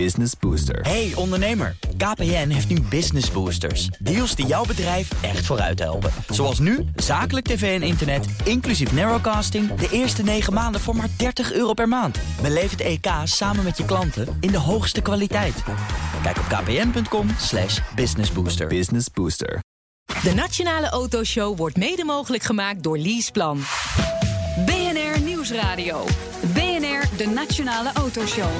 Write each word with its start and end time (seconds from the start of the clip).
Business 0.00 0.32
Booster. 0.40 0.80
Hey 0.80 1.12
ondernemer, 1.14 1.76
KPN 1.96 2.48
heeft 2.48 2.68
nu 2.68 2.80
Business 2.80 3.30
Boosters. 3.30 3.86
Deals 3.86 4.34
die 4.34 4.46
jouw 4.46 4.64
bedrijf 4.64 5.22
echt 5.22 5.46
vooruit 5.46 5.78
helpen. 5.78 6.10
Zoals 6.28 6.58
nu, 6.58 6.84
zakelijk 6.96 7.46
tv 7.46 7.80
en 7.80 7.86
internet, 7.86 8.26
inclusief 8.44 8.92
narrowcasting... 8.92 9.74
de 9.74 9.88
eerste 9.90 10.22
9 10.22 10.52
maanden 10.52 10.80
voor 10.80 10.96
maar 10.96 11.08
30 11.16 11.52
euro 11.52 11.72
per 11.72 11.88
maand. 11.88 12.18
Beleef 12.42 12.70
het 12.70 12.80
EK 12.80 13.06
samen 13.24 13.64
met 13.64 13.76
je 13.76 13.84
klanten 13.84 14.36
in 14.40 14.50
de 14.50 14.58
hoogste 14.58 15.00
kwaliteit. 15.00 15.62
Kijk 16.22 16.38
op 16.38 16.44
kpn.com 16.44 17.28
slash 17.38 17.80
businessbooster. 17.94 18.66
Business 18.66 19.06
Booster. 19.12 19.62
De 20.22 20.34
Nationale 20.34 20.88
Autoshow 20.88 21.56
wordt 21.56 21.76
mede 21.76 22.04
mogelijk 22.04 22.42
gemaakt 22.42 22.82
door 22.82 22.98
Leaseplan. 22.98 23.60
BNR 24.66 25.20
Nieuwsradio. 25.20 26.04
BNR, 26.52 27.16
de 27.16 27.26
Nationale 27.34 27.92
Autoshow. 27.92 28.50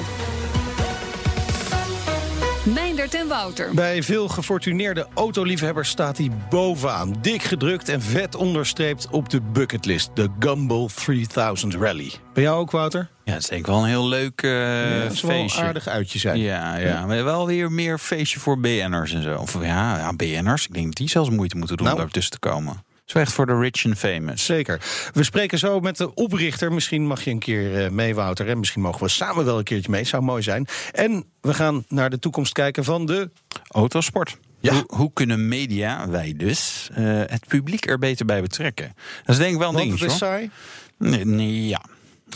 Meindert 2.65 3.13
en 3.13 3.27
Wouter. 3.27 3.73
Bij 3.73 4.03
veel 4.03 4.27
gefortuneerde 4.27 5.07
autoliefhebbers 5.13 5.89
staat 5.89 6.17
hij 6.17 6.31
bovenaan. 6.49 7.15
Dik 7.21 7.43
gedrukt 7.43 7.89
en 7.89 8.01
vet 8.01 8.35
onderstreept 8.35 9.07
op 9.11 9.29
de 9.29 9.41
bucketlist. 9.41 10.09
De 10.13 10.29
Gumball 10.39 10.87
3000 10.95 11.73
Rally. 11.75 12.11
Ben 12.33 12.43
jou 12.43 12.59
ook, 12.59 12.71
Wouter? 12.71 13.09
Ja, 13.23 13.33
het 13.33 13.41
is 13.41 13.47
denk 13.49 13.61
ik 13.61 13.67
wel 13.67 13.77
een 13.81 13.87
heel 13.89 14.07
leuk 14.07 14.41
uh, 14.41 14.51
ja, 14.51 14.57
het 14.57 15.15
zal 15.15 15.29
wel 15.29 15.39
feestje. 15.39 15.61
een 15.61 15.67
aardig 15.67 15.87
uitje 15.87 16.19
zijn. 16.19 16.39
Ja, 16.39 16.77
ja, 16.77 17.05
maar 17.05 17.23
wel 17.23 17.47
weer 17.47 17.71
meer 17.71 17.97
feestje 17.97 18.39
voor 18.39 18.59
BN'ers 18.59 19.13
en 19.13 19.23
zo. 19.23 19.37
Of 19.37 19.53
ja, 19.53 19.97
ja 19.97 20.13
BN'ers. 20.13 20.67
Ik 20.67 20.73
denk 20.73 20.85
dat 20.85 20.95
die 20.95 21.09
zelfs 21.09 21.29
moeite 21.29 21.57
moeten 21.57 21.77
doen 21.77 21.85
Nou. 21.85 21.97
om 21.97 22.03
daar 22.03 22.13
tussen 22.13 22.31
te 22.31 22.39
komen. 22.39 22.83
Is 23.05 23.13
echt 23.13 23.33
voor 23.33 23.45
de 23.45 23.59
rich 23.59 23.85
and 23.85 23.97
famous. 23.97 24.45
Zeker. 24.45 24.81
We 25.13 25.23
spreken 25.23 25.57
zo 25.57 25.79
met 25.79 25.97
de 25.97 26.13
oprichter. 26.13 26.73
Misschien 26.73 27.07
mag 27.07 27.23
je 27.23 27.31
een 27.31 27.39
keer 27.39 27.83
eh, 27.83 27.91
mee, 27.91 28.15
Wouter. 28.15 28.49
En 28.49 28.59
misschien 28.59 28.81
mogen 28.81 29.03
we 29.03 29.09
samen 29.09 29.45
wel 29.45 29.57
een 29.57 29.63
keertje 29.63 29.91
mee. 29.91 30.03
Zou 30.03 30.23
mooi 30.23 30.41
zijn. 30.41 30.67
En 30.91 31.25
we 31.41 31.53
gaan 31.53 31.85
naar 31.87 32.09
de 32.09 32.19
toekomst 32.19 32.53
kijken 32.53 32.83
van 32.83 33.05
de... 33.05 33.29
Autosport. 33.67 34.37
Ja. 34.59 34.73
Hoe, 34.73 34.83
hoe 34.87 35.13
kunnen 35.13 35.47
media, 35.47 36.09
wij 36.09 36.33
dus, 36.37 36.89
eh, 36.93 37.03
het 37.05 37.47
publiek 37.47 37.87
er 37.89 37.99
beter 37.99 38.25
bij 38.25 38.41
betrekken? 38.41 38.95
Dat 39.25 39.35
is 39.35 39.37
denk 39.37 39.53
ik 39.53 39.59
wel 39.59 39.69
een 39.69 39.75
Want 39.75 39.89
het 39.89 39.99
dingetje, 39.99 40.15
is 40.15 40.17
saai. 40.17 40.49
Nee, 40.97 41.25
nee, 41.25 41.67
ja. 41.67 41.81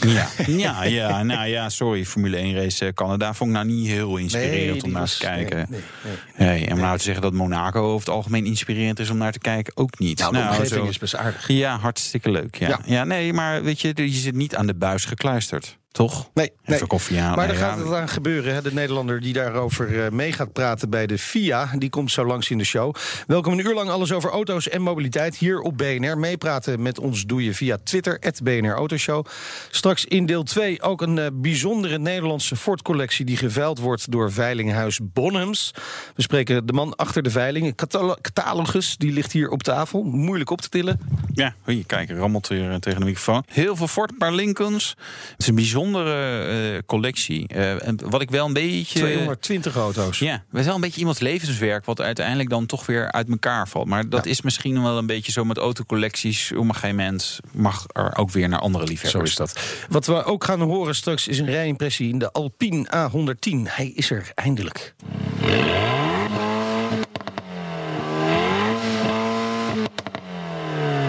Ja, 0.08 0.28
ja, 0.48 0.84
ja, 0.84 1.24
nou 1.24 1.48
ja, 1.48 1.70
sorry. 1.70 2.06
Formule 2.06 2.38
1 2.38 2.56
race 2.56 2.86
eh, 2.86 2.94
Canada 2.94 3.34
vond 3.34 3.50
ik 3.50 3.56
nou 3.56 3.68
niet 3.68 3.88
heel 3.88 4.18
inspirerend 4.18 4.84
om 4.84 4.92
naar 4.92 5.02
was- 5.02 5.18
te 5.18 5.26
kijken. 5.26 5.58
Nee, 5.70 5.80
nee, 6.04 6.18
nee. 6.38 6.48
Nee, 6.50 6.66
en 6.66 6.74
om 6.74 6.80
nou 6.80 6.98
te 6.98 7.04
zeggen 7.04 7.22
dat 7.22 7.34
Monaco 7.34 7.82
over 7.82 8.00
het 8.00 8.10
algemeen 8.16 8.46
inspirerend 8.46 9.00
is 9.00 9.10
om 9.10 9.18
naar 9.18 9.32
te 9.32 9.40
kijken, 9.40 9.78
ook 9.78 10.00
niet. 10.00 10.20
Nou, 10.20 10.34
de 10.34 10.40
omgeving 10.40 10.68
zo- 10.70 10.86
is 10.86 10.98
best 10.98 11.16
aardig. 11.16 11.48
Ja, 11.48 11.78
hartstikke 11.78 12.32
leuk. 12.32 12.56
Ja. 12.60 12.68
Ja. 12.68 12.80
Ja. 12.86 13.04
nee, 13.04 13.34
maar 13.34 13.64
weet 13.64 13.82
je, 13.82 13.92
je 13.96 14.10
zit 14.10 14.36
niet 14.36 14.56
aan 14.56 14.68
de 14.68 14.76
buis 14.76 15.06
gekluisterd, 15.06 15.78
toch? 15.92 16.30
Nee, 16.34 16.52
nee. 16.66 16.76
Even 16.76 16.88
koffie 16.88 17.20
aan. 17.20 17.36
Maar 17.36 17.48
daar 17.48 17.56
Nee, 17.56 17.66
gaat 17.66 17.78
het 17.78 17.94
aan 17.94 18.10
gebeuren. 18.10 18.54
Hè? 18.54 18.62
De 18.62 18.74
Nederlander 18.74 19.22
die 19.22 19.34
daarover 19.34 20.06
eh, 20.06 20.12
mee 20.12 20.32
gaat 20.32 20.54
praten 20.54 20.90
bij 20.90 21.08
de 21.08 21.18
FIA... 21.18 21.70
die 21.78 21.90
komt 21.90 22.12
zo 22.12 22.26
langs 22.26 22.50
in 22.50 22.58
de 22.58 22.64
show. 22.64 22.96
Welkom 23.28 23.54
een 23.54 23.66
uur 23.66 23.74
lang 23.74 23.90
alles 23.90 24.12
over 24.12 24.30
auto's 24.30 24.70
en 24.70 24.82
mobiliteit 24.82 25.38
hier 25.38 25.60
op 25.60 25.78
BNR. 25.78 26.18
Meepraten 26.18 26.82
met 26.82 27.00
ons 27.00 27.26
doe 27.26 27.44
je 27.44 27.54
via 27.54 27.78
Twitter, 27.84 28.20
BNR 28.44 28.74
Autoshow. 28.74 29.26
Straks 29.70 30.06
in 30.06 30.26
deel 30.26 30.44
2 30.44 30.82
ook 30.82 31.02
een 31.02 31.18
eh, 31.18 31.28
bijzondere 31.34 31.98
Nederlandse 31.98 32.56
Ford-collectie... 32.56 33.26
die 33.26 33.38
geveild 33.38 33.80
wordt 33.80 34.12
door 34.12 34.32
veilinghuis 34.32 35.00
Bonhams. 35.04 35.72
We 36.16 36.22
spreken 36.22 36.66
de 36.66 36.74
man 36.74 36.96
achter 36.96 37.24
de 37.24 37.30
veiling. 37.30 37.76
Catalogus, 38.22 38.98
die 38.98 39.12
ligt 39.12 39.32
hier 39.32 39.50
op 39.50 39.64
tafel. 39.64 40.04
Moeilijk 40.04 40.50
op 40.50 40.62
te 40.62 40.70
tillen. 40.70 41.00
Ja, 41.34 41.56
hier, 41.66 41.86
kijk, 41.86 42.10
rammelt 42.10 42.48
weer 42.48 42.72
eh, 42.72 42.76
tegen 42.76 43.00
de 43.00 43.06
microfoon. 43.06 43.44
Heel 43.48 43.76
veel 43.76 43.88
Ford, 43.88 44.12
een 44.12 44.18
paar 44.18 44.34
Lincolns. 44.34 44.96
Het 45.32 45.42
is 45.42 45.48
een 45.48 45.56
bijzondere 45.84 46.74
eh, 46.74 46.80
collectie. 46.86 47.48
Eh, 47.48 47.88
en 47.88 47.98
wat 48.10 48.22
ik 48.22 48.30
wel 48.30 48.46
een 48.46 48.54
beetje... 48.54 49.00
220 49.00 49.76
auto's. 49.76 50.20
Ja, 50.20 50.44
is 50.54 50.66
wel 50.66 50.76
een 50.76 50.82
beetje 50.82 51.00
iemands 51.00 51.20
levenswerk... 51.20 51.86
wat 51.86 52.02
uiteindelijk 52.02 52.50
dan 52.50 52.66
toch 52.66 52.86
weer 52.86 53.12
uit 53.12 53.30
elkaar 53.30 53.68
valt. 53.68 53.88
Maar 53.88 54.10
dat 54.10 54.26
Ja. 54.26 54.32
is 54.32 54.42
misschien 54.42 54.84
wel 54.84 54.98
een 54.98 55.06
beetje 55.06 55.32
zo 55.32 55.44
met 55.46 55.58
autocollecties. 55.58 56.52
Op 56.52 56.58
een 56.58 56.74
gegeven 56.74 56.96
moment 56.96 57.40
mag 57.52 57.86
er 57.94 58.18
ook 58.18 58.32
weer 58.32 58.50
naar 58.50 58.60
andere 58.60 58.86
Zo 58.86 58.92
liefhebbers. 58.92 59.30
is 59.30 59.36
dat. 59.36 59.60
Wat 59.90 60.06
we 60.06 60.24
ook 60.24 60.44
gaan 60.44 60.62
horen 60.62 60.96
straks 60.96 61.28
is 61.28 61.40
een 61.40 61.46
rijimpressie 61.46 62.10
in 62.10 62.20
de 62.20 62.32
Alpine 62.32 62.86
A110. 62.88 63.72
Hij 63.76 63.88
is 63.96 64.12
er 64.12 64.32
eindelijk. 64.36 64.94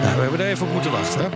Nou, 0.01 0.15
we 0.15 0.21
hebben 0.21 0.39
er 0.39 0.47
even 0.47 0.67
op 0.67 0.73
moeten 0.73 0.91
wachten. 0.91 1.21
Hè? 1.21 1.27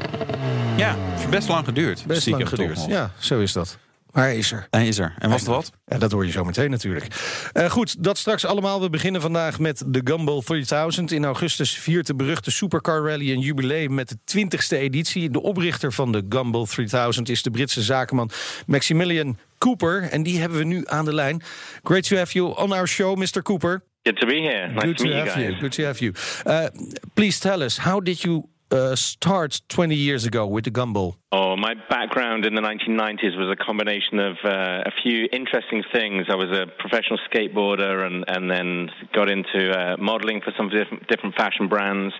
Ja, 0.77 0.95
heeft 0.97 1.29
best 1.29 1.47
lang 1.47 1.65
geduurd. 1.65 2.05
Best 2.05 2.27
lang 2.27 2.49
geduurd. 2.49 2.85
Ja, 2.87 3.11
zo 3.19 3.39
is 3.39 3.53
dat. 3.53 3.77
Maar 4.11 4.23
hij 4.23 4.37
is 4.37 4.51
er. 4.51 4.67
Hij 4.69 4.87
is 4.87 4.97
er. 4.97 5.15
En 5.19 5.29
was 5.29 5.39
het 5.39 5.49
wat? 5.49 5.71
Ja, 5.85 5.97
dat 5.97 6.11
hoor 6.11 6.25
je 6.25 6.31
zo 6.31 6.43
meteen 6.43 6.69
natuurlijk. 6.69 7.07
Eh, 7.53 7.69
goed, 7.69 8.03
dat 8.03 8.17
straks 8.17 8.45
allemaal. 8.45 8.81
We 8.81 8.89
beginnen 8.89 9.21
vandaag 9.21 9.59
met 9.59 9.83
de 9.87 10.01
Gumball 10.03 10.41
3000. 10.41 11.11
In 11.11 11.25
augustus 11.25 11.77
viert 11.77 12.07
de 12.07 12.15
beruchte 12.15 12.51
Supercar 12.51 13.03
Rally 13.03 13.31
een 13.31 13.39
jubileum 13.39 13.93
met 13.93 14.09
de 14.09 14.17
20ste 14.25 14.77
editie. 14.77 15.29
De 15.29 15.41
oprichter 15.41 15.93
van 15.93 16.11
de 16.11 16.25
Gumball 16.29 16.65
3000 16.65 17.29
is 17.29 17.43
de 17.43 17.51
Britse 17.51 17.81
zakenman 17.81 18.29
Maximilian 18.67 19.37
Cooper. 19.57 20.01
En 20.03 20.23
die 20.23 20.39
hebben 20.39 20.57
we 20.57 20.63
nu 20.63 20.83
aan 20.85 21.05
de 21.05 21.13
lijn. 21.13 21.41
Great 21.83 22.07
to 22.07 22.17
have 22.17 22.33
you 22.33 22.57
on 22.57 22.71
our 22.71 22.87
show, 22.87 23.17
Mr. 23.17 23.41
Cooper. 23.41 23.83
Good 24.03 24.17
to 24.19 24.27
be 24.27 24.33
here. 24.33 24.67
Nice 24.67 24.85
Good 24.85 24.97
to 24.97 25.03
to 25.03 25.09
meet 25.09 25.13
you 25.13 25.27
have 25.29 25.39
guys. 25.39 25.49
you. 25.49 25.59
Good 25.59 25.71
to 25.71 25.83
have 25.83 25.99
you. 25.99 26.13
Uh, 26.45 26.65
please 27.13 27.39
tell 27.39 27.61
us, 27.61 27.77
how 27.77 28.03
did 28.03 28.21
you 28.21 28.43
uh, 28.71 28.95
start 28.95 29.61
20 29.69 29.95
years 29.95 30.25
ago 30.25 30.45
with 30.45 30.65
the 30.65 30.71
Gumball? 30.71 31.15
Oh, 31.37 31.57
my 31.57 31.73
background 31.89 32.45
in 32.45 32.55
the 32.55 32.61
1990s 32.61 33.37
was 33.37 33.49
a 33.51 33.61
combination 33.61 34.19
of 34.19 34.37
uh, 34.45 34.83
a 34.85 34.91
few 35.03 35.27
interesting 35.33 35.83
things. 35.91 36.27
I 36.29 36.35
was 36.35 36.49
a 36.49 36.65
professional 36.79 37.19
skateboarder 37.29 38.05
and, 38.07 38.23
and 38.29 38.49
then 38.49 38.89
got 39.13 39.27
into 39.27 39.69
uh, 39.69 39.97
modeling 39.97 40.39
for 40.39 40.53
some 40.55 40.69
different, 40.69 41.05
different 41.09 41.35
fashion 41.35 41.67
brands 41.67 42.13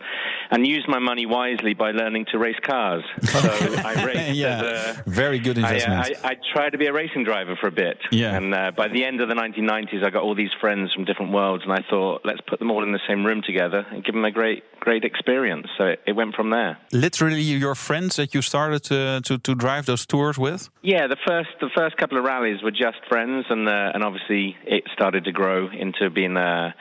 and 0.51 0.67
used 0.67 0.89
my 0.89 0.99
money 0.99 1.25
wisely 1.25 1.73
by 1.73 1.91
learning 1.91 2.25
to 2.33 2.37
race 2.37 2.59
cars. 2.61 3.03
So 3.35 3.51
I 3.85 4.03
raced 4.05 4.35
Yeah, 4.35 5.01
a, 5.05 5.09
very 5.09 5.39
good 5.39 5.59
I, 5.59 5.61
uh, 5.61 5.73
investment. 5.73 6.25
I, 6.25 6.29
I 6.31 6.35
tried 6.53 6.71
to 6.71 6.77
be 6.77 6.87
a 6.87 6.93
racing 6.93 7.23
driver 7.23 7.55
for 7.55 7.67
a 7.67 7.71
bit. 7.71 7.97
Yeah. 8.11 8.35
And 8.35 8.53
uh, 8.53 8.71
by 8.71 8.87
the 8.87 9.03
end 9.03 9.21
of 9.21 9.29
the 9.29 9.35
1990s, 9.35 10.03
I 10.05 10.09
got 10.09 10.23
all 10.23 10.35
these 10.35 10.53
friends 10.59 10.93
from 10.93 11.05
different 11.05 11.31
worlds, 11.31 11.63
and 11.63 11.71
I 11.71 11.83
thought, 11.89 12.21
let's 12.23 12.41
put 12.47 12.59
them 12.59 12.71
all 12.71 12.83
in 12.83 12.91
the 12.91 13.05
same 13.07 13.25
room 13.25 13.41
together 13.45 13.85
and 13.91 14.03
give 14.03 14.15
them 14.15 14.25
a 14.25 14.31
great, 14.31 14.63
great 14.79 15.03
experience. 15.03 15.67
So 15.77 15.85
it, 15.85 15.99
it 16.07 16.13
went 16.13 16.35
from 16.35 16.49
there. 16.49 16.77
Literally, 16.91 17.41
your 17.41 17.75
friends 17.75 18.15
that 18.15 18.33
you 18.33 18.41
started 18.41 18.89
uh, 18.91 19.04
to 19.21 19.37
to 19.39 19.55
drive 19.55 19.85
those 19.85 20.05
tours 20.05 20.37
with. 20.37 20.69
Yeah, 20.81 21.07
the 21.07 21.17
first 21.27 21.49
the 21.59 21.69
first 21.75 21.97
couple 21.97 22.17
of 22.17 22.23
rallies 22.23 22.61
were 22.63 22.71
just 22.71 22.99
friends, 23.09 23.45
and 23.49 23.67
uh, 23.67 23.91
and 23.93 24.03
obviously 24.03 24.55
it 24.65 24.83
started 24.93 25.25
to 25.25 25.31
grow 25.31 25.69
into 25.69 26.09
being 26.09 26.37
a, 26.37 26.75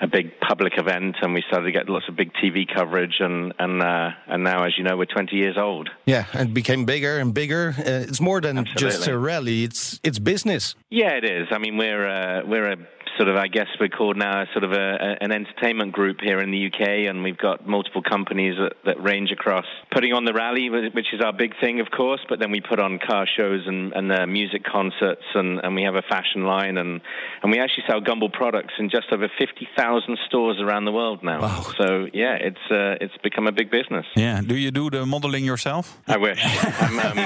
a 0.00 0.06
big 0.06 0.40
public 0.40 0.74
event, 0.78 1.16
and 1.22 1.34
we 1.34 1.42
started 1.48 1.66
to 1.66 1.72
get 1.72 1.88
lots 1.88 2.06
of 2.08 2.16
big 2.16 2.32
TV 2.34 2.66
coverage, 2.72 3.16
and 3.20 3.52
and 3.58 3.82
uh, 3.82 4.10
and 4.26 4.44
now, 4.44 4.64
as 4.64 4.72
you 4.78 4.84
know, 4.84 4.96
we're 4.96 5.04
20 5.04 5.36
years 5.36 5.56
old. 5.58 5.88
Yeah, 6.06 6.26
and 6.32 6.50
it 6.50 6.54
became 6.54 6.84
bigger 6.84 7.18
and 7.18 7.34
bigger. 7.34 7.74
Uh, 7.78 8.08
it's 8.08 8.20
more 8.20 8.40
than 8.40 8.64
just 8.76 9.06
a 9.06 9.18
rally. 9.18 9.64
It's 9.64 10.00
it's 10.02 10.18
business. 10.18 10.74
Yeah, 10.90 11.12
it 11.12 11.24
is. 11.24 11.48
I 11.50 11.58
mean, 11.58 11.76
we're 11.76 12.06
uh, 12.06 12.46
we're 12.46 12.72
a 12.72 12.76
sort 13.20 13.28
of, 13.28 13.36
I 13.36 13.48
guess, 13.48 13.66
we're 13.78 13.90
called 13.90 14.16
now 14.16 14.46
sort 14.54 14.64
of 14.64 14.72
a, 14.72 14.94
a, 14.94 15.24
an 15.24 15.30
entertainment 15.30 15.92
group 15.92 16.22
here 16.22 16.40
in 16.40 16.50
the 16.50 16.68
UK, 16.68 17.10
and 17.10 17.22
we've 17.22 17.36
got 17.36 17.66
multiple 17.66 18.02
companies 18.02 18.56
that, 18.56 18.72
that 18.86 19.02
range 19.02 19.30
across 19.30 19.66
putting 19.92 20.14
on 20.14 20.24
the 20.24 20.32
rally, 20.32 20.70
which 20.70 21.12
is 21.12 21.20
our 21.20 21.34
big 21.34 21.52
thing, 21.60 21.80
of 21.80 21.90
course. 21.90 22.22
But 22.30 22.38
then 22.38 22.50
we 22.50 22.62
put 22.62 22.80
on 22.80 22.98
car 22.98 23.26
shows 23.26 23.66
and, 23.66 23.92
and 23.92 24.10
uh, 24.10 24.26
music 24.26 24.64
concerts, 24.64 25.24
and, 25.34 25.60
and 25.62 25.74
we 25.74 25.82
have 25.82 25.96
a 25.96 26.02
fashion 26.08 26.44
line, 26.44 26.78
and 26.78 27.02
and 27.42 27.52
we 27.52 27.58
actually 27.58 27.84
sell 27.86 28.00
Gumball 28.00 28.32
products 28.32 28.72
in 28.78 28.88
just 28.88 29.12
over 29.12 29.28
fifty 29.38 29.68
thousand 29.76 30.16
stores 30.26 30.58
around 30.58 30.86
the 30.86 30.92
world 30.92 31.22
now. 31.22 31.42
Wow. 31.42 31.66
So 31.76 32.06
yeah, 32.14 32.36
it's 32.36 32.70
uh, 32.70 33.04
it's 33.04 33.16
become 33.22 33.46
a 33.46 33.52
big 33.52 33.70
business. 33.70 34.06
Yeah. 34.16 34.40
Do 34.40 34.56
you 34.56 34.70
do 34.70 34.88
the 34.88 35.04
modeling 35.04 35.44
yourself? 35.44 36.00
I 36.08 36.16
wish. 36.16 36.40
I'm, 36.42 36.98
um, 36.98 37.18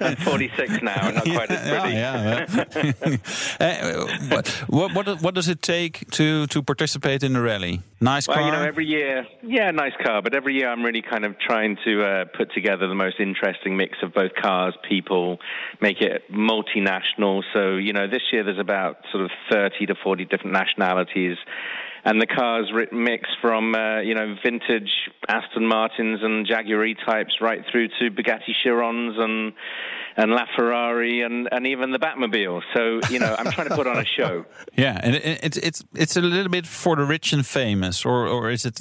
I'm 0.00 0.16
46 0.16 0.82
now, 0.82 1.08
and 1.08 1.14
not 1.14 1.24
quite 1.24 1.50
as 1.50 1.68
pretty. 1.70 1.94
yeah. 1.96 2.46
yeah. 2.54 3.16
Uh, 3.60 4.06
what, 4.28 4.48
what 4.68 4.94
what 5.22 5.22
what 5.22 5.34
does 5.34 5.48
it 5.48 5.62
take 5.62 6.08
to 6.12 6.46
to 6.48 6.62
participate 6.62 7.22
in 7.22 7.32
the 7.32 7.40
rally? 7.40 7.80
Nice 8.00 8.28
Well, 8.28 8.36
car. 8.36 8.46
you 8.46 8.52
know, 8.52 8.62
every 8.62 8.86
year, 8.86 9.26
yeah, 9.42 9.70
nice 9.70 9.92
car, 10.04 10.22
but 10.22 10.34
every 10.34 10.54
year 10.54 10.68
I'm 10.68 10.82
really 10.82 11.02
kind 11.02 11.24
of 11.24 11.38
trying 11.38 11.76
to 11.84 12.02
uh, 12.04 12.24
put 12.36 12.52
together 12.52 12.86
the 12.86 12.94
most 12.94 13.18
interesting 13.18 13.76
mix 13.76 13.98
of 14.02 14.12
both 14.12 14.32
cars, 14.40 14.74
people, 14.88 15.38
make 15.80 16.00
it 16.00 16.22
multinational. 16.30 17.42
So, 17.52 17.76
you 17.76 17.92
know, 17.92 18.06
this 18.06 18.22
year 18.32 18.44
there's 18.44 18.58
about 18.58 18.96
sort 19.10 19.24
of 19.24 19.30
30 19.50 19.86
to 19.86 19.94
40 20.02 20.24
different 20.26 20.52
nationalities. 20.52 21.36
And 22.04 22.20
the 22.20 22.26
cars 22.26 22.70
mix 22.92 23.30
from, 23.40 23.74
uh, 23.74 24.00
you 24.00 24.14
know, 24.14 24.36
vintage 24.44 24.90
Aston 25.26 25.66
Martins 25.66 26.20
and 26.22 26.46
Jaguar 26.46 26.84
E-types 26.84 27.40
right 27.40 27.64
through 27.70 27.88
to 27.98 28.10
Bugatti 28.10 28.54
Chirons 28.64 29.18
and 29.18 29.54
and 30.16 30.30
LaFerrari 30.30 31.24
and, 31.26 31.48
and 31.50 31.66
even 31.66 31.90
the 31.90 31.98
Batmobile. 31.98 32.62
So, 32.72 33.00
you 33.10 33.18
know, 33.18 33.34
I'm 33.36 33.50
trying 33.50 33.68
to 33.68 33.74
put 33.74 33.86
on 33.86 33.98
a 33.98 34.04
show. 34.04 34.44
yeah, 34.76 35.00
and 35.02 35.16
it's 35.16 35.56
it's 35.56 35.84
it's 35.94 36.16
a 36.16 36.20
little 36.20 36.50
bit 36.50 36.66
for 36.66 36.94
the 36.94 37.04
rich 37.04 37.32
and 37.32 37.44
famous, 37.44 38.04
or 38.04 38.28
or 38.28 38.50
is 38.50 38.64
it? 38.64 38.80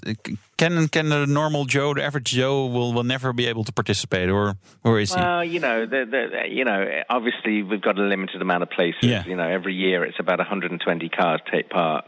Can 0.57 0.87
can 0.87 1.09
the 1.09 1.25
normal 1.25 1.65
Joe, 1.65 1.93
the 1.93 2.03
average 2.03 2.31
Joe, 2.31 2.65
will 2.67 2.93
will 2.93 3.03
never 3.03 3.33
be 3.33 3.47
able 3.47 3.63
to 3.63 3.71
participate, 3.71 4.29
or 4.29 4.55
or 4.83 4.99
is 4.99 5.13
he? 5.13 5.19
Well, 5.19 5.43
you 5.43 5.59
know, 5.59 5.85
the, 5.85 6.05
the, 6.09 6.49
you 6.49 6.65
know, 6.65 6.85
obviously 7.09 7.63
we've 7.63 7.81
got 7.81 7.97
a 7.97 8.03
limited 8.03 8.41
amount 8.41 8.63
of 8.63 8.69
places. 8.69 9.03
Yeah. 9.03 9.25
You 9.25 9.35
know, 9.35 9.47
every 9.47 9.73
year 9.73 10.03
it's 10.03 10.19
about 10.19 10.39
120 10.39 11.09
cars 11.09 11.41
take 11.51 11.69
part. 11.69 12.05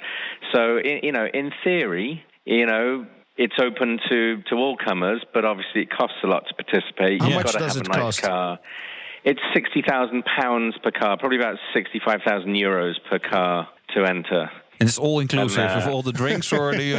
So, 0.53 0.77
you 0.83 1.11
know, 1.11 1.27
in 1.33 1.51
theory, 1.63 2.23
you 2.45 2.65
know, 2.65 3.05
it's 3.37 3.55
open 3.59 3.99
to, 4.09 4.41
to 4.49 4.55
all 4.55 4.77
comers, 4.77 5.23
but 5.33 5.43
obviously 5.43 5.81
it 5.81 5.89
costs 5.89 6.17
a 6.23 6.27
lot 6.27 6.43
to 6.47 6.53
participate. 6.53 7.21
How 7.21 7.27
You've 7.27 7.35
much 7.35 7.45
got 7.45 7.51
to 7.53 7.59
does 7.59 7.73
have 7.75 7.81
it 7.81 7.87
a 7.87 7.91
nice 7.91 8.19
cost? 8.19 8.21
car. 8.23 8.59
It's 9.25 9.41
sixty 9.55 9.81
thousand 9.81 10.23
pounds 10.39 10.75
per 10.83 10.91
car, 10.91 11.17
probably 11.17 11.39
about 11.39 11.57
sixty-five 11.73 12.21
thousand 12.25 12.53
euros 12.53 12.93
per 13.09 13.17
car 13.17 13.67
to 13.95 14.05
enter. 14.05 14.51
And 14.79 14.89
it's 14.89 14.97
all 14.99 15.19
inclusive 15.19 15.59
And, 15.59 15.71
uh, 15.81 15.85
of 15.85 15.93
all 15.93 16.01
the 16.01 16.11
drinks, 16.11 16.51
or 16.51 16.71
do 16.73 16.83
you? 16.83 16.97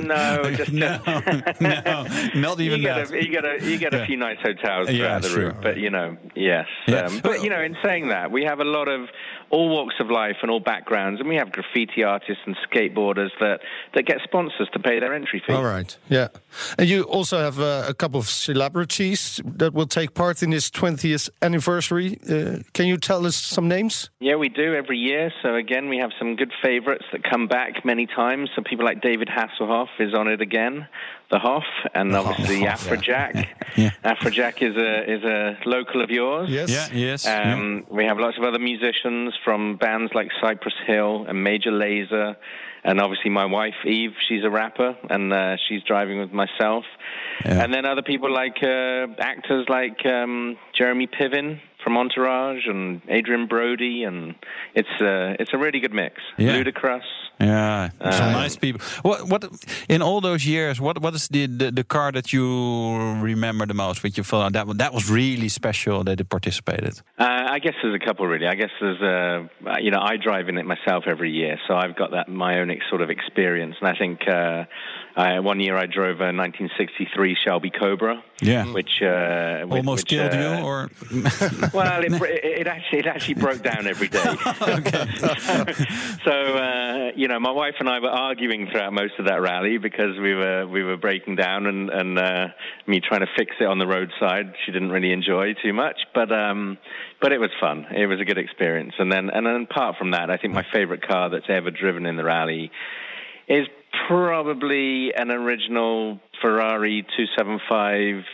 No, 0.00 0.50
just 0.54 0.72
no, 0.72 0.98
no, 1.60 2.06
not 2.34 2.60
even 2.60 2.80
you 2.80 2.86
get 2.86 3.08
that. 3.08 3.12
A, 3.12 3.24
you 3.24 3.30
get 3.30 3.44
a 3.44 3.64
you 3.70 3.78
get 3.78 3.94
a 3.94 3.98
Yeah. 3.98 4.06
few 4.06 4.16
nice 4.16 4.38
hotels 4.42 4.90
Yeah, 4.90 4.96
throughout 4.98 5.22
the 5.22 5.28
sure. 5.28 5.44
route, 5.46 5.62
but 5.62 5.76
you 5.78 5.90
know, 5.90 6.16
yes. 6.34 6.66
Yeah. 6.86 7.02
Um, 7.06 7.20
but 7.22 7.42
you 7.42 7.50
know, 7.50 7.60
in 7.62 7.76
saying 7.84 8.08
that, 8.08 8.30
we 8.30 8.44
have 8.44 8.60
a 8.60 8.64
lot 8.64 8.88
of 8.88 9.08
all 9.50 9.68
walks 9.68 9.94
of 10.00 10.10
life 10.10 10.36
and 10.42 10.50
all 10.50 10.60
backgrounds, 10.60 11.20
and 11.20 11.28
we 11.28 11.36
have 11.36 11.52
graffiti 11.52 12.02
artists 12.02 12.42
and 12.46 12.56
skateboarders 12.70 13.30
that 13.40 13.60
that 13.94 14.02
get 14.04 14.18
sponsors 14.24 14.68
to 14.72 14.78
pay 14.78 14.98
their 15.00 15.14
entry 15.14 15.42
fee. 15.46 15.52
All 15.54 15.64
right, 15.64 15.96
yeah. 16.08 16.28
And 16.78 16.88
you 16.88 17.02
also 17.04 17.38
have 17.38 17.58
uh, 17.60 17.84
a 17.88 17.94
couple 17.94 18.18
of 18.20 18.28
celebrities 18.28 19.40
that 19.44 19.72
will 19.72 19.86
take 19.86 20.14
part 20.14 20.42
in 20.42 20.50
this 20.50 20.70
20th 20.70 21.30
anniversary. 21.42 22.18
Uh, 22.28 22.58
can 22.74 22.86
you 22.86 22.96
tell 22.96 23.24
us 23.26 23.36
some 23.36 23.68
names? 23.68 24.10
Yeah, 24.20 24.36
we 24.36 24.48
do 24.48 24.74
every 24.74 24.98
year. 24.98 25.30
So 25.42 25.54
again, 25.54 25.88
we 25.88 25.98
have 25.98 26.10
some 26.18 26.36
good 26.36 26.52
favorites 26.66 27.04
that 27.12 27.22
come 27.22 27.46
back 27.46 27.84
many 27.84 28.06
times. 28.06 28.50
So 28.56 28.62
people 28.62 28.84
like 28.84 29.00
David 29.00 29.28
Hasselhoff 29.28 29.88
is 30.00 30.14
on 30.14 30.26
it 30.26 30.40
again, 30.40 30.88
the 31.30 31.38
Hoff, 31.38 31.64
and 31.94 32.14
obviously 32.14 32.62
Afrojack. 32.62 33.46
Yeah. 33.76 33.90
Afrojack 34.02 34.62
is 34.62 34.74
a 34.74 35.12
is 35.16 35.22
a 35.22 35.58
local 35.66 36.00
of 36.00 36.08
yours. 36.08 36.48
Yes. 36.48 36.70
Yeah, 36.70 36.88
yes. 36.92 37.26
Um, 37.26 37.84
We 37.90 38.04
have 38.06 38.18
lots 38.18 38.38
of 38.38 38.44
other 38.44 38.58
musicians 38.58 39.34
from 39.44 39.76
bands 39.76 40.12
like 40.14 40.30
Cypress 40.40 40.72
Hill 40.86 41.26
and 41.28 41.44
Major 41.44 41.70
Lazer, 41.70 42.36
and 42.84 42.98
obviously 43.02 43.30
my 43.30 43.44
wife 43.44 43.74
Eve. 43.84 44.12
She's 44.26 44.44
a 44.44 44.48
rapper, 44.48 44.96
and 45.10 45.30
uh, 45.30 45.56
she's 45.68 45.82
driving 45.82 46.18
with 46.18 46.32
myself. 46.32 46.84
Yeah. 47.44 47.62
And 47.62 47.74
then 47.74 47.84
other 47.84 48.00
people 48.00 48.32
like 48.32 48.62
uh, 48.62 49.08
actors 49.18 49.66
like 49.68 50.06
um, 50.06 50.56
Jeremy 50.72 51.06
Piven 51.06 51.60
from 51.86 51.96
Entourage 51.96 52.66
and 52.66 53.00
Adrian 53.08 53.46
Brody, 53.46 54.02
and 54.02 54.34
it's 54.74 54.88
uh, 55.00 55.36
it's 55.38 55.52
a 55.54 55.56
really 55.64 55.78
good 55.78 55.94
mix. 55.94 56.14
Yeah. 56.36 56.56
Ludacris. 56.58 57.02
Yeah, 57.38 57.90
some 58.10 58.28
Um, 58.28 58.32
nice 58.32 58.56
people. 58.56 58.80
What 59.02 59.28
what 59.28 59.44
in 59.88 60.02
all 60.02 60.20
those 60.20 60.44
years? 60.44 60.80
What 60.80 61.00
what 61.00 61.14
is 61.14 61.28
the, 61.28 61.46
the 61.46 61.70
the 61.70 61.84
car 61.84 62.10
that 62.10 62.32
you 62.32 62.44
remember 63.22 63.66
the 63.66 63.74
most? 63.74 64.02
Which 64.02 64.16
you 64.18 64.24
felt 64.24 64.52
that 64.54 64.66
that 64.78 64.92
was 64.92 65.08
really 65.08 65.48
special 65.48 66.02
that 66.04 66.18
it 66.20 66.28
participated. 66.28 66.94
Uh, 67.18 67.54
I 67.56 67.58
guess 67.60 67.74
there's 67.82 67.94
a 67.94 68.04
couple 68.04 68.26
really. 68.26 68.48
I 68.48 68.54
guess 68.56 68.70
there's 68.80 69.00
uh, 69.00 69.76
you 69.80 69.90
know 69.92 70.00
I 70.00 70.16
drive 70.16 70.48
in 70.48 70.58
it 70.58 70.66
myself 70.66 71.04
every 71.06 71.30
year, 71.30 71.56
so 71.68 71.74
I've 71.76 71.94
got 71.94 72.10
that 72.12 72.26
my 72.28 72.58
own 72.58 72.70
ex- 72.70 72.88
sort 72.90 73.02
of 73.02 73.10
experience. 73.10 73.76
And 73.80 73.88
I 73.90 73.96
think 73.96 74.26
uh, 74.26 74.64
I, 75.16 75.40
one 75.40 75.60
year 75.60 75.78
I 75.78 75.86
drove 75.86 76.20
a 76.20 76.28
1963 76.28 77.36
Shelby 77.42 77.70
Cobra, 77.70 78.22
Yeah, 78.42 78.70
which 78.70 79.00
uh, 79.00 79.64
which- 79.64 79.78
almost 79.78 80.04
which, 80.04 80.08
killed 80.08 80.34
uh, 80.34 80.58
you, 80.58 80.64
or 80.64 80.90
well, 81.72 82.04
it, 82.04 82.12
it 82.20 82.66
actually 82.66 82.98
it 82.98 83.06
actually 83.06 83.34
broke 83.34 83.62
down 83.62 83.86
every 83.86 84.08
day. 84.08 84.20
so 86.24 86.30
uh, 86.30 87.10
you 87.16 87.28
know, 87.28 87.40
my 87.40 87.50
wife 87.50 87.76
and 87.80 87.88
I 87.88 87.98
were 87.98 88.10
arguing 88.10 88.68
throughout 88.70 88.92
most 88.92 89.14
of 89.18 89.26
that 89.26 89.40
rally 89.40 89.78
because 89.78 90.18
we 90.18 90.34
were 90.34 90.66
we 90.66 90.82
were 90.82 90.98
breaking 90.98 91.36
down 91.36 91.66
and 91.66 91.88
and 91.88 92.18
uh, 92.18 92.48
me 92.86 93.00
trying 93.00 93.20
to 93.20 93.28
fix 93.38 93.52
it 93.58 93.64
on 93.64 93.78
the 93.78 93.86
roadside. 93.86 94.52
She 94.66 94.72
didn't 94.72 94.90
really 94.90 95.12
enjoy 95.12 95.54
too 95.62 95.72
much, 95.72 95.96
but 96.14 96.30
um, 96.30 96.76
but 97.22 97.32
it 97.32 97.38
was 97.38 97.50
fun. 97.58 97.86
It 97.90 98.06
was 98.06 98.20
a 98.20 98.24
good 98.26 98.38
experience. 98.38 98.92
And 98.98 99.10
then 99.10 99.30
and 99.30 99.46
then 99.46 99.66
apart 99.70 99.96
from 99.96 100.10
that, 100.10 100.30
I 100.30 100.36
think 100.36 100.52
my 100.52 100.66
favorite 100.74 101.08
car 101.08 101.30
that's 101.30 101.48
ever 101.48 101.70
driven 101.70 102.04
in 102.04 102.16
the 102.16 102.24
rally 102.24 102.70
is 103.48 103.66
probably 104.08 105.12
an 105.14 105.30
original 105.30 106.18
Ferrari 106.40 107.02
275 107.16 108.24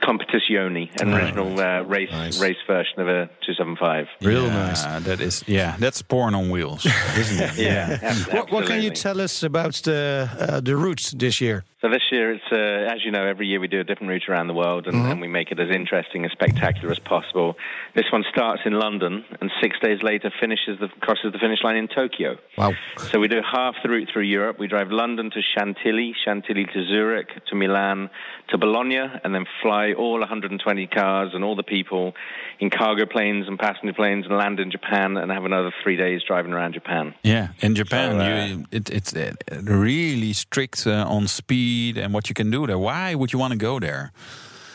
Competizione, 0.00 0.88
an 1.02 1.12
original 1.12 1.60
uh, 1.60 1.82
race 1.82 2.10
Nice. 2.10 2.40
race 2.40 2.56
version 2.66 3.00
of 3.00 3.06
a 3.08 3.26
275. 3.44 4.06
Real 4.22 4.44
Yeah, 4.46 4.54
nice. 4.54 4.82
That 5.04 5.20
is 5.20 5.44
yeah, 5.46 5.76
that's 5.78 6.00
porn 6.00 6.34
on 6.34 6.48
wheels, 6.50 6.86
isn't 7.18 7.38
it? 7.44 7.58
Yeah. 7.58 7.98
ab- 8.00 8.32
What, 8.32 8.50
what 8.50 8.66
can 8.66 8.80
you 8.82 8.90
tell 8.90 9.20
us 9.20 9.42
about 9.42 9.74
the 9.84 10.28
uh, 10.38 10.60
the 10.60 10.74
routes 10.74 11.10
this 11.10 11.38
year? 11.40 11.64
So 11.84 11.90
this 11.90 12.10
year, 12.10 12.32
it's 12.32 12.50
uh, 12.50 12.94
as 12.94 13.04
you 13.04 13.10
know, 13.10 13.26
every 13.26 13.46
year 13.46 13.60
we 13.60 13.68
do 13.68 13.78
a 13.78 13.84
different 13.84 14.08
route 14.08 14.26
around 14.26 14.46
the 14.46 14.54
world, 14.54 14.86
and, 14.86 14.96
and 15.04 15.20
we 15.20 15.28
make 15.28 15.50
it 15.50 15.60
as 15.60 15.68
interesting 15.68 16.22
and 16.22 16.32
spectacular 16.32 16.90
as 16.90 16.98
possible. 16.98 17.56
This 17.94 18.06
one 18.10 18.24
starts 18.32 18.62
in 18.64 18.72
London, 18.72 19.22
and 19.38 19.50
six 19.60 19.78
days 19.80 20.02
later 20.02 20.32
finishes 20.40 20.80
the 20.80 20.88
crosses 21.00 21.34
the 21.34 21.38
finish 21.38 21.62
line 21.62 21.76
in 21.76 21.88
Tokyo. 21.88 22.38
Wow. 22.56 22.72
So 23.10 23.20
we 23.20 23.28
do 23.28 23.42
half 23.42 23.74
the 23.82 23.90
route 23.90 24.08
through 24.10 24.22
Europe. 24.22 24.58
We 24.58 24.66
drive 24.66 24.92
London 24.92 25.30
to 25.32 25.42
Chantilly, 25.42 26.14
Chantilly 26.24 26.64
to 26.64 26.86
Zurich, 26.86 27.28
to 27.50 27.54
Milan, 27.54 28.08
to 28.48 28.56
Bologna, 28.56 29.04
and 29.22 29.34
then 29.34 29.44
fly 29.60 29.92
all 29.92 30.20
120 30.20 30.86
cars 30.86 31.32
and 31.34 31.44
all 31.44 31.54
the 31.54 31.62
people 31.62 32.14
in 32.60 32.70
cargo 32.70 33.04
planes 33.04 33.46
and 33.46 33.58
passenger 33.58 33.92
planes 33.92 34.24
and 34.24 34.38
land 34.38 34.58
in 34.58 34.70
Japan, 34.70 35.18
and 35.18 35.30
have 35.30 35.44
another 35.44 35.70
three 35.82 35.96
days 35.96 36.22
driving 36.26 36.54
around 36.54 36.72
Japan. 36.72 37.14
Yeah, 37.22 37.48
in 37.60 37.74
Japan, 37.74 38.12
So, 38.12 38.24
uh, 38.24 38.46
you, 38.46 38.66
it, 38.70 38.88
it's 38.88 39.14
uh, 39.14 39.34
really 39.64 40.32
strict 40.32 40.86
uh, 40.86 41.04
on 41.06 41.28
speed 41.28 41.73
and 41.96 42.12
what 42.14 42.28
you 42.28 42.34
can 42.34 42.50
do 42.50 42.66
there. 42.66 42.78
Why 42.78 43.14
would 43.14 43.32
you 43.32 43.38
want 43.38 43.52
to 43.52 43.58
go 43.58 43.78
there? 43.80 44.12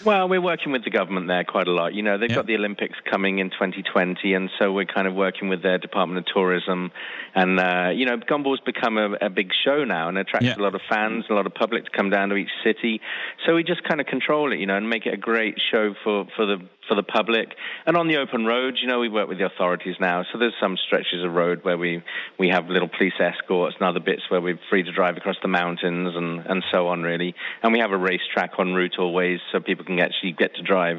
Well, 0.06 0.30
we're 0.30 0.40
working 0.40 0.72
with 0.72 0.86
the 0.86 0.90
government 0.92 1.28
there 1.28 1.44
quite 1.44 1.68
a 1.68 1.72
lot. 1.74 1.94
You 1.94 2.04
know, 2.04 2.18
they've 2.18 2.30
Yeah. 2.30 2.38
got 2.38 2.48
the 2.48 2.56
Olympics 2.56 2.98
coming 3.12 3.40
in 3.40 3.50
2020, 3.50 4.34
and 4.34 4.50
so 4.58 4.72
we're 4.72 4.86
kind 4.86 5.08
of 5.10 5.14
working 5.14 5.50
with 5.50 5.62
their 5.62 5.78
Department 5.78 6.20
of 6.20 6.26
Tourism. 6.34 6.92
And, 7.36 7.60
uh, 7.60 7.90
you 7.94 8.06
know, 8.06 8.16
Gumball's 8.16 8.62
become 8.62 8.98
a, 8.98 9.10
a 9.20 9.30
big 9.30 9.52
show 9.66 9.84
now 9.84 10.08
and 10.08 10.18
attracts 10.18 10.48
Yeah. 10.48 10.56
a 10.58 10.64
lot 10.64 10.74
of 10.74 10.82
fans, 10.90 11.26
a 11.30 11.34
lot 11.34 11.46
of 11.46 11.54
public 11.54 11.84
to 11.84 11.92
come 11.92 12.10
down 12.10 12.30
to 12.30 12.36
each 12.38 12.54
city. 12.64 13.02
So 13.46 13.56
we 13.56 13.64
just 13.66 13.84
kind 13.84 14.00
of 14.00 14.08
control 14.08 14.54
it, 14.54 14.60
you 14.60 14.68
know, 14.68 14.78
and 14.78 14.90
make 14.90 15.06
it 15.06 15.14
a 15.14 15.18
great 15.18 15.60
show 15.70 15.94
for, 16.02 16.28
for 16.34 16.46
the 16.46 16.60
for 16.90 16.96
the 16.96 17.04
public. 17.04 17.56
And 17.86 17.96
on 17.96 18.10
the 18.10 18.18
open 18.18 18.46
roads, 18.46 18.80
you 18.82 18.88
know, 18.88 19.00
we 19.00 19.08
work 19.08 19.30
with 19.30 19.38
the 19.38 19.46
authorities 19.46 19.96
now. 20.00 20.24
So 20.34 20.40
there's 20.40 20.56
some 20.60 20.76
stretches 20.88 21.24
of 21.24 21.32
road 21.32 21.64
where 21.64 21.78
we, 21.78 22.04
we 22.38 22.50
have 22.50 22.68
little 22.68 22.90
police 22.90 23.14
escorts 23.20 23.78
and 23.80 23.88
other 23.88 24.02
bits 24.02 24.24
where 24.30 24.42
we're 24.42 24.60
free 24.70 24.84
to 24.84 24.92
drive 24.92 25.16
across 25.16 25.38
the 25.42 25.48
mountains 25.48 26.14
and, 26.16 26.46
and 26.46 26.64
so 26.72 26.88
on, 26.88 27.04
really. 27.04 27.34
And 27.64 27.72
we 27.72 27.80
have 27.80 27.92
a 27.92 27.98
racetrack 27.98 28.54
on 28.58 28.74
route 28.74 28.96
always 29.00 29.40
so 29.52 29.62
people 29.62 29.86
can 29.86 30.00
actually 30.00 30.34
get 30.34 30.56
to 30.56 30.64
drive 30.64 30.98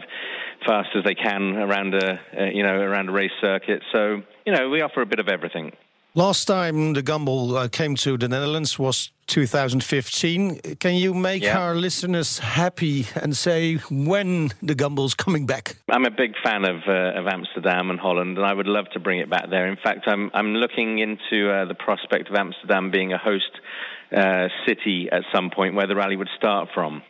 fast 0.64 0.88
as 0.96 1.04
they 1.04 1.14
can 1.14 1.56
around 1.56 1.94
a, 1.94 2.20
uh, 2.38 2.44
you 2.44 2.62
know, 2.62 2.76
around 2.80 3.08
a 3.08 3.12
race 3.12 3.30
circuit. 3.40 3.82
So, 3.92 4.22
you 4.46 4.52
know, 4.54 4.70
we 4.70 4.80
offer 4.80 5.02
a 5.02 5.06
bit 5.06 5.18
of 5.18 5.28
everything. 5.28 5.72
Last 6.14 6.46
time 6.46 6.92
the 6.94 7.02
Gumball 7.02 7.56
uh, 7.56 7.68
came 7.68 7.94
to 7.96 8.16
the 8.18 8.26
Netherlands 8.28 8.76
was 8.78 9.12
2015. 9.28 10.76
Can 10.80 10.94
you 10.96 11.14
make 11.14 11.42
Yeah. 11.44 11.56
our 11.60 11.76
listeners 11.76 12.40
happy 12.40 13.06
and 13.22 13.36
say 13.36 13.76
when 13.90 14.50
the 14.60 14.74
Gumball's 14.74 15.14
coming 15.14 15.46
back? 15.46 15.76
I'm 15.88 16.04
a 16.04 16.10
big 16.10 16.34
fan 16.42 16.64
of 16.64 16.82
uh, 16.88 17.20
of 17.20 17.28
Amsterdam 17.28 17.90
and 17.90 18.00
Holland, 18.00 18.36
and 18.38 18.44
I 18.46 18.52
would 18.52 18.66
love 18.66 18.86
to 18.94 18.98
bring 18.98 19.20
it 19.20 19.30
back 19.30 19.50
there. 19.50 19.68
In 19.68 19.76
fact, 19.76 20.08
I'm 20.08 20.30
I'm 20.34 20.54
looking 20.56 20.98
into 20.98 21.48
uh, 21.48 21.64
the 21.66 21.74
prospect 21.76 22.28
of 22.28 22.34
Amsterdam 22.34 22.90
being 22.90 23.12
a 23.12 23.18
host 23.18 23.52
uh, 24.12 24.48
city 24.66 25.08
at 25.12 25.22
some 25.32 25.50
point 25.50 25.76
where 25.76 25.86
the 25.86 25.94
rally 25.94 26.16
would 26.16 26.30
start 26.36 26.70
from. 26.74 27.02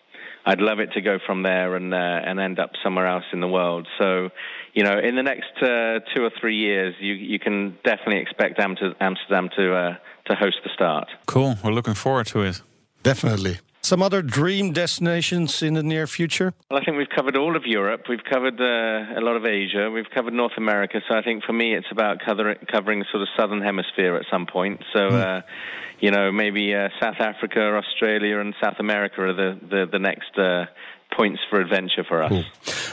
I'd 0.45 0.61
love 0.61 0.81
it 0.81 0.93
to 0.93 1.01
go 1.01 1.19
from 1.25 1.43
there 1.43 1.77
and 1.77 1.93
uh, 1.93 1.97
and 1.97 2.41
end 2.41 2.59
up 2.59 2.71
somewhere 2.83 3.07
else 3.07 3.25
in 3.33 3.41
the 3.41 3.49
world. 3.49 3.87
So, 3.99 4.31
you 4.75 4.85
know, 4.85 4.99
in 4.99 5.15
the 5.17 5.23
next 5.23 5.63
uh, 5.63 6.01
two 6.15 6.25
or 6.25 6.31
three 6.41 6.57
years, 6.57 6.95
you 7.01 7.15
you 7.15 7.39
can 7.39 7.79
definitely 7.85 8.21
expect 8.21 8.59
Amsterdam 8.59 9.49
to 9.57 9.75
uh, 9.75 9.97
to 10.27 10.35
host 10.35 10.59
the 10.65 10.71
start. 10.75 11.09
Cool, 11.27 11.57
we're 11.63 11.73
looking 11.73 11.95
forward 11.95 12.27
to 12.29 12.43
it. 12.43 12.63
Definitely. 13.03 13.59
Some 13.83 14.03
other 14.03 14.21
dream 14.23 14.73
destinations 14.73 15.63
in 15.63 15.75
the 15.75 15.83
near 15.83 16.07
future? 16.07 16.53
Well, 16.71 16.81
I 16.81 16.85
think 16.85 16.99
we've 16.99 17.09
covered 17.09 17.37
all 17.37 17.57
of 17.57 17.65
Europe. 17.65 18.03
We've 18.09 18.23
covered 18.23 18.61
uh, 18.61 19.19
a 19.19 19.23
lot 19.23 19.37
of 19.37 19.47
Asia. 19.47 19.91
We've 19.91 20.11
covered 20.15 20.35
North 20.35 20.57
America. 20.59 21.01
So 21.09 21.17
I 21.17 21.23
think 21.23 21.45
for 21.45 21.55
me, 21.55 21.75
it's 21.75 21.91
about 21.91 22.19
cover- 22.25 22.57
covering 22.71 23.05
sort 23.11 23.23
of 23.23 23.29
southern 23.39 23.63
hemisphere 23.63 24.17
at 24.17 24.27
some 24.31 24.47
point. 24.47 24.83
So, 24.93 25.09
uh, 25.09 25.41
you 25.99 26.11
know, 26.11 26.31
maybe 26.31 26.75
uh, 26.75 26.89
South 27.01 27.21
Africa, 27.21 27.61
Australia, 27.61 28.39
and 28.39 28.55
South 28.63 28.77
America 28.81 29.23
are 29.23 29.33
the 29.33 29.59
the, 29.71 29.89
the 29.91 29.99
next 29.99 30.39
uh, 30.39 30.67
points 31.17 31.41
for 31.49 31.61
adventure 31.61 32.05
for 32.05 32.23
us. 32.23 32.45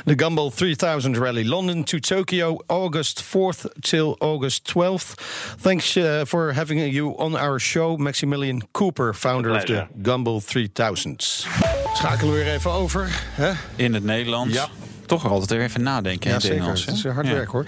The 0.05 0.15
Gumball 0.15 0.51
3000 0.53 1.17
Rally, 1.17 1.43
London 1.43 1.83
to 1.83 1.99
Tokyo, 1.99 2.57
August 2.67 3.23
4th 3.23 3.65
till 3.81 4.15
August 4.19 4.73
12th. 4.75 5.13
Thanks 5.61 5.95
uh, 5.95 6.21
for 6.25 6.53
having 6.53 6.79
you 6.93 7.15
on 7.17 7.35
our 7.35 7.59
show, 7.59 7.97
Maximilian 7.97 8.67
Cooper, 8.71 9.13
founder 9.13 9.55
of 9.55 9.63
the. 9.65 9.87
Gumball 10.01 10.41
3000. 10.45 11.45
Schakelen 11.93 12.33
we 12.33 12.43
weer 12.43 12.53
even 12.53 12.71
over. 12.71 13.07
Hè? 13.31 13.51
In 13.75 13.93
het 13.93 14.03
Nederlands. 14.03 14.53
Ja. 14.53 14.67
toch 15.05 15.29
altijd 15.29 15.49
weer 15.49 15.61
even 15.61 15.81
nadenken. 15.83 16.21
in 16.23 16.27
Ja, 16.29 16.33
het 16.33 16.43
zeker. 16.43 16.61
Engels, 16.63 16.85
Het 16.85 16.95
is 16.95 17.03
hè? 17.03 17.11
hard 17.11 17.27
Ja. 17.27 17.33
werk 17.33 17.49
hoor. 17.49 17.65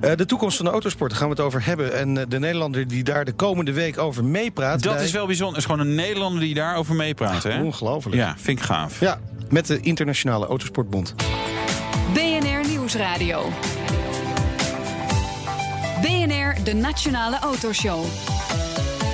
Ja. 0.00 0.08
Eh, 0.08 0.16
de 0.16 0.26
toekomst 0.26 0.56
van 0.56 0.64
de 0.64 0.70
autosport, 0.70 1.10
daar 1.10 1.18
gaan 1.18 1.28
we 1.28 1.34
het 1.34 1.44
over 1.44 1.64
hebben. 1.64 1.94
En 1.98 2.18
eh, 2.18 2.24
de 2.28 2.38
Nederlander 2.38 2.88
die 2.88 3.04
daar 3.04 3.24
de 3.24 3.32
komende 3.32 3.72
week 3.72 3.98
over 3.98 4.24
meepraat. 4.24 4.82
Dat 4.82 4.94
bij- 4.94 5.04
is 5.04 5.10
wel 5.12 5.26
bijzonder. 5.26 5.56
Het 5.56 5.64
is 5.66 5.70
gewoon 5.70 5.86
een 5.90 5.94
Nederlander 5.94 6.40
die 6.40 6.54
daarover 6.54 6.94
meepraat. 6.94 7.42
Hè? 7.42 7.62
ongelooflijk. 7.62 8.16
Ja, 8.16 8.34
vind 8.38 8.58
ik 8.58 8.64
gaaf. 8.64 9.00
Ja, 9.00 9.20
met 9.50 9.66
de 9.66 9.80
Internationale 9.80 10.46
Autosportbond. 10.46 11.14
BNR 12.14 12.68
Nieuwsradio. 12.68 13.48
BNR, 16.02 16.64
de 16.64 16.72
Nationale 16.74 17.38
Autoshow. 17.38 18.04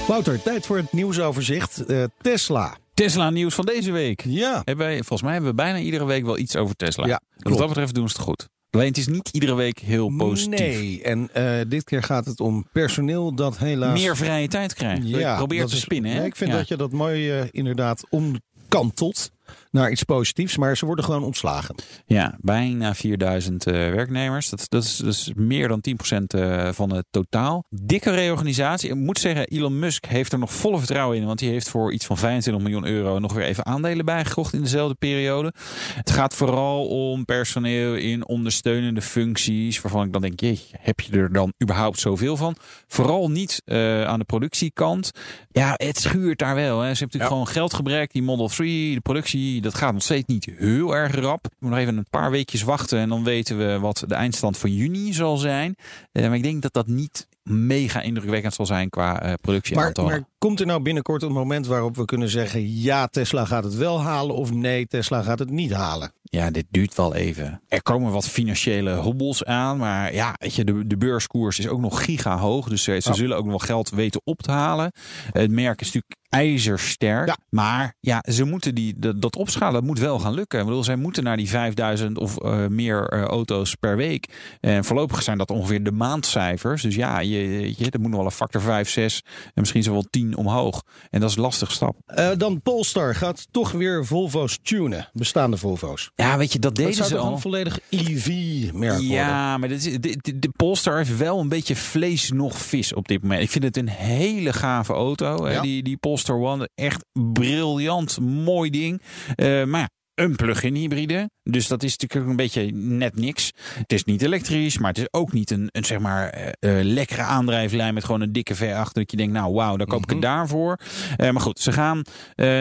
Wouter, 0.09 0.43
tijd 0.43 0.67
voor 0.67 0.77
het 0.77 0.93
nieuwsoverzicht. 0.93 1.85
Eh, 1.87 2.05
Tesla. 2.21 2.77
Tesla 2.95 3.31
nieuws 3.31 3.55
van 3.55 3.65
deze 3.65 3.93
week. 3.93 4.25
Ja. 4.27 4.63
Hebben 4.65 4.87
wij, 4.87 4.95
volgens 4.97 5.23
mij 5.23 5.33
hebben 5.33 5.51
we 5.51 5.57
bijna 5.57 5.79
iedere 5.79 6.05
week 6.05 6.25
wel 6.25 6.39
iets 6.39 6.57
over 6.57 6.77
Tesla. 6.77 7.07
Ja, 7.07 7.21
Wat 7.35 7.43
klopt. 7.43 7.59
dat 7.59 7.69
betreft 7.69 7.95
doen 7.95 8.09
ze 8.09 8.17
het 8.17 8.25
goed. 8.25 8.49
Alleen 8.71 8.89
het 8.89 8.97
is 8.99 9.07
niet 9.07 9.29
iedere 9.33 9.55
week 9.55 9.79
heel 9.79 10.13
positief. 10.17 10.59
Nee, 10.59 11.03
en 11.03 11.29
eh, 11.33 11.61
dit 11.69 11.85
keer 11.85 12.03
gaat 12.03 12.25
het 12.25 12.41
om 12.41 12.67
personeel 12.73 13.35
dat 13.35 13.59
helaas... 13.59 14.01
Meer 14.01 14.17
vrije 14.17 14.49
tijd 14.49 14.75
krijgt. 14.75 15.09
ja, 15.09 15.37
Probeer 15.37 15.67
te 15.67 15.75
is- 15.75 15.81
spinnen. 15.81 16.11
Hè? 16.11 16.19
Nee, 16.19 16.27
ik 16.27 16.37
vind 16.37 16.51
Ja. 16.51 16.57
dat 16.57 16.69
je 16.69 16.77
dat 16.77 16.93
mooi 16.93 17.31
eh, 17.31 17.45
inderdaad 17.51 18.05
omkantelt 18.11 19.31
naar 19.77 19.91
iets 19.91 20.03
positiefs. 20.03 20.57
Maar 20.57 20.77
ze 20.77 20.87
worden 20.87 21.05
gewoon 21.05 21.25
ontslagen. 21.25 21.75
Ja, 22.07 22.37
bijna 22.41 22.95
4000 22.95 23.67
eh, 23.67 23.73
werknemers. 23.73 24.49
Dat, 24.49 24.65
dat, 24.69 24.85
is, 24.85 24.97
dat 24.97 25.13
is 25.13 25.31
meer 25.35 25.69
dan 25.69 25.85
10% 26.13 26.17
eh, 26.27 26.69
van 26.73 26.93
het 26.93 27.05
totaal. 27.11 27.65
Dikke 27.71 28.11
reorganisatie. 28.11 28.91
Ik 28.91 28.97
moet 28.97 29.19
zeggen, 29.19 29.47
Elon 29.47 29.79
Musk 29.79 30.05
heeft 30.07 30.33
er 30.33 30.39
nog 30.39 30.53
volle 30.53 30.79
vertrouwen 30.79 31.17
in. 31.19 31.27
Want 31.27 31.41
hij 31.41 31.49
heeft 31.49 31.69
voor 31.69 31.93
iets 31.93 32.07
van 32.07 32.17
25 32.17 32.63
miljoen 32.63 32.87
euro 32.87 33.19
nog 33.19 33.33
weer 33.33 33.45
even 33.45 33.67
aandelen 33.67 34.05
bijgekocht 34.05 34.53
in 34.53 34.63
dezelfde 34.63 34.95
periode. 34.95 35.53
Het 35.95 36.11
gaat 36.11 36.35
vooral 36.35 36.87
om 36.87 37.25
personeel 37.25 37.95
in 37.95 38.27
ondersteunende 38.27 39.03
functies. 39.03 39.81
Waarvan 39.81 40.07
ik 40.07 40.13
dan 40.13 40.23
denk, 40.23 40.41
jeetje, 40.41 40.77
heb 40.81 41.01
je 41.01 41.13
er 41.17 41.33
dan 41.33 41.53
überhaupt 41.63 41.99
zoveel 41.99 42.37
van? 42.37 42.57
Vooral 42.87 43.31
niet 43.31 43.63
eh, 43.65 44.05
aan 44.05 44.19
de 44.19 44.25
productiekant. 44.25 45.11
Ja, 45.51 45.73
het 45.77 45.99
schuurt 45.99 46.39
daar 46.39 46.55
wel. 46.55 46.81
Hè. 46.81 46.95
Ze 46.95 46.99
hebben 46.99 46.99
natuurlijk 46.99 47.23
Ja. 47.23 47.29
gewoon 47.29 47.47
geldgebrek. 47.47 48.13
Die 48.13 48.23
Model 48.23 48.49
3, 48.49 48.95
de 48.95 49.01
productie, 49.01 49.61
dat 49.67 49.75
gaat 49.75 49.93
nog 49.93 50.03
steeds 50.03 50.27
niet 50.27 50.49
heel 50.57 50.97
erg 50.97 51.15
rap. 51.15 51.43
We 51.43 51.51
moeten 51.59 51.79
nog 51.79 51.79
even 51.79 51.97
een 51.97 52.11
paar 52.11 52.31
weekjes 52.31 52.63
wachten 52.63 52.99
en 52.99 53.09
dan 53.09 53.25
weten 53.25 53.59
we 53.59 53.79
wat 53.79 54.05
de 54.07 54.15
eindstand 54.15 54.59
van 54.59 54.73
juni 54.75 55.13
zal 55.13 55.37
zijn. 55.37 55.77
Eh, 56.13 56.27
maar 56.27 56.37
ik 56.37 56.43
denk 56.43 56.63
dat 56.63 56.73
dat 56.73 56.87
niet 56.87 57.29
mega 57.43 58.01
indrukwekkend 58.01 58.55
zal 58.55 58.67
zijn 58.67 58.91
qua 58.91 59.21
eh 59.21 59.27
Maar, 59.27 59.35
productieaantallen. 59.41 60.11
maar 60.11 60.25
komt 60.39 60.61
er 60.61 60.67
nou 60.67 60.83
binnenkort 60.83 61.23
een 61.23 61.33
moment 61.33 61.67
waarop 61.67 61.97
we 61.97 62.05
kunnen 62.05 62.29
zeggen... 62.29 62.81
ja, 62.81 63.07
Tesla 63.07 63.45
gaat 63.45 63.65
het 63.65 63.75
wel 63.75 64.01
halen 64.03 64.37
of 64.37 64.53
nee, 64.53 64.87
Tesla 64.87 65.23
gaat 65.23 65.39
het 65.39 65.51
niet 65.51 65.73
halen? 65.73 66.13
Ja, 66.23 66.51
dit 66.51 66.67
duurt 66.71 66.95
wel 66.95 67.15
even. 67.15 67.63
Er 67.69 67.83
komen 67.83 68.13
wat 68.13 68.29
financiële 68.29 68.95
hobbels 68.95 69.45
aan. 69.45 69.77
Maar 69.77 70.15
ja, 70.15 70.35
weet 70.39 70.55
je, 70.55 70.65
de, 70.65 70.87
de 70.87 70.97
beurskoers 70.97 71.59
is 71.59 71.69
ook 71.69 71.81
nog 71.81 72.05
giga 72.05 72.39
hoog. 72.39 72.69
Dus 72.69 72.83
ze, 72.83 72.99
ze 73.01 73.09
Ja. 73.09 73.15
zullen 73.15 73.37
ook 73.37 73.43
nog 73.43 73.51
wel 73.51 73.77
geld 73.77 73.91
weten 73.91 74.21
op 74.25 74.43
te 74.43 74.51
halen. 74.51 74.93
Het 75.33 75.51
merk 75.51 75.81
is 75.81 75.87
natuurlijk 75.87 76.15
ijzersterk. 76.29 77.27
Ja. 77.27 77.37
Maar 77.51 77.95
ja, 78.01 78.25
ze 78.33 78.45
moeten 78.45 78.75
die, 78.75 78.95
dat, 78.99 79.23
dat 79.23 79.37
opschalen. 79.37 79.75
Dat 79.75 79.85
moet 79.85 79.99
wel 79.99 80.19
gaan 80.19 80.35
lukken. 80.35 80.59
Ik 80.61 80.65
bedoel, 80.67 80.85
zij 80.85 80.97
moeten 80.97 81.25
naar 81.25 81.37
die 81.37 81.49
5000 81.49 82.19
of 82.19 82.39
eh, 82.39 82.67
meer 82.67 83.07
eh, 83.09 83.23
auto's 83.23 83.75
per 83.75 83.97
week. 83.97 84.57
En 84.61 84.85
voorlopig 84.85 85.23
zijn 85.23 85.39
dat 85.39 85.51
ongeveer 85.51 85.83
de 85.85 85.93
maandcijfers. 85.93 86.83
Dus 86.83 86.95
ja, 86.95 87.19
je, 87.21 87.61
je, 87.79 87.91
er 87.91 88.01
moet 88.01 88.09
nog 88.11 88.17
wel 88.19 88.25
een 88.27 88.31
factor 88.37 88.61
5, 88.61 88.89
6 88.91 89.23
en 89.45 89.51
misschien 89.55 89.83
zo 89.83 89.93
wel 89.93 90.07
10 90.11 90.26
omhoog. 90.35 90.83
En 91.11 91.21
dat 91.21 91.31
is 91.31 91.37
een 91.37 91.43
lastige 91.43 91.73
stap. 91.73 91.97
Eh, 92.07 92.31
dan 92.37 92.63
Polestar 92.63 93.15
gaat 93.15 93.47
toch 93.51 93.71
weer 93.73 94.07
Volvo's 94.07 94.59
tunen. 94.63 95.09
Bestaande 95.13 95.57
Volvo's. 95.57 96.11
Ja, 96.15 96.39
weet 96.39 96.53
je, 96.53 96.59
dat 96.59 96.75
Dat 96.75 96.85
deden 96.85 96.95
zou 96.97 97.09
ze 97.09 97.17
al. 97.19 97.33
een 97.33 97.39
volledig 97.41 97.79
EV-merk 97.91 98.93
worden? 98.93 99.07
Ja, 99.17 99.59
maar 99.59 99.69
dit 99.69 99.87
is, 99.87 99.93
de, 100.01 100.17
de, 100.21 100.39
de 100.39 100.49
Polestar 100.57 100.97
heeft 100.97 101.17
wel 101.17 101.41
een 101.41 101.49
beetje 101.49 101.77
vlees 101.77 102.31
nog 102.31 102.59
vis 102.59 102.93
op 102.95 103.09
dit 103.09 103.23
moment. 103.23 103.43
Ik 103.43 103.51
vind 103.51 103.65
het 103.65 103.77
een 103.77 103.89
hele 103.89 104.53
gave 104.53 104.93
auto. 104.93 105.45
hè. 105.45 105.61
Die, 105.61 105.83
die 105.83 105.97
Polestar 105.97 106.37
One, 106.41 106.69
echt 106.75 107.05
briljant, 107.13 108.21
mooi 108.21 108.71
ding. 108.71 109.03
Eh, 109.35 109.65
maar 109.65 109.81
ja, 109.81 109.89
een 110.17 110.37
plug-in 110.37 110.75
hybride. 110.75 111.31
Dus 111.43 111.67
dat 111.69 111.83
is 111.83 111.97
natuurlijk 111.97 112.31
een 112.31 112.37
beetje 112.37 112.63
net 112.73 113.17
niks. 113.17 113.53
Het 113.75 113.93
is 113.93 114.05
niet 114.05 114.23
elektrisch, 114.23 114.79
maar 114.79 114.89
het 114.89 114.99
is 114.99 115.09
ook 115.11 115.33
niet 115.33 115.51
een, 115.51 115.69
een 115.73 115.85
zeg 115.85 115.99
maar 115.99 116.29
eh, 116.29 116.79
eh, 116.79 116.85
lekkere 116.85 117.23
aandrijflijn 117.23 117.95
met 117.95 118.05
gewoon 118.05 118.21
een 118.21 118.33
dikke 118.33 118.57
V8. 118.57 118.93
Dat 118.93 119.11
je 119.11 119.17
denkt, 119.17 119.33
nou 119.33 119.55
wauw, 119.55 119.77
daar 119.77 119.87
koop 119.87 120.03
ik 120.03 120.11
het 120.11 120.23
daarvoor. 120.23 120.79
Eh, 121.17 121.31
maar 121.31 121.43
goed, 121.43 121.59
ze 121.61 121.73
gaan 121.73 122.03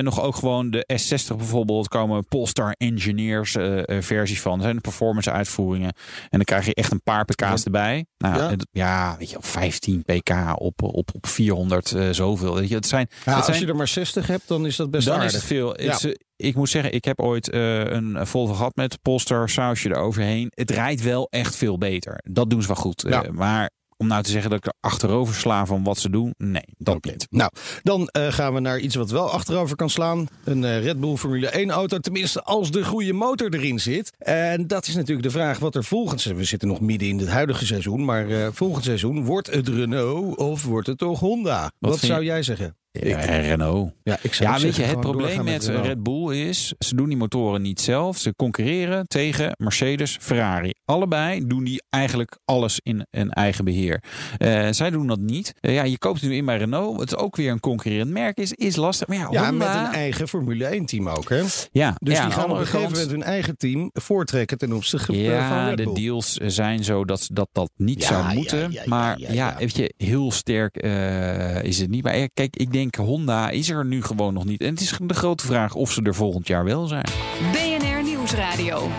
nog 0.02 0.22
ook 0.22 0.36
gewoon 0.36 0.70
de 0.70 0.88
S60 0.94 1.36
bijvoorbeeld 1.36 1.88
komen 1.88 2.28
Polestar 2.28 2.76
Engineers 2.78 3.52
versies 4.00 4.42
van. 4.42 4.54
Dat 4.54 4.62
zijn 4.64 4.76
de 4.76 4.82
performance 4.82 5.32
uitvoeringen. 5.32 5.94
En 6.22 6.28
dan 6.30 6.44
krijg 6.44 6.66
je 6.66 6.74
echt 6.74 6.92
een 6.92 7.04
paar 7.04 7.26
pk's 7.26 7.64
erbij. 7.64 8.06
Nou, 8.18 8.36
Ja. 8.38 8.56
ja. 8.72 9.16
weet 9.20 9.30
je, 9.30 9.38
15 9.40 10.04
pk 10.04 10.30
op, 10.56 10.82
op, 10.84 11.10
op 11.14 11.28
400 11.28 11.92
eh, 11.92 12.10
zoveel. 12.12 12.56
Weet 12.56 12.70
je, 12.70 12.76
het 12.76 12.88
zijn, 12.88 13.08
Ja, 13.10 13.18
het 13.24 13.36
als 13.36 13.46
zijn 13.46 13.60
je 13.60 13.68
er 13.68 13.76
maar 13.76 13.88
60 13.88 14.28
hebt, 14.28 14.48
dan 14.48 14.66
is 14.66 14.76
dat 14.76 14.92
best 14.92 15.06
dan 15.06 15.16
aardig. 15.16 15.32
is 15.32 15.38
het 15.38 15.48
veel. 15.48 15.82
Ja. 15.82 15.98
Ik 16.36 16.56
moet 16.56 16.70
zeggen, 16.70 16.94
ik 16.94 17.06
heb 17.06 17.20
ooit 17.20 17.50
eh, 17.50 17.84
een 17.86 18.28
Volvo 18.28 18.54
gehad 18.54 18.76
met 18.76 19.02
Polestar 19.02 19.50
sausje 19.50 19.90
eroverheen. 19.90 20.48
Het 20.50 20.72
rijdt 20.72 21.02
wel 21.02 21.28
echt 21.30 21.56
veel 21.56 21.78
beter. 21.78 22.20
Dat 22.24 22.50
doen 22.50 22.62
ze 22.62 22.68
wel 22.68 22.76
goed. 22.76 23.04
Ja. 23.08 23.24
Eh, 23.24 23.32
maar 23.32 23.70
om 23.98 24.08
nou 24.08 24.24
te 24.24 24.32
zeggen 24.32 24.50
dat 24.50 24.60
ik 24.60 24.66
er 24.66 24.74
achterover 24.80 25.36
sla 25.36 25.66
van 25.66 25.84
wat 25.84 25.98
ze 25.98 26.10
doen, 26.10 26.34
nee, 26.38 26.76
dat 26.78 27.04
niet. 27.04 27.28
Nou, 27.30 27.52
dan 27.84 28.08
eh, 28.08 28.32
gaan 28.32 28.54
we 28.54 28.60
naar 28.60 28.80
iets 28.80 28.96
wat 28.96 29.10
wel 29.12 29.32
achterover 29.32 29.76
kan 29.76 29.90
slaan. 29.90 30.28
Een 30.44 30.82
Red 30.82 31.00
Bull 31.00 31.16
Formule 31.16 31.50
1 31.50 31.70
auto, 31.70 31.98
tenminste 31.98 32.44
als 32.44 32.72
de 32.72 32.84
goede 32.84 33.14
motor 33.14 33.54
erin 33.54 33.80
zit. 33.80 34.12
En 34.18 34.68
dat 34.68 34.88
is 34.88 34.96
natuurlijk 34.96 35.28
de 35.28 35.34
vraag 35.34 35.60
wat 35.60 35.76
er 35.76 35.84
volgend 35.84 36.22
seizoen... 36.22 36.42
We 36.42 36.48
zitten 36.48 36.68
nog 36.68 36.82
midden 36.82 37.08
in 37.08 37.20
het 37.20 37.30
huidige 37.30 37.66
seizoen, 37.66 38.06
maar 38.06 38.30
eh, 38.30 38.48
volgend 38.52 38.84
seizoen... 38.84 39.26
wordt 39.26 39.54
het 39.54 39.68
Renault 39.68 40.38
of 40.38 40.64
wordt 40.64 40.88
het 40.88 40.98
toch 40.98 41.20
Honda? 41.20 41.72
Wat, 41.80 42.00
zou 42.00 42.24
jij 42.24 42.44
zeggen? 42.44 42.76
Ja, 43.02 43.18
Renault. 43.20 43.92
Ja, 44.04 44.18
ik 44.22 44.34
zou 44.34 44.50
Ja, 44.50 44.60
weet 44.60 44.76
je, 44.76 44.84
het 44.84 45.00
probleem 45.00 45.44
met. 45.44 45.66
Red 45.68 46.04
Bull 46.04 46.36
is, 46.36 46.74
ze 46.80 46.96
doen 46.96 47.08
die 47.08 47.18
motoren 47.18 47.62
niet 47.62 47.82
zelf. 47.82 48.18
Ze 48.18 48.36
concurreren 48.36 49.08
tegen 49.08 49.52
Mercedes, 49.58 50.18
Ferrari. 50.22 50.74
Allebei 50.86 51.48
doen 51.48 51.64
die 51.64 51.84
eigenlijk 51.90 52.38
alles 52.46 52.80
in 52.84 53.06
een 53.12 53.30
eigen 53.30 53.66
beheer. 53.66 54.04
Eh, 54.38 54.68
zij 54.72 54.90
doen 54.90 55.08
dat 55.08 55.20
niet. 55.20 55.54
Eh, 55.60 55.74
ja, 55.74 55.84
je 55.84 55.98
koopt 55.98 56.22
nu 56.22 56.36
in 56.36 56.46
bij 56.46 56.58
Renault. 56.58 57.00
Het 57.00 57.12
is 57.12 57.18
ook 57.18 57.36
weer 57.36 57.52
een 57.52 57.60
concurrerend 57.60 58.12
merk 58.12 58.38
is, 58.38 58.52
is 58.52 58.76
lastig. 58.76 59.08
Maar 59.08 59.18
ja, 59.18 59.28
Ja, 59.32 59.50
Honda, 59.50 59.66
met 59.66 59.88
een 59.88 59.94
eigen 59.94 60.28
Formule 60.28 60.66
1 60.66 60.86
team 60.86 61.10
ook, 61.10 61.30
hè? 61.30 61.42
Dus 61.42 61.70
ja, 61.72 61.96
die 62.00 62.20
aan 62.20 62.30
de 62.30 62.36
gaan 62.36 62.52
op 62.52 62.58
een 62.58 62.66
gegeven 62.66 62.92
moment 62.92 63.12
hun 63.12 63.24
eigen 63.24 63.58
team 63.58 63.90
voortrekken 63.94 64.58
ten 64.58 64.74
opzichte 64.74 65.14
van 65.48 65.76
de 65.76 65.92
deals 65.94 66.34
zijn 66.34 66.84
zo 66.84 67.06
dat 67.06 67.28
dat, 67.32 67.50
dat 67.52 67.72
niet 67.78 68.04
zou 68.04 68.34
moeten. 68.34 68.74
maar 68.86 69.20
ja, 69.20 69.56
weet 69.58 69.76
je, 69.76 69.94
heel 69.98 70.32
sterk 70.32 70.76
eh, 70.76 71.64
is 71.64 71.80
het 71.80 71.90
niet. 71.90 72.04
Maar 72.04 72.30
kijk, 72.34 72.56
ik 72.56 72.74
denk 72.74 72.85
Honda 72.96 73.50
is 73.50 73.70
er 73.70 73.86
nu 73.86 74.04
gewoon 74.04 74.34
nog 74.34 74.46
niet. 74.46 74.62
En 74.62 74.70
het 74.70 74.82
is 74.82 74.98
de 75.02 75.14
grote 75.14 75.46
vraag 75.46 75.76
of 75.76 75.92
ze 75.92 76.02
er 76.02 76.16
volgend 76.16 76.48
jaar 76.48 76.64
wel 76.64 76.88
zijn. 76.88 77.06
BNR 77.52 78.04
Nieuwsradio. 78.04 78.90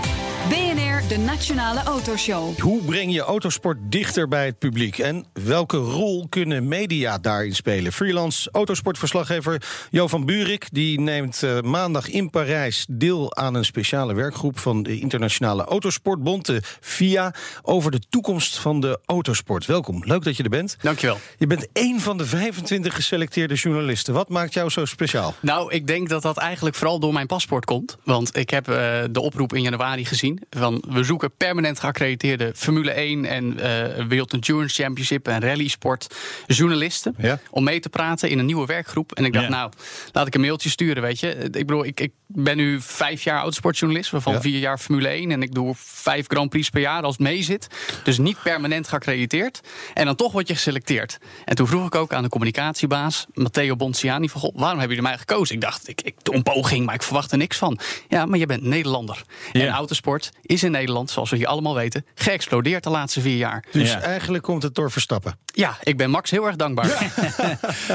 De 1.08 1.18
Nationale 1.18 1.82
Autoshow. 1.82 2.58
Hoe 2.58 2.82
breng 2.82 3.12
je 3.12 3.20
autosport 3.20 3.78
dichter 3.82 4.28
bij 4.28 4.46
het 4.46 4.58
publiek? 4.58 4.98
En 4.98 5.24
welke 5.32 5.76
rol 5.76 6.26
kunnen 6.28 6.68
media 6.68 7.18
daarin 7.18 7.54
spelen? 7.54 7.92
Freelance 7.92 8.48
autosportverslaggever 8.52 9.62
Jo 9.90 10.08
van 10.08 10.24
Buurik... 10.24 10.68
die 10.72 11.00
neemt 11.00 11.42
eh, 11.42 11.60
maandag 11.60 12.08
in 12.08 12.30
Parijs 12.30 12.86
deel 12.90 13.36
aan 13.36 13.54
een 13.54 13.64
speciale 13.64 14.14
werkgroep... 14.14 14.58
van 14.58 14.82
de 14.82 15.00
Internationale 15.00 15.64
Autosportbond, 15.64 16.46
de 16.46 16.62
FIA... 16.80 17.34
over 17.62 17.90
de 17.90 18.00
toekomst 18.08 18.58
van 18.58 18.80
de 18.80 18.98
autosport. 19.04 19.66
Welkom, 19.66 20.02
leuk 20.04 20.24
dat 20.24 20.36
je 20.36 20.42
er 20.42 20.48
bent. 20.48 20.76
Dankjewel. 20.80 21.18
Je 21.38 21.46
bent 21.46 21.68
één 21.72 22.00
van 22.00 22.18
de 22.18 22.26
25 22.26 22.94
geselecteerde 22.94 23.54
journalisten. 23.54 24.14
Wat 24.14 24.28
maakt 24.28 24.54
jou 24.54 24.70
zo 24.70 24.84
speciaal? 24.84 25.34
Nou, 25.40 25.72
ik 25.72 25.86
denk 25.86 26.08
dat 26.08 26.22
dat 26.22 26.36
eigenlijk 26.36 26.76
vooral 26.76 26.98
door 26.98 27.12
mijn 27.12 27.26
paspoort 27.26 27.64
komt. 27.64 27.96
Want 28.04 28.36
ik 28.36 28.50
heb 28.50 28.68
eh, 28.68 29.02
de 29.10 29.20
oproep 29.20 29.54
in 29.54 29.62
januari 29.62 30.04
gezien. 30.04 30.42
Van 30.50 30.84
we 30.96 31.04
zoeken 31.04 31.30
permanent 31.36 31.80
geaccrediteerde 31.80 32.52
Formule 32.56 32.90
1 32.90 33.24
en 33.24 33.58
eh 33.58 34.04
World 34.08 34.32
Endurance 34.32 34.82
Championship 34.82 35.28
en 35.28 35.40
rallysport 35.40 36.14
journalisten. 36.46 37.14
Ja. 37.18 37.38
Om 37.50 37.64
mee 37.64 37.80
te 37.80 37.88
praten 37.88 38.30
in 38.30 38.38
een 38.38 38.46
nieuwe 38.46 38.66
werkgroep. 38.66 39.12
En 39.12 39.24
ik 39.24 39.32
dacht, 39.32 39.44
Ja. 39.44 39.50
nou, 39.50 39.70
laat 40.12 40.26
ik 40.26 40.34
een 40.34 40.40
mailtje 40.40 40.68
sturen, 40.68 41.02
weet 41.02 41.20
je. 41.20 41.34
Ik 41.36 41.50
bedoel, 41.52 41.84
ik, 41.84 42.00
ik 42.00 42.12
ben 42.26 42.56
nu 42.56 42.80
vijf 42.80 43.22
jaar 43.22 43.40
autosportjournalist, 43.40 44.10
waarvan 44.10 44.32
Ja. 44.32 44.40
vier 44.40 44.58
jaar 44.58 44.78
Formule 44.78 45.08
1. 45.08 45.30
En 45.30 45.42
ik 45.42 45.54
doe 45.54 45.74
vijf 45.76 46.24
Grand 46.28 46.50
Prix 46.50 46.70
per 46.70 46.80
jaar 46.80 47.02
als 47.02 47.12
het 47.18 47.22
mee 47.22 47.42
zit. 47.42 47.66
Dus 48.04 48.18
niet 48.18 48.42
permanent 48.42 48.88
geaccrediteerd. 48.88 49.60
En 49.94 50.04
dan 50.06 50.16
toch 50.16 50.32
word 50.32 50.48
je 50.48 50.54
geselecteerd. 50.54 51.18
En 51.44 51.56
toen 51.56 51.66
vroeg 51.66 51.86
ik 51.86 51.94
ook 51.94 52.12
aan 52.12 52.22
de 52.22 52.28
communicatiebaas, 52.28 53.26
Matteo 53.32 53.76
Bonciani, 53.76 54.28
van, 54.28 54.40
goh, 54.40 54.50
waarom 54.54 54.78
hebben 54.78 54.96
jullie 54.96 55.10
mij 55.10 55.18
gekozen? 55.18 55.54
Ik 55.54 55.60
dacht, 55.60 55.88
ik, 55.88 56.00
ik 56.02 56.14
doe 56.22 56.34
een 56.34 56.42
poging, 56.42 56.86
maar 56.86 56.94
ik 56.94 57.02
verwacht 57.02 57.32
er 57.32 57.38
niks 57.38 57.56
van. 57.56 57.78
Ja, 58.08 58.26
maar 58.26 58.38
je 58.38 58.46
bent 58.46 58.62
Nederlander. 58.62 59.22
En 59.52 59.68
autosport 59.68 60.30
is 60.42 60.62
in 60.62 60.70
Nederland, 60.70 60.84
zoals 60.86 61.30
we 61.30 61.36
hier 61.36 61.46
allemaal 61.46 61.74
weten, 61.74 62.06
geëxplodeerd 62.14 62.84
de 62.84 62.90
laatste 62.90 63.20
vier 63.20 63.36
jaar. 63.36 63.64
Dus 63.72 63.90
Ja. 63.92 64.00
eigenlijk 64.00 64.44
komt 64.44 64.62
het 64.62 64.74
door 64.74 64.90
Verstappen. 64.90 65.38
Ja, 65.46 65.76
ik 65.82 65.96
ben 65.96 66.10
Max 66.10 66.30
heel 66.30 66.46
erg 66.46 66.56
dankbaar. 66.56 67.12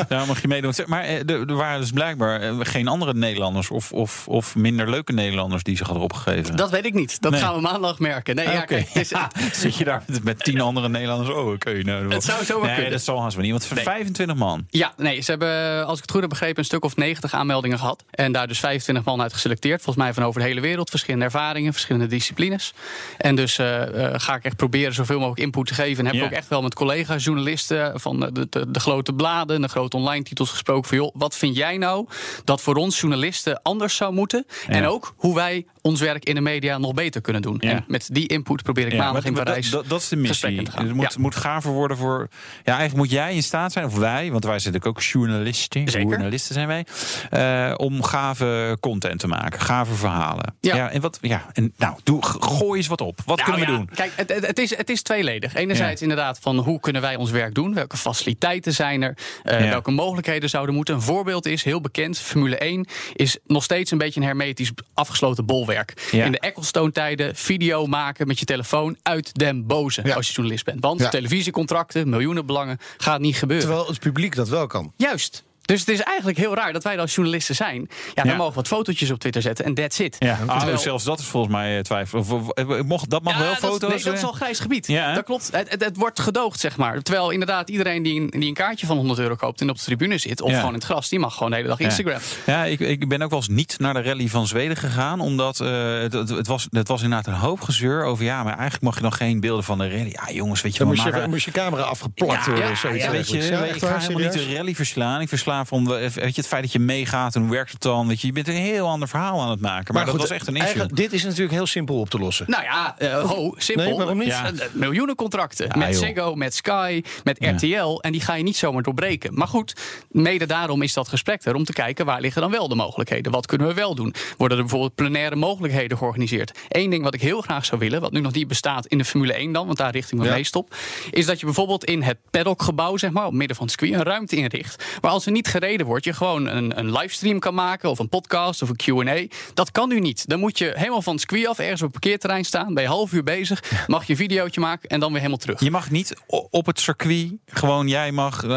Daar 0.08 0.26
mag 0.28 0.42
je 0.42 0.48
meedoen. 0.48 0.74
Maar 0.86 1.04
eh, 1.04 1.30
er 1.30 1.56
waren 1.56 1.80
dus 1.80 1.92
blijkbaar 1.92 2.42
eh, 2.42 2.56
geen 2.62 2.88
andere 2.88 3.14
Nederlanders 3.14 3.70
of, 3.70 3.92
of, 3.92 4.28
of 4.28 4.56
minder 4.56 4.90
leuke 4.90 5.14
Nederlanders 5.14 5.64
die 5.64 5.78
zich 5.78 5.86
hadden 5.86 6.04
opgegeven. 6.06 6.56
Dat 6.56 6.70
weet 6.70 6.86
ik 6.86 6.94
niet. 6.94 7.22
Dat 7.22 7.32
Nee. 7.32 7.42
gaan 7.42 7.56
we 7.56 7.62
maandag 7.62 8.00
merken. 8.00 8.36
Nee, 8.36 8.46
ja, 8.50 8.60
Ah, 8.62 8.68
kijk, 8.68 8.90
is- 8.94 9.12
Zit 9.62 9.76
je 9.76 9.84
daar 9.84 10.04
met, 10.08 10.24
met 10.24 10.44
tien 10.44 10.62
andere 10.62 10.90
Nederlanders? 10.90 11.30
Oh, 11.36 11.52
oké. 11.52 11.74
nou, 11.84 12.14
Het 12.14 12.24
zou 12.24 12.44
zo 12.46 12.54
wel 12.54 12.64
nee, 12.66 12.74
kunnen. 12.74 12.92
dat 12.92 13.02
zal 13.02 13.22
haast 13.22 13.34
wel 13.36 13.44
niet. 13.44 13.52
Want 13.52 13.66
voor 13.66 13.76
Nee. 13.76 13.86
25 13.86 14.36
man. 14.36 14.66
Ja, 14.70 14.94
nee, 14.98 15.22
ze 15.22 15.30
hebben, 15.32 15.86
als 15.86 15.96
ik 15.96 16.02
het 16.02 16.12
goed 16.12 16.20
heb 16.22 16.30
begrepen, 16.30 16.60
een 16.60 16.66
stuk 16.66 16.84
of 16.84 16.96
90 16.96 17.34
aanmeldingen 17.34 17.80
gehad. 17.80 18.04
En 18.12 18.32
daar 18.32 18.48
dus 18.48 18.60
25 18.60 19.04
man 19.04 19.22
uit 19.22 19.34
geselecteerd. 19.34 19.82
Volgens 19.82 20.06
mij 20.06 20.14
van 20.14 20.24
over 20.24 20.42
de 20.42 20.48
hele 20.48 20.62
wereld. 20.62 20.90
Verschillende 20.90 21.26
ervaringen, 21.26 21.72
verschillende 21.72 22.08
disciplines. 22.08 22.74
En 23.18 23.36
dus 23.36 23.58
eh, 23.58 24.06
eh, 24.14 24.14
ga 24.20 24.36
ik 24.36 24.44
echt 24.44 24.56
proberen 24.56 24.94
zoveel 24.94 25.18
mogelijk 25.20 25.40
input 25.42 25.66
te 25.68 25.74
geven. 25.74 25.98
En 26.00 26.06
heb 26.06 26.14
Ja. 26.14 26.20
ik 26.22 26.26
ook 26.32 26.38
echt 26.38 26.48
wel 26.48 26.62
met 26.62 26.74
collega's, 26.74 27.24
journalisten 27.24 28.00
van 28.00 28.20
de, 28.20 28.48
de, 28.50 28.72
de 28.72 28.80
grote 28.80 29.14
bladen, 29.14 29.56
en 29.56 29.62
de 29.62 29.68
grote 29.68 29.98
online 29.98 30.24
titels 30.24 30.50
gesproken. 30.50 30.90
Van 30.90 30.98
joh, 30.98 31.12
wat 31.14 31.36
vind 31.36 31.56
jij 31.56 31.78
nou 31.78 32.08
dat 32.44 32.62
voor 32.62 32.76
ons 32.76 33.00
journalisten 33.00 33.62
anders 33.62 33.96
zou 33.96 34.14
moeten? 34.14 34.46
En 34.68 34.86
ook 34.88 35.14
hoe 35.18 35.36
wij 35.36 35.66
ons 35.82 36.00
werk 36.00 36.26
in 36.26 36.36
de 36.36 36.42
media 36.42 36.78
nog 36.78 36.94
beter 36.94 37.22
kunnen 37.22 37.42
doen. 37.42 37.58
Ja. 37.60 37.70
En 37.70 37.84
met 37.88 38.10
die 38.12 38.28
input 38.28 38.64
probeer 38.64 38.86
ik 38.88 38.98
maandag 38.98 39.14
maar 39.24 39.26
in 39.26 39.34
Parijs. 39.44 39.70
Dat, 39.70 39.88
dat 39.90 40.02
is 40.02 40.08
de 40.08 40.16
missie. 40.16 40.64
te 40.64 40.72
gaan. 40.72 40.86
Het 40.86 40.96
moet, 40.96 41.14
Ja. 41.14 41.20
moet 41.22 41.36
gaver 41.36 41.72
worden 41.72 41.98
voor. 41.98 42.28
Ja, 42.64 42.78
eigenlijk 42.78 42.96
moet 42.96 43.10
jij 43.12 43.34
in 43.36 43.44
staat 43.44 43.72
zijn, 43.72 43.86
of 43.86 43.98
wij, 43.98 44.32
want 44.32 44.44
wij 44.46 44.60
zijn 44.60 44.74
natuurlijk 44.74 44.98
ook 45.00 45.04
journalisten. 45.04 45.90
Zeker. 45.90 46.10
Journalisten 46.10 46.54
zijn 46.54 46.68
wij. 46.68 46.86
eh, 47.30 47.74
om 47.78 48.04
gave 48.04 48.78
content 48.80 49.20
te 49.20 49.28
maken, 49.28 49.60
gave 49.60 49.94
verhalen. 49.94 50.56
Ja. 50.62 50.90
en 50.90 51.02
wat. 51.02 51.18
Ja, 51.22 51.46
en 51.54 51.74
nou, 51.78 51.96
doe, 52.04 52.22
g- 52.26 52.38
gooi 52.72 52.84
eens 52.84 52.90
wat 52.90 53.01
op. 53.01 53.20
Wat 53.25 53.38
Nou 53.38 53.50
kunnen 53.51 53.68
we 53.68 53.72
ja, 53.72 53.78
doen? 53.78 53.90
Kijk, 53.96 54.12
het, 54.16 54.48
het, 54.48 54.60
is, 54.60 54.78
het 54.78 54.90
is 54.90 55.01
tweeledig. 55.01 55.54
Enerzijds 55.56 56.01
inderdaad 56.01 56.40
van 56.40 56.58
hoe 56.58 56.80
kunnen 56.80 57.01
wij 57.01 57.16
ons 57.16 57.32
werk 57.32 57.54
doen? 57.54 57.74
Welke 57.74 57.98
faciliteiten 57.98 58.74
zijn 58.74 59.01
er? 59.01 59.18
Eh, 59.44 59.60
Ja. 59.60 59.70
Welke 59.70 59.92
mogelijkheden 59.92 60.50
zouden 60.50 60.75
moeten? 60.75 60.96
Een 60.96 61.01
voorbeeld 61.01 61.46
is, 61.46 61.63
heel 61.63 61.82
bekend, 61.82 62.20
Formule 62.20 62.58
1 62.58 62.88
is 63.13 63.38
nog 63.48 63.63
steeds 63.63 63.92
een 63.92 63.98
beetje 63.98 64.20
een 64.20 64.25
hermetisch 64.25 64.72
afgesloten 64.94 65.46
bolwerk. 65.46 66.10
In 66.12 66.32
de 66.32 66.40
Ecclestone-tijden 66.40 67.36
video 67.36 67.86
maken 67.86 68.28
met 68.28 68.40
je 68.40 68.46
telefoon 68.46 68.98
uit 69.01 69.34
den 69.34 69.66
boze 69.68 70.16
als 70.16 70.28
je 70.28 70.34
journalist 70.34 70.66
bent. 70.66 70.82
Want 70.82 71.12
televisiecontracten, 71.12 72.10
miljoenen 72.10 72.46
belangen, 72.46 72.78
gaat 72.98 73.20
niet 73.20 73.36
gebeuren. 73.36 73.68
Terwijl 73.68 73.88
het 73.88 74.00
publiek 74.00 74.36
dat 74.36 74.50
wel 74.50 74.68
kan. 74.68 74.94
Juist. 74.98 75.44
Dus 75.62 75.80
het 75.80 75.89
is 75.89 76.00
eigenlijk 76.01 76.38
heel 76.38 76.56
raar 76.56 76.74
dat 76.74 76.84
wij 76.84 76.91
dan 76.94 77.01
als 77.01 77.15
journalisten 77.15 77.56
zijn. 77.56 77.89
Ja, 78.13 78.24
dan 78.24 78.25
Ja. 78.25 78.32
mogen 78.38 78.50
we 78.50 78.56
wat 78.56 78.68
fotootjes 78.68 79.12
op 79.12 79.20
Twitter 79.20 79.41
zetten 79.41 79.65
en 79.65 79.74
that's 79.74 80.00
it. 80.00 80.15
Ja, 80.20 80.39
ah, 80.48 80.58
Terwijl- 80.58 80.77
zelfs 80.77 81.03
dat 81.03 81.20
is 81.20 81.25
volgens 81.25 81.53
mij 81.53 81.77
eh, 81.77 81.84
twijfel. 81.84 82.20
Of, 82.20 82.32
of- 82.32 82.50
eh, 82.50 82.82
mocht, 82.82 83.10
dat 83.10 83.24
mag 83.24 83.34
Ja, 83.34 83.39
wel 83.39 83.50
dat, 83.50 83.58
foto's. 83.58 83.89
Nee, 83.89 84.03
dat 84.03 84.13
is 84.13 84.20
eh? 84.22 84.25
al 84.27 84.32
grijs 84.34 84.60
gebied. 84.60 84.88
Ja, 84.88 85.13
dat 85.13 85.24
klopt. 85.24 85.50
Het, 85.51 85.70
het, 85.70 85.84
het 85.84 85.98
wordt 85.98 86.20
gedoogd, 86.20 86.60
zeg 86.60 86.77
maar. 86.77 87.01
Terwijl 87.01 87.30
inderdaad 87.30 87.70
iedereen 87.70 88.03
die 88.03 88.22
een, 88.22 88.27
die 88.30 88.48
een 88.48 88.53
kaartje 88.53 88.86
van 88.86 88.98
100 88.98 89.20
euro 89.20 89.36
koopt 89.36 89.62
en 89.62 89.70
op 89.70 89.77
de 89.77 89.84
tribune 89.84 90.18
zit, 90.18 90.41
of 90.41 90.50
Ja. 90.50 90.56
gewoon 90.56 90.70
in 90.74 90.75
het 90.80 90.84
gras, 90.86 91.10
die 91.10 91.20
mag 91.20 91.34
gewoon 91.34 91.50
de 91.50 91.56
hele 91.56 91.68
dag 91.68 91.80
Instagram. 91.80 92.20
Ja, 92.46 92.65
ik, 92.65 92.80
ik 92.80 93.08
ben 93.08 93.22
ook 93.22 93.30
wel 93.30 93.39
eens 93.39 93.48
niet 93.48 93.75
naar 93.80 93.94
de 93.94 94.01
rally 94.01 94.27
van 94.27 94.48
Zweden 94.48 94.77
gegaan. 94.77 95.20
Omdat 95.20 95.60
eh, 95.60 96.00
het, 96.00 96.13
het, 96.13 96.30
het 96.30 96.48
was, 96.48 96.68
het 96.72 96.88
was 96.88 97.01
inderdaad 97.01 97.27
een 97.34 97.39
hoop 97.39 97.62
gezeur 97.62 98.03
over... 98.03 98.24
ja, 98.25 98.44
maar 98.44 98.53
eigenlijk 98.53 98.84
mag 98.84 98.96
je 98.96 99.01
nog 99.01 99.18
geen 99.18 99.39
beelden 99.39 99.63
van 99.63 99.77
de 99.77 99.89
rally. 99.89 100.15
Ja, 100.25 100.34
jongens, 100.34 100.62
weet 100.62 100.72
je 100.74 100.80
Dan 100.80 100.88
we 100.88 100.94
moest 101.01 101.15
je, 101.15 101.27
moest 101.27 101.46
je 101.46 101.51
camera 101.51 101.82
afgeplakt 101.84 102.46
ja, 102.46 102.46
worden. 102.46 102.65
ja, 102.65 102.72
of 102.72 102.77
zoiets 102.80 103.03
ja, 103.03 103.12
weet 103.12 103.30
je, 103.30 103.38
ik 103.38 103.44
ga 103.84 103.98
helemaal 103.98 104.22
niet 104.22 104.34
de 104.34 104.53
rally 104.56 104.75
verslaan. 104.75 105.22
Ik 105.22 105.30
versla 105.30 105.50
van, 105.65 105.88
weet 105.88 106.13
je, 106.15 106.22
het 106.36 106.48
feit 106.48 106.62
dat 106.63 106.72
je 106.72 106.79
meegaat 106.79 107.36
en 107.36 107.41
hoe 107.41 107.51
werkt 107.51 107.72
het 107.72 107.81
dan? 107.81 108.08
Weet 108.08 108.22
je, 108.22 108.27
je 108.27 108.34
bent 108.34 108.48
een 108.48 108.53
heel 108.53 108.88
ander 108.88 109.08
verhaal 109.08 109.41
aan 109.41 109.50
het 109.50 109.60
maken. 109.62 109.93
Maar, 109.93 110.03
dat 110.05 110.12
goed, 110.13 110.22
was 110.22 110.29
echt 110.31 110.48
een 110.48 110.55
issue. 110.55 110.86
Dit 110.93 111.13
is 111.13 111.24
natuurlijk 111.24 111.51
heel 111.51 111.65
simpel 111.67 112.00
op 112.00 112.10
te 112.10 112.20
lossen. 112.20 112.46
Nou 112.50 112.63
ja, 112.63 112.96
ho, 113.25 113.53
simpel. 113.58 113.86
Nee, 113.86 113.96
waarom 113.96 114.17
niet? 114.17 114.27
Ja. 114.27 114.46
Eh, 114.46 114.51
Miljoenen 114.74 115.15
contracten. 115.15 115.65
Ja, 115.67 115.77
met. 115.77 115.98
Ziggo, 115.98 116.36
met 116.36 116.55
Sky, 116.55 117.03
met 117.24 117.38
Ja. 117.39 117.51
RTL. 117.51 118.00
En 118.00 118.12
die 118.12 118.22
ga 118.22 118.34
je 118.34 118.43
niet 118.43 118.58
zomaar 118.58 118.84
doorbreken. 118.84 119.34
Maar 119.34 119.48
goed, 119.48 119.75
mede 120.10 120.46
daarom 120.46 120.81
is 120.81 120.93
dat 120.93 121.08
gesprek 121.08 121.46
er. 121.46 121.55
Om 121.55 121.63
te 121.63 121.74
kijken 121.74 122.05
waar 122.05 122.22
liggen 122.22 122.41
dan 122.41 122.51
wel 122.51 122.67
de 122.67 122.75
mogelijkheden. 122.75 123.31
Wat 123.31 123.46
kunnen 123.46 123.67
we 123.67 123.74
wel 123.74 123.96
doen? 123.96 124.13
Worden 124.38 124.58
er 124.58 124.63
bijvoorbeeld 124.63 124.96
plenaire 124.96 125.36
mogelijkheden 125.36 125.98
georganiseerd? 125.98 126.58
Eén 126.67 126.89
ding 126.89 127.03
wat 127.03 127.13
ik 127.13 127.22
heel 127.22 127.41
graag 127.41 127.65
zou 127.65 127.79
willen, 127.79 128.01
wat 128.01 128.12
nu 128.12 128.20
nog 128.20 128.34
niet 128.34 128.48
bestaat 128.48 128.86
in 128.86 128.98
de 128.98 129.05
Formule 129.05 129.34
1 129.34 129.51
dan, 129.51 129.65
want 129.65 129.77
daar 129.77 129.91
richt 129.91 130.12
ik 130.12 130.17
me 130.17 130.25
Ja. 130.25 130.34
meest 130.34 130.55
op. 130.55 130.75
Is 131.12 131.25
dat 131.25 131.39
je 131.39 131.46
bijvoorbeeld 131.46 131.86
in 131.86 132.01
het 132.01 132.17
paddockgebouw, 132.31 132.98
zeg 132.98 133.12
maar, 133.12 133.25
op 133.25 133.34
midden 133.34 133.55
van 133.58 133.65
het 133.67 133.75
circuit, 133.79 134.00
een 134.00 134.05
ruimte 134.12 134.36
inricht. 134.36 134.84
Waar 135.01 135.12
als 135.12 135.25
er 135.25 135.31
niet 135.31 135.41
gereden 135.48 135.86
wordt, 135.86 136.06
je 136.06 136.14
gewoon 136.14 136.48
een, 136.48 136.80
een 136.80 136.92
livestream 136.92 137.40
kan 137.40 137.54
maken. 137.54 137.90
Of 137.90 138.00
een 138.00 138.10
podcast 138.10 138.62
of 138.62 138.70
een 138.70 138.80
QA. 138.84 139.36
Dat 139.54 139.72
kan 139.72 139.90
nu 139.90 140.00
niet. 140.00 140.28
Dan 140.30 140.40
moet 140.40 140.58
je 140.58 140.72
helemaal 140.76 141.02
van 141.02 141.14
het 141.14 141.22
circuit 141.22 141.48
af, 141.48 141.60
ergens 141.60 141.82
op 141.82 141.92
parkeerterrein 141.92 142.46
staan. 142.46 142.74
Ben 142.74 142.84
je 142.84 142.90
half 142.90 143.12
uur 143.14 143.24
bezig. 143.24 143.64
Mag 143.88 144.04
je 144.06 144.12
een 144.12 144.18
videootje 144.18 144.60
maken 144.62 144.90
en 144.90 145.00
dan 145.00 145.10
weer 145.10 145.18
helemaal 145.18 145.40
terug. 145.40 145.60
Je 145.60 145.72
mag 145.72 145.90
niet 145.92 146.14
op 146.50 146.66
het 146.66 146.80
circuit, 146.80 147.32
gewoon 147.46 147.88
jij 147.88 148.12
mag... 148.12 148.44
eh, 148.44 148.50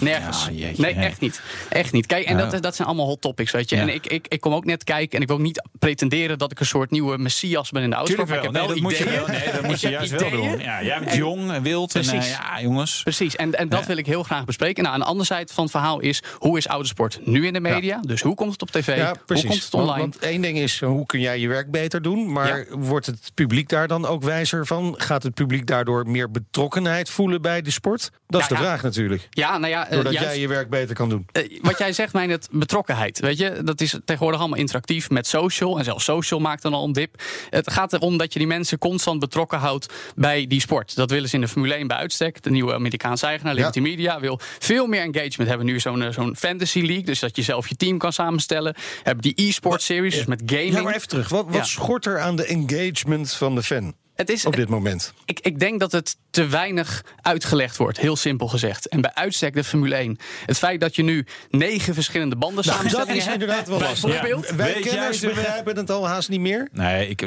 Nergens. 0.00 0.44
Ja, 0.44 0.50
jeetje, 0.52 0.82
nee, 0.82 0.94
echt 0.94 1.20
niet. 1.20 1.40
Echt 1.68 1.92
niet. 1.92 2.06
Kijk, 2.06 2.24
en 2.26 2.36
Ja. 2.38 2.46
dat, 2.46 2.62
dat 2.62 2.76
zijn 2.76 2.88
allemaal 2.88 3.06
hot 3.06 3.20
topics, 3.20 3.50
weet 3.50 3.68
je. 3.68 3.76
Ja. 3.76 3.82
En 3.82 3.88
ik, 3.88 4.06
ik, 4.06 4.26
ik 4.28 4.40
kom 4.40 4.54
ook 4.54 4.64
net 4.64 4.84
kijken 4.84 5.16
en 5.16 5.22
ik 5.22 5.28
wil 5.28 5.36
ook 5.36 5.42
niet 5.42 5.62
pretenderen 5.78 6.38
dat 6.38 6.50
ik 6.52 6.60
een 6.60 6.66
soort 6.66 6.90
nieuwe 6.90 7.18
messias 7.18 7.70
ben 7.70 7.82
in 7.82 7.90
de 7.90 7.96
maar 7.96 8.06
wel. 8.26 8.26
Nee, 8.42 8.52
dat 8.52 8.66
wel 8.66 8.76
moet 8.76 8.96
je 8.98 9.04
ideeën. 9.04 9.22
Nee, 9.26 9.52
dat 9.52 9.62
moet 9.62 9.80
je 9.80 9.88
juist 9.98 10.10
wel 10.10 10.26
ideeën. 10.28 10.50
doen. 10.50 10.58
Ja, 10.60 10.82
jij 10.82 10.98
bent 10.98 11.10
En- 11.10 11.16
jong 11.16 11.50
en 11.52 11.62
wild. 11.62 11.94
En, 11.94 12.02
eh, 12.04 12.28
ja, 12.30 12.60
jongens. 12.60 13.02
Precies, 13.02 13.36
en, 13.36 13.54
en 13.54 13.68
dat 13.68 13.86
wil 13.86 13.96
ik 13.96 14.06
heel 14.06 14.22
graag 14.22 14.44
bespreken. 14.44 14.82
Nou, 14.82 14.94
aan 14.94 15.00
de 15.00 15.06
andere 15.06 15.26
zijde 15.26 15.52
van 15.52 15.62
het 15.62 15.72
verhaal 15.72 16.00
is... 16.00 16.22
hoe 16.38 16.56
is 16.58 16.66
autosport 16.66 17.20
nu 17.24 17.46
in 17.46 17.52
de 17.52 17.60
media? 17.60 18.00
Dus 18.00 18.20
hoe 18.22 18.34
komt 18.34 18.52
het 18.52 18.62
op 18.62 18.70
tv? 18.70 18.96
Ja, 18.96 19.14
hoe 19.26 19.42
komt 19.46 19.64
het 19.64 19.74
online? 19.74 19.98
Want, 19.98 20.18
één 20.18 20.40
ding 20.42 20.58
is, 20.58 20.80
hoe 20.80 21.06
kun 21.06 21.20
jij 21.20 21.38
je 21.38 21.48
werk 21.48 21.70
beter 21.70 22.02
doen? 22.02 22.32
Maar 22.32 22.66
wordt 22.70 23.06
het 23.06 23.30
publiek 23.34 23.68
daar 23.68 23.88
dan 23.88 24.06
ook 24.06 24.22
wijzer 24.22 24.66
van? 24.66 24.94
Gaat 24.98 25.22
het 25.22 25.34
publiek 25.34 25.66
daardoor 25.66 26.06
meer 26.08 26.30
betrokkenheid 26.30 27.10
voelen 27.10 27.42
bij 27.42 27.62
de 27.62 27.70
sport? 27.70 28.10
Dat 28.26 28.40
is 28.40 28.46
Ja, 28.48 28.56
de 28.56 28.62
vraag 28.62 28.82
natuurlijk. 28.82 29.26
ja, 29.30 29.58
nou 29.58 29.72
ja, 29.72 29.86
eh, 29.86 29.92
Doordat 29.94 30.12
juist- 30.12 30.28
jij 30.28 30.40
je 30.40 30.48
werk 30.48 30.70
beter 30.70 30.94
kan 30.94 31.08
doen. 31.08 31.26
Eh, 31.32 31.58
wat 31.62 31.78
jij 31.78 31.92
zegt, 31.92 32.12
mijn 32.12 32.30
het 32.30 32.48
betrokkenheid. 32.50 33.20
Weet 33.20 33.38
je, 33.38 33.60
dat 33.64 33.80
is 33.80 33.98
tegenwoordig 34.04 34.40
allemaal 34.40 34.58
interactief 34.58 35.10
met 35.10 35.26
social. 35.26 35.78
En 35.78 35.84
zelfs 35.84 36.04
social 36.04 36.40
maakt 36.40 36.62
dan 36.62 36.74
al 36.74 36.84
een 36.84 36.92
dip. 36.92 37.22
Het 37.50 37.72
gaat 37.72 37.92
erom 37.92 38.16
dat 38.16 38.32
je 38.32 38.38
die 38.38 38.48
mensen 38.48 38.78
constant 38.78 39.20
betrokken 39.20 39.58
houdt 39.58 39.92
bij 40.14 40.46
die 40.46 40.60
sport. 40.60 40.96
Dat 40.96 41.10
willen 41.10 41.28
ze 41.28 41.34
in 41.34 41.40
de 41.40 41.48
Formule 41.48 41.74
1 41.74 41.86
bij 41.86 41.96
uitstek. 41.96 42.42
De 42.42 42.50
nieuwe 42.50 42.74
Amerikaanse 42.74 43.26
eigenaar, 43.26 43.54
Liberty 43.54 43.80
Media, 43.80 44.20
wil 44.20 44.38
veel 44.58 44.86
meer 44.86 45.00
engagement 45.00 45.48
hebben. 45.48 45.66
Nu 45.66 45.80
zo'n 45.80 46.02
eh, 46.02 46.12
zo'n 46.24 46.36
fantasy 46.36 46.80
league, 46.80 47.04
dus 47.04 47.20
dat 47.20 47.36
je 47.36 47.42
zelf 47.42 47.68
je 47.68 47.76
team 47.76 47.98
kan 47.98 48.12
samenstellen. 48.12 48.74
Hebben 49.02 49.22
die 49.22 49.48
e-sport 49.48 49.82
series, 49.82 50.14
dus 50.14 50.26
met 50.26 50.42
gaming. 50.46 50.74
Ja, 50.74 50.82
maar 50.82 50.94
even 50.94 51.08
terug. 51.08 51.28
Wat, 51.28 51.46
wat 51.48 51.66
schort 51.66 52.06
er 52.06 52.20
aan 52.20 52.36
de 52.36 52.44
engagement 52.44 53.32
van 53.32 53.54
de 53.54 53.62
fan 53.62 53.94
het 54.14 54.30
is, 54.30 54.46
op 54.46 54.56
dit 54.56 54.68
moment? 54.68 55.12
ik, 55.24 55.40
ik 55.40 55.58
denk 55.58 55.80
dat 55.80 55.92
het 55.92 56.16
te 56.32 56.46
weinig 56.46 57.04
uitgelegd 57.22 57.76
wordt, 57.76 57.98
heel 57.98 58.16
simpel 58.16 58.48
gezegd. 58.48 58.88
En 58.88 59.00
bij 59.00 59.10
uitstek 59.14 59.54
de 59.54 59.64
Formule 59.64 59.94
1. 59.94 60.18
Het 60.46 60.58
feit 60.58 60.80
dat 60.80 60.96
je 60.96 61.02
nu 61.02 61.26
negen 61.50 61.94
verschillende 61.94 62.36
banden 62.36 62.64
Nou, 62.66 62.88
dat 62.88 63.08
is 63.08 63.24
hebt, 63.24 63.32
inderdaad 63.32 63.68
wel 63.68 63.78
lastig. 63.80 64.10
bijvoorbeeld. 64.20 64.50
Wij 64.50 64.74
Weet 64.74 64.82
kenners 64.84 65.20
jij 65.20 65.28
ze- 65.30 65.34
begrijpen 65.34 65.76
het 65.76 65.90
al 65.90 66.06
haast 66.08 66.28
niet 66.28 66.40
meer. 66.40 66.68
Nee, 66.72 67.08
ik, 67.08 67.22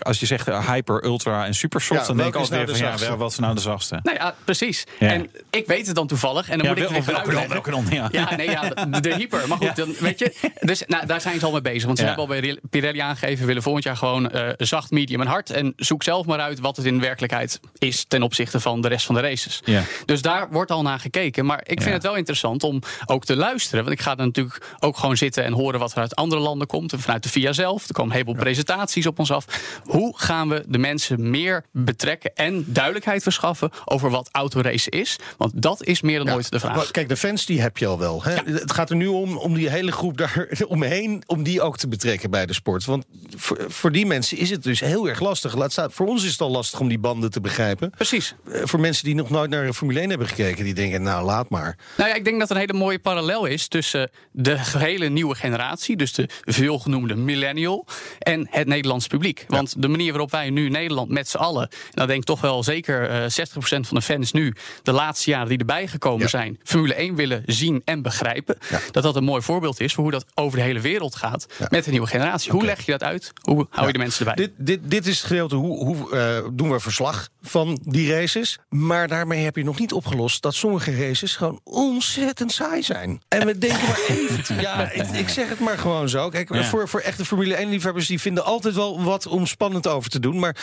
als 0.00 0.20
je 0.20 0.26
zegt 0.26 0.48
eh, 0.48 0.68
hyper, 0.68 1.04
ultra 1.04 1.46
en 1.46 1.54
super 1.54 1.80
soft, 1.80 2.00
Ja, 2.00 2.06
dan 2.06 2.16
denk 2.16 2.28
ik 2.28 2.34
altijd 2.34 2.52
nou 2.52 2.66
weer 2.78 2.98
van 2.98 3.06
ja, 3.08 3.16
wat 3.16 3.30
is 3.30 3.38
nou 3.38 3.54
de 3.54 3.60
zachtste? 3.60 3.98
Nou 4.02 4.16
ja, 4.16 4.34
precies. 4.44 4.84
Ja. 4.98 5.08
En 5.08 5.30
ik 5.50 5.66
weet 5.66 5.86
het 5.86 5.94
dan 5.94 6.06
toevallig. 6.06 6.48
En 6.48 6.58
dan 6.58 6.66
Ja, 6.66 6.72
moet 6.74 6.82
ik 6.82 6.88
wel- 6.88 7.14
welke 7.14 7.30
dan, 7.30 7.48
welke 7.48 7.70
dan, 7.70 7.86
ja. 7.90 8.08
Ja, 8.12 8.36
nee, 8.36 8.50
ja, 8.50 8.68
de, 8.68 9.00
de 9.00 9.14
hyper. 9.14 9.48
Maar 9.48 9.58
goed, 9.58 9.76
dan, 9.76 9.94
weet 10.00 10.18
je. 10.18 10.34
Dus 10.60 10.82
nou, 10.86 11.06
daar 11.06 11.20
zijn 11.20 11.38
ze 11.38 11.44
al 11.46 11.52
mee 11.52 11.60
bezig. 11.60 11.84
Want 11.84 11.98
ze 11.98 12.04
Ja. 12.04 12.08
hebben 12.14 12.28
al 12.36 12.40
bij 12.40 12.58
Pirelli 12.70 12.98
aangegeven... 12.98 13.46
willen 13.46 13.62
volgend 13.62 13.84
jaar 13.84 13.96
gewoon 13.96 14.30
eh, 14.30 14.48
zacht, 14.56 14.90
medium 14.90 15.20
en 15.20 15.26
hard. 15.26 15.50
En 15.50 15.72
zoek 15.76 16.02
zelf 16.02 16.26
maar 16.26 16.38
uit 16.40 16.60
wat 16.60 16.76
het 16.76 16.86
in 16.86 17.00
werkelijkheid 17.00 17.60
is... 17.78 18.04
ten 18.08 18.22
opzichte 18.22 18.47
van 18.56 18.80
de 18.80 18.88
rest 18.88 19.06
van 19.06 19.14
de 19.14 19.20
races. 19.20 19.60
Ja. 19.64 19.82
Dus 20.04 20.22
daar 20.22 20.48
wordt 20.50 20.70
al 20.70 20.82
naar 20.82 21.00
gekeken. 21.00 21.46
Maar 21.46 21.58
ik 21.60 21.66
vind 21.66 21.84
Ja. 21.84 21.90
het 21.92 22.02
wel 22.02 22.16
interessant 22.16 22.62
om 22.62 22.80
ook 23.06 23.24
te 23.24 23.36
luisteren. 23.36 23.84
Want 23.84 23.96
ik 23.96 24.02
ga 24.02 24.14
dan 24.14 24.26
natuurlijk 24.26 24.74
ook 24.80 24.96
gewoon 24.98 25.16
zitten 25.16 25.44
en 25.44 25.52
horen... 25.52 25.80
wat 25.80 25.92
er 25.92 25.98
uit 25.98 26.14
andere 26.16 26.40
landen 26.40 26.66
komt. 26.66 26.92
En 26.92 27.00
vanuit 27.00 27.22
de 27.22 27.28
VIA 27.28 27.52
zelf. 27.52 27.88
Er 27.88 27.92
komen 27.94 28.10
een 28.10 28.18
heleboel 28.18 28.42
presentaties 28.42 29.06
op 29.06 29.18
ons 29.18 29.30
af. 29.32 29.44
Hoe 29.84 30.18
gaan 30.18 30.48
we 30.48 30.64
de 30.68 30.78
mensen 30.78 31.30
meer 31.30 31.64
betrekken... 31.72 32.34
en 32.34 32.64
duidelijkheid 32.66 33.22
verschaffen 33.22 33.70
over 33.84 34.10
wat 34.10 34.28
autoracen 34.32 34.92
is? 34.92 35.16
Want 35.36 35.62
dat 35.62 35.84
is 35.84 36.00
meer 36.00 36.18
dan 36.18 36.26
Ja, 36.26 36.34
ooit 36.34 36.50
de 36.50 36.60
vraag. 36.60 36.76
maar 36.76 36.90
Kijk, 36.90 37.08
de 37.08 37.16
fans 37.16 37.46
die 37.46 37.60
heb 37.60 37.78
je 37.78 37.86
al 37.86 37.98
wel. 37.98 38.22
Hè? 38.22 38.34
Het 38.34 38.72
gaat 38.72 38.90
er 38.90 38.96
nu 38.96 39.06
om 39.06 39.36
om 39.36 39.54
die 39.54 39.68
hele 39.70 39.92
groep 39.92 40.16
daar 40.18 40.48
omheen... 40.68 41.22
om 41.26 41.42
die 41.42 41.62
ook 41.62 41.76
te 41.76 41.88
betrekken 41.88 42.30
bij 42.30 42.46
de 42.46 42.52
sport. 42.54 42.84
Want 42.84 43.04
voor, 43.36 43.58
voor 43.68 43.92
die 43.92 44.06
mensen 44.06 44.36
is 44.36 44.50
het 44.50 44.62
dus 44.62 44.80
heel 44.80 45.08
erg 45.08 45.20
lastig. 45.20 45.56
Laat 45.56 45.72
staan, 45.72 45.90
voor 45.92 46.06
ons 46.06 46.24
is 46.24 46.30
het 46.30 46.40
al 46.40 46.50
lastig 46.50 46.80
om 46.80 46.88
die 46.88 46.98
banden 46.98 47.30
te 47.30 47.40
begrijpen. 47.40 47.90
Precies. 47.90 48.34
Eh, 48.52 48.60
voor 48.64 48.80
mensen 48.80 49.04
die 49.04 49.14
nog 49.14 49.30
nooit 49.30 49.50
naar 49.50 49.72
Formule 49.72 50.00
1 50.00 50.08
hebben 50.08 50.28
gekeken, 50.28 50.64
die 50.64 50.74
denken, 50.74 51.02
nou 51.02 51.24
laat 51.24 51.50
maar. 51.50 51.76
Nou 51.96 52.08
ja, 52.08 52.14
ik 52.16 52.24
denk 52.24 52.38
dat 52.38 52.50
er 52.50 52.54
een 52.54 52.60
hele 52.60 52.78
mooie 52.78 52.98
parallel 52.98 53.44
is 53.46 53.68
tussen 53.68 54.10
de 54.32 54.58
gehele 54.58 55.08
nieuwe 55.08 55.34
generatie, 55.34 55.96
dus 55.96 56.12
de 56.12 56.28
veelgenoemde 56.44 57.14
millennial, 57.16 57.86
en 58.18 58.46
het 58.50 58.66
Nederlands 58.66 59.06
publiek. 59.06 59.44
Want 59.48 59.82
de 59.82 59.88
manier 59.88 60.10
waarop 60.10 60.30
wij 60.30 60.50
nu 60.50 60.64
in 60.66 60.72
Nederland 60.72 61.10
met 61.10 61.28
z'n 61.28 61.36
allen, 61.36 61.68
nou 61.94 62.08
denk 62.08 62.24
toch 62.24 62.40
wel 62.40 62.62
zeker 62.62 63.08
eh 63.10 63.22
60% 63.22 63.86
van 63.86 63.96
de 63.96 64.02
fans 64.02 64.32
nu, 64.32 64.54
de 64.82 64.92
laatste 64.92 65.30
jaren 65.30 65.48
die 65.48 65.58
erbij 65.58 65.86
gekomen 65.88 66.20
Ja. 66.22 66.28
zijn, 66.28 66.58
Formule 66.64 66.94
1 66.94 67.14
willen 67.14 67.42
zien 67.46 67.82
en 67.84 68.02
begrijpen, 68.02 68.56
Ja. 68.70 68.80
dat 68.90 69.02
dat 69.02 69.16
een 69.16 69.24
mooi 69.24 69.42
voorbeeld 69.42 69.80
is 69.80 69.94
voor 69.94 70.02
hoe 70.02 70.12
dat 70.12 70.24
over 70.34 70.58
de 70.58 70.64
hele 70.64 70.80
wereld 70.80 71.16
gaat 71.16 71.46
met 71.70 71.84
de 71.84 71.90
nieuwe 71.90 72.06
generatie. 72.06 72.52
Hoe 72.52 72.64
leg 72.64 72.84
je 72.86 72.90
dat 72.92 73.02
uit? 73.02 73.32
Hoe 73.42 73.66
hou 73.70 73.86
je 73.86 73.92
de 73.92 73.98
mensen 73.98 74.26
erbij? 74.26 74.44
Dit, 74.46 74.52
dit, 74.66 74.90
dit 74.90 75.06
is 75.06 75.16
het 75.18 75.26
gedeelte 75.26 75.54
hoe, 75.56 75.84
hoe 75.84 76.16
eh, 76.16 76.48
doen 76.52 76.70
we 76.70 76.80
verslag 76.80 77.28
van 77.42 77.78
die 77.82 78.06
races. 78.34 78.58
Maar 78.68 79.08
daarmee 79.08 79.44
heb 79.44 79.56
je 79.56 79.64
nog 79.64 79.78
niet 79.78 79.92
opgelost 79.92 80.42
dat 80.42 80.54
sommige 80.54 81.06
races 81.06 81.36
gewoon 81.36 81.60
ontzettend 81.64 82.52
saai 82.52 82.82
zijn. 82.82 83.22
En 83.28 83.46
we 83.46 83.58
denken 83.58 83.86
maar 83.86 84.00
even. 84.08 84.60
Ja, 84.60 84.90
ik, 84.90 85.06
ik 85.08 85.28
zeg 85.28 85.48
het 85.48 85.60
maar 85.60 85.78
gewoon 85.78 86.08
zo. 86.08 86.28
Kijk, 86.28 86.54
Ja. 86.54 86.64
voor, 86.64 86.88
voor 86.88 87.00
echte 87.00 87.24
Formule 87.24 87.56
1-liefhebbers 87.56 88.06
die 88.06 88.20
vinden 88.20 88.44
altijd 88.44 88.74
wel 88.74 89.02
wat 89.02 89.26
om 89.26 89.46
spannend 89.46 89.86
over 89.86 90.10
te 90.10 90.20
doen. 90.20 90.38
Maar 90.38 90.56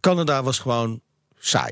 Canada 0.00 0.42
was 0.42 0.58
gewoon 0.58 1.00
saai. 1.38 1.70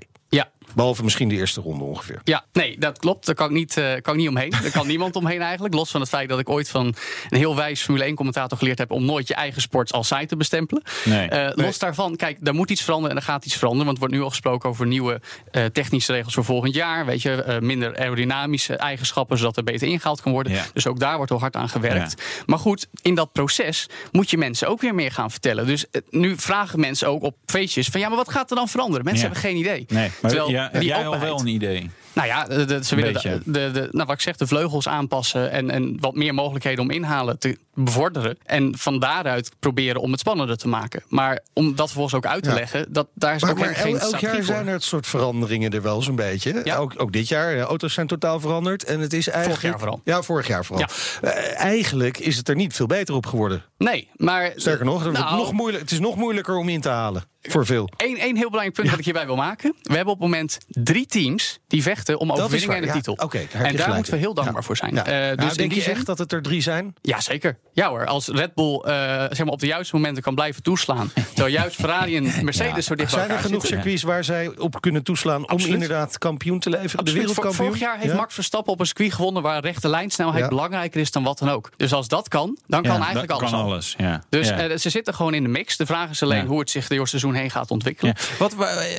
Behalve 0.75 1.05
misschien 1.05 1.29
de 1.29 1.35
eerste 1.35 1.61
ronde 1.61 1.85
ongeveer. 1.85 2.21
Ja, 2.25 2.45
nee, 2.53 2.79
dat 2.79 2.99
klopt. 2.99 3.27
Daar 3.27 3.35
kan 3.35 3.47
ik 3.47 3.53
niet, 3.53 3.77
eh, 3.77 3.85
kan 4.03 4.15
ik 4.15 4.21
niet 4.21 4.29
omheen. 4.29 4.51
Daar 4.51 4.71
kan 4.71 4.87
niemand 4.97 5.17
omheen 5.17 5.43
eigenlijk. 5.43 5.75
Los 5.75 5.91
van 5.91 6.01
het 6.01 6.09
feit 6.11 6.29
dat 6.29 6.39
ik 6.39 6.49
ooit 6.49 6.69
van 6.69 6.95
een 7.29 7.39
heel 7.39 7.57
wijs 7.57 7.83
Formule 7.83 8.11
1-commentator 8.13 8.59
geleerd 8.59 8.79
heb... 8.79 8.91
om 8.91 9.05
nooit 9.05 9.29
je 9.29 9.35
eigen 9.35 9.63
sport 9.63 9.93
als 9.93 10.07
saai 10.07 10.27
te 10.27 10.37
bestempelen. 10.37 10.83
Nee. 11.05 11.29
Eh, 11.29 11.65
los 11.65 11.79
daarvan, 11.79 12.17
kijk, 12.17 12.45
daar 12.45 12.55
moet 12.55 12.71
iets 12.71 12.83
veranderen 12.83 13.17
en 13.17 13.23
er 13.23 13.29
gaat 13.29 13.45
iets 13.47 13.55
veranderen. 13.57 13.85
Want 13.87 13.97
er 13.99 14.03
wordt 14.03 14.15
nu 14.19 14.23
al 14.23 14.31
gesproken 14.31 14.69
over 14.69 14.87
nieuwe 14.87 15.21
eh, 15.51 15.65
technische 15.65 16.13
regels 16.13 16.35
voor 16.35 16.45
volgend 16.45 16.75
jaar. 16.75 17.07
Weet 17.07 17.23
je, 17.23 17.43
eh, 17.43 17.59
minder 17.59 17.97
aerodynamische 17.99 18.77
eigenschappen... 18.77 19.39
zodat 19.39 19.57
er 19.57 19.65
beter 19.65 19.89
ingehaald 19.89 20.21
kan 20.21 20.33
worden. 20.33 20.53
Ja. 20.53 20.65
Dus 20.73 20.87
ook 20.87 20.99
daar 20.99 21.17
wordt 21.17 21.31
al 21.33 21.41
hard 21.41 21.57
aan 21.57 21.69
gewerkt. 21.69 22.23
Maar 22.47 22.59
goed, 22.59 22.87
in 23.03 23.15
dat 23.15 23.33
proces 23.33 23.87
moet 24.13 24.31
je 24.31 24.39
mensen 24.39 24.69
ook 24.69 24.81
weer 24.81 24.95
meer 24.95 25.13
gaan 25.13 25.31
vertellen. 25.31 25.67
Dus 25.67 25.85
nu 26.11 26.37
vragen 26.37 26.81
mensen 26.81 27.09
ook 27.09 27.23
op 27.23 27.37
feestjes 27.47 27.89
van... 27.89 28.01
ja, 28.01 28.09
maar 28.09 28.17
wat 28.17 28.31
gaat 28.31 28.51
er 28.51 28.57
dan 28.57 28.69
veranderen? 28.69 29.05
Mensen 29.05 29.27
Ja. 29.29 29.33
hebben 29.33 29.51
geen 29.51 29.61
idee. 29.61 29.85
Nee, 29.89 30.11
maar 30.23 30.31
Terwijl 30.31 30.51
ja, 30.59 30.69
die 30.79 30.89
jij 30.89 31.07
al 31.07 31.19
wel 31.19 31.41
een 31.41 31.47
idee. 31.47 31.91
Nou 32.19 32.31
ja, 32.31 32.45
de, 32.45 32.65
de- 32.65 32.85
ze 32.85 32.95
willen 32.95 33.13
de, 33.23 33.41
de, 33.45 33.71
de- 33.73 33.89
nou, 33.91 34.07
wat 34.07 34.15
ik 34.15 34.21
zeg, 34.21 34.37
de 34.37 34.47
vleugels 34.47 34.89
aanpassen 34.89 35.51
en, 35.51 35.71
en 35.71 35.97
wat 36.01 36.15
meer 36.15 36.35
mogelijkheden 36.35 36.85
om 36.85 36.91
inhalen 36.91 37.39
te 37.39 37.59
bevorderen. 37.75 38.39
En 38.45 38.79
van 38.79 38.99
daaruit 38.99 39.51
proberen 39.59 40.01
om 40.01 40.11
het 40.11 40.21
spannender 40.21 40.57
te 40.57 40.69
maken. 40.69 41.03
Maar 41.09 41.41
om 41.53 41.75
dat 41.75 41.87
vervolgens 41.87 42.15
ook 42.15 42.27
uit 42.27 42.43
te 42.43 42.49
Ja. 42.49 42.55
leggen, 42.55 42.93
dat, 42.93 43.07
daar 43.15 43.35
is 43.35 43.43
Maar, 43.43 43.51
ook 43.51 43.59
maar 43.59 43.69
helemaal 43.69 43.93
el- 43.93 43.99
geen 44.01 44.13
elk 44.13 44.21
jaar 44.21 44.35
voor. 44.35 44.45
zijn 44.45 44.67
er 44.67 44.73
het 44.73 44.83
soort 44.85 45.07
veranderingen 45.07 45.71
er 45.71 45.83
wel 45.83 46.03
zo'n 46.03 46.17
beetje. 46.17 46.61
Ja. 46.65 46.77
Ook, 46.77 46.95
ook 46.97 47.13
dit 47.13 47.29
jaar. 47.29 47.55
De 47.55 47.61
auto's 47.61 47.93
zijn 47.95 48.07
totaal 48.07 48.41
veranderd. 48.41 48.85
En 48.85 49.01
het 49.01 49.13
is 49.13 49.29
eigenlijk. 49.29 49.63
jaar 49.63 49.79
vooral. 49.79 50.01
Ja, 50.05 50.23
vorig 50.23 50.47
jaar 50.47 50.65
vooral. 50.65 50.87
Eh, 51.23 51.59
eigenlijk 51.61 52.19
is 52.19 52.37
het 52.37 52.49
er 52.49 52.55
niet 52.57 52.75
veel 52.75 52.87
beter 52.87 53.15
op 53.15 53.27
geworden. 53.27 53.65
Nee, 53.79 54.09
maar... 54.17 54.53
Sterker 54.57 54.85
nog, 54.85 54.95
het, 54.95 55.03
wordt 55.05 55.19
Nou, 55.19 55.37
nog 55.37 55.53
moeilijk, 55.53 55.83
het 55.83 55.93
is 55.93 55.99
nog 56.01 56.17
moeilijker 56.17 56.57
om 56.57 56.69
in 56.69 56.81
te 56.81 56.89
halen. 56.89 57.23
Voor 57.43 57.67
veel. 57.67 57.89
Eén 57.97 58.17
één 58.19 58.37
heel 58.37 58.47
belangrijk 58.51 58.75
punt 58.75 58.89
dat 58.89 58.99
ik 58.99 59.05
hierbij 59.05 59.27
wil 59.27 59.37
maken. 59.37 59.75
We 59.83 59.95
hebben 59.95 60.15
op 60.15 60.21
het 60.21 60.29
moment 60.31 60.59
drie 60.69 61.07
teams 61.07 61.59
die 61.69 61.83
vechten 61.83 62.19
om 62.19 62.33
overwinning 62.33 62.73
en 62.73 62.81
de 62.81 62.87
ja. 62.87 62.93
titel. 62.93 63.13
Oké, 63.15 63.47
daar 63.53 63.63
en 63.65 63.77
daar 63.77 63.95
moeten 63.95 64.13
we 64.13 64.19
heel 64.19 64.35
dankbaar 64.35 64.57
Ja. 64.61 64.63
voor 64.67 64.77
zijn. 64.77 64.95
Ja. 64.95 65.05
Eh, 65.07 65.13
Nou, 65.13 65.37
dus 65.37 65.51
in 65.51 65.57
denk 65.57 65.69
die 65.71 65.79
je 65.79 65.85
zin, 65.85 65.95
echt 65.95 66.07
dat 66.07 66.19
het 66.19 66.33
er 66.33 66.43
drie 66.43 66.61
zijn? 66.61 66.95
Ja, 67.03 67.21
zeker. 67.21 67.59
Ja 67.73 67.89
hoor, 67.89 68.07
als 68.07 68.27
Red 68.29 68.55
Bull 68.55 68.81
eh, 68.81 68.93
zeg 69.19 69.39
maar 69.39 69.47
op 69.53 69.61
de 69.61 69.67
juiste 69.67 69.97
momenten 69.97 70.23
kan 70.23 70.35
blijven 70.35 70.63
toeslaan... 70.63 71.11
terwijl 71.35 71.55
juist 71.55 71.77
Ferrari 71.77 72.17
en 72.17 72.45
Mercedes 72.45 72.87
zo 72.87 72.95
dicht 72.95 73.11
bij 73.15 73.19
Zijn 73.25 73.31
er 73.37 73.39
genoeg 73.45 73.61
zitten. 73.61 73.79
circuits 73.79 74.03
waar 74.03 74.25
zij 74.25 74.51
op 74.59 74.81
kunnen 74.81 75.03
toeslaan... 75.03 75.51
om 75.51 75.59
inderdaad 75.59 76.19
kampioen 76.19 76.59
te 76.61 76.71
leveren? 76.71 77.05
De 77.05 77.13
wereldkampioen? 77.13 77.55
Vorig 77.67 77.81
jaar 77.81 77.97
heeft 77.99 78.11
Ja? 78.13 78.17
Max 78.17 78.35
Verstappen 78.35 78.73
op 78.73 78.81
een 78.81 78.87
circuit 78.87 79.13
gewonnen 79.13 79.43
waar 79.43 79.61
rechte 79.61 79.89
lijnsnelheid 79.89 80.43
Ja. 80.43 80.49
belangrijker 80.49 81.01
is 81.01 81.11
dan 81.11 81.23
wat 81.23 81.39
dan 81.39 81.49
ook. 81.49 81.71
Dus 81.77 81.93
als 81.93 82.09
dat 82.09 82.29
kan, 82.29 82.59
dan 82.67 82.83
kan 82.83 82.93
Ja, 82.97 83.01
eigenlijk 83.01 83.31
alles. 83.31 83.51
kan 83.51 83.59
al. 83.61 83.65
alles. 83.65 83.95
Ja. 83.99 84.23
Dus 84.29 84.49
ja. 84.49 84.59
eh, 84.69 84.77
ze 84.77 84.91
zitten 84.91 85.15
gewoon 85.15 85.35
in 85.35 85.43
de 85.43 85.49
mix. 85.49 85.77
De 85.77 85.87
vraag 85.87 86.11
is 86.11 86.23
alleen 86.23 86.43
Ja. 86.43 86.47
hoe 86.47 86.59
het 86.61 86.71
zich 86.71 86.89
door 86.89 86.99
het 86.99 87.09
seizoen 87.09 87.35
heen 87.35 87.51
gaat 87.51 87.71
ontwikkelen. 87.71 88.15
Ja. 88.19 88.37
Wat, 88.39 88.55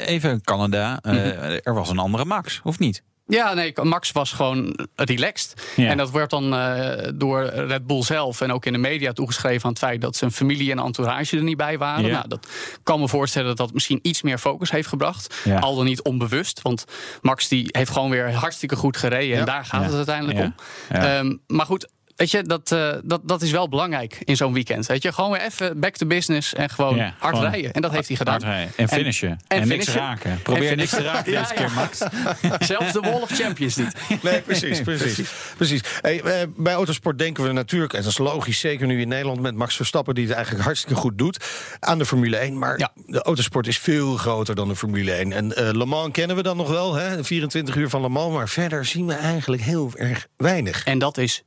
even 0.06 0.42
Canada, 0.44 1.00
Mhm. 1.02 1.18
er 1.64 1.74
was 1.74 1.90
een 1.90 1.98
andere 2.00 2.26
Max, 2.26 2.59
of 2.64 2.80
niet? 2.80 3.04
Ja, 3.30 3.54
nee, 3.54 3.74
Max 3.84 4.12
was 4.12 4.32
gewoon 4.32 4.88
relaxed. 4.96 5.72
Ja. 5.76 5.90
En 5.90 5.98
dat 5.98 6.12
werd 6.12 6.30
dan 6.30 6.54
eh, 6.54 7.10
door 7.16 7.44
Red 7.44 7.88
Bull 7.88 8.04
zelf 8.04 8.42
en 8.42 8.52
ook 8.52 8.66
in 8.66 8.74
de 8.74 8.80
media 8.80 9.14
toegeschreven 9.14 9.64
aan 9.64 9.70
het 9.70 9.80
feit 9.80 10.02
dat 10.02 10.16
zijn 10.16 10.32
familie 10.32 10.72
en 10.72 10.80
entourage 10.80 11.38
er 11.38 11.44
niet 11.44 11.58
bij 11.58 11.78
waren. 11.78 12.06
Ja. 12.06 12.12
Nou, 12.12 12.28
dat 12.28 12.48
kan 12.84 13.00
me 13.00 13.08
voorstellen 13.08 13.48
dat 13.48 13.58
dat 13.58 13.74
misschien 13.74 14.00
iets 14.02 14.22
meer 14.22 14.38
focus 14.38 14.72
heeft 14.72 14.88
gebracht. 14.88 15.36
Ja. 15.44 15.60
Al 15.60 15.76
dan 15.76 15.86
niet 15.86 16.02
onbewust. 16.02 16.62
Want 16.62 16.86
Max 17.22 17.48
die 17.48 17.68
heeft 17.72 17.92
gewoon 17.92 18.10
weer 18.10 18.34
hartstikke 18.34 18.76
goed 18.76 18.98
gereden. 18.98 19.38
En 19.38 19.46
daar 19.46 19.66
gaat 19.66 19.86
het 19.86 19.94
uiteindelijk 19.94 20.40
om. 20.40 20.56
Ehm, 20.90 21.36
maar 21.48 21.66
goed. 21.66 21.90
Weet 22.20 22.32
je, 22.32 22.44
dat, 22.44 22.72
eh, 22.72 22.94
dat, 23.04 23.22
dat 23.24 23.42
is 23.42 23.52
wel 23.52 23.70
belangrijk 23.70 24.18
in 24.24 24.36
zo'n 24.36 24.54
weekend. 24.54 24.86
Weet 24.86 25.02
je, 25.04 25.12
gewoon 25.12 25.32
weer 25.32 25.42
even 25.42 25.80
back 25.80 25.96
to 25.96 26.06
business 26.08 26.54
en 26.54 26.70
gewoon 26.70 26.96
Ja, 26.96 27.14
hard 27.20 27.36
gewoon 27.36 27.52
rijden. 27.52 27.72
En 27.74 27.82
dat 27.82 27.92
heeft 27.92 28.08
hij 28.08 28.18
gedaan. 28.18 28.42
Hard 28.42 28.54
rijden. 28.56 28.74
En 28.76 28.88
finishen. 28.88 29.40
En, 29.48 29.58
niks 29.58 29.70
finishen. 29.70 29.94
raken. 29.94 30.42
Probeer 30.42 30.72
En 30.72 30.78
niks 30.78 30.90
te 30.90 31.02
raken 31.02 31.32
Ja, 31.32 31.42
deze 31.42 31.54
keer, 31.54 31.72
Max. 31.72 31.98
Zelfs 32.74 32.94
de 32.94 33.00
Wall 33.00 33.22
of 33.22 33.30
Champions 33.32 33.76
niet. 33.76 33.94
Nee, 34.22 34.42
precies, 34.42 34.82
precies. 34.82 35.30
precies. 35.58 35.82
Hey, 36.02 36.22
eh, 36.22 36.48
bij 36.56 36.74
autosport 36.74 37.18
denken 37.20 37.44
we 37.44 37.52
natuurlijk, 37.52 37.94
en 37.94 38.02
dat 38.02 38.12
is 38.12 38.18
logisch, 38.18 38.60
zeker 38.60 38.88
nu 38.88 39.02
in 39.02 39.08
Nederland 39.08 39.40
met 39.42 39.56
Max 39.56 39.76
Verstappen, 39.76 40.16
die 40.16 40.26
het 40.26 40.34
eigenlijk 40.34 40.66
hartstikke 40.66 40.96
goed 40.96 41.18
doet, 41.18 41.46
aan 41.80 41.98
de 41.98 42.06
Formule 42.06 42.38
1. 42.38 42.58
Maar 42.58 42.80
Ja. 42.80 42.92
de 43.06 43.22
autosport 43.22 43.68
is 43.68 43.78
veel 43.80 44.16
groter 44.18 44.56
dan 44.56 44.68
de 44.68 44.76
Formule 44.76 45.12
1. 45.14 45.32
En 45.34 45.56
eh, 45.56 45.70
Le 45.74 45.86
Mans 45.86 46.12
kennen 46.12 46.36
we 46.36 46.44
dan 46.44 46.58
nog 46.58 46.70
wel, 46.70 46.94
hè? 46.94 47.16
de 47.16 47.24
24 47.24 47.76
uur 47.76 47.90
van 47.90 48.02
Le 48.02 48.10
Mans, 48.10 48.34
maar 48.34 48.50
verder 48.50 48.86
zien 48.86 49.06
we 49.08 49.14
eigenlijk 49.14 49.62
heel 49.62 49.92
erg 49.96 50.28
weinig. 50.38 50.84
En 50.84 51.00
dat 51.00 51.18
is 51.18 51.44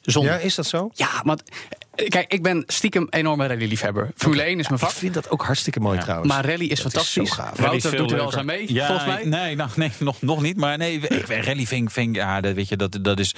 doodzonde. 0.00 0.30
Ja, 0.30 0.36
is 0.36 0.54
dat 0.54 0.66
zo? 0.66 0.90
Ja, 0.94 1.22
want 1.24 1.42
eh, 1.42 1.78
kijk, 1.94 2.32
ik 2.32 2.42
ben 2.42 2.64
stiekem 2.66 3.06
enorme 3.10 3.46
rally-liefhebber. 3.46 4.10
Formule 4.16 4.42
1 4.42 4.58
is 4.58 4.68
mijn 4.68 4.80
Ik 4.80 4.86
vak. 4.86 4.96
vind 4.96 5.14
dat 5.14 5.30
ook 5.30 5.42
hartstikke 5.44 5.80
mooi 5.80 5.98
trouwens. 5.98 6.32
Maar 6.32 6.44
rally 6.46 6.64
is 6.64 6.68
Dat 6.68 6.76
is 6.76 6.82
fantastisch. 6.82 7.28
zo 7.28 7.34
gaaf. 7.34 7.58
Rally 7.58 7.76
is 7.76 7.82
Wouter 7.82 8.00
doet 8.02 8.10
er 8.10 8.16
wel 8.16 8.26
eens 8.26 8.36
aan 8.36 8.44
mee, 8.46 8.72
Ja, 8.72 8.86
volgens 8.86 9.06
mij. 9.06 9.24
Nee, 9.24 9.56
nou, 9.56 9.70
nee 9.74 9.90
nog, 9.98 10.22
nog 10.22 10.42
niet. 10.42 10.56
Maar 10.56 10.78
nee, 10.78 10.98
ik, 10.98 11.26
rally 11.28 11.66
vind, 11.66 11.82
ik- 11.86 11.90
vind 11.90 12.08
ik- 12.08 12.14
ja, 12.14 12.40
dat, 12.40 12.54
weet 12.54 12.68
je, 12.68 12.76
dat, 12.76 12.98
dat 13.02 13.18
is, 13.18 13.34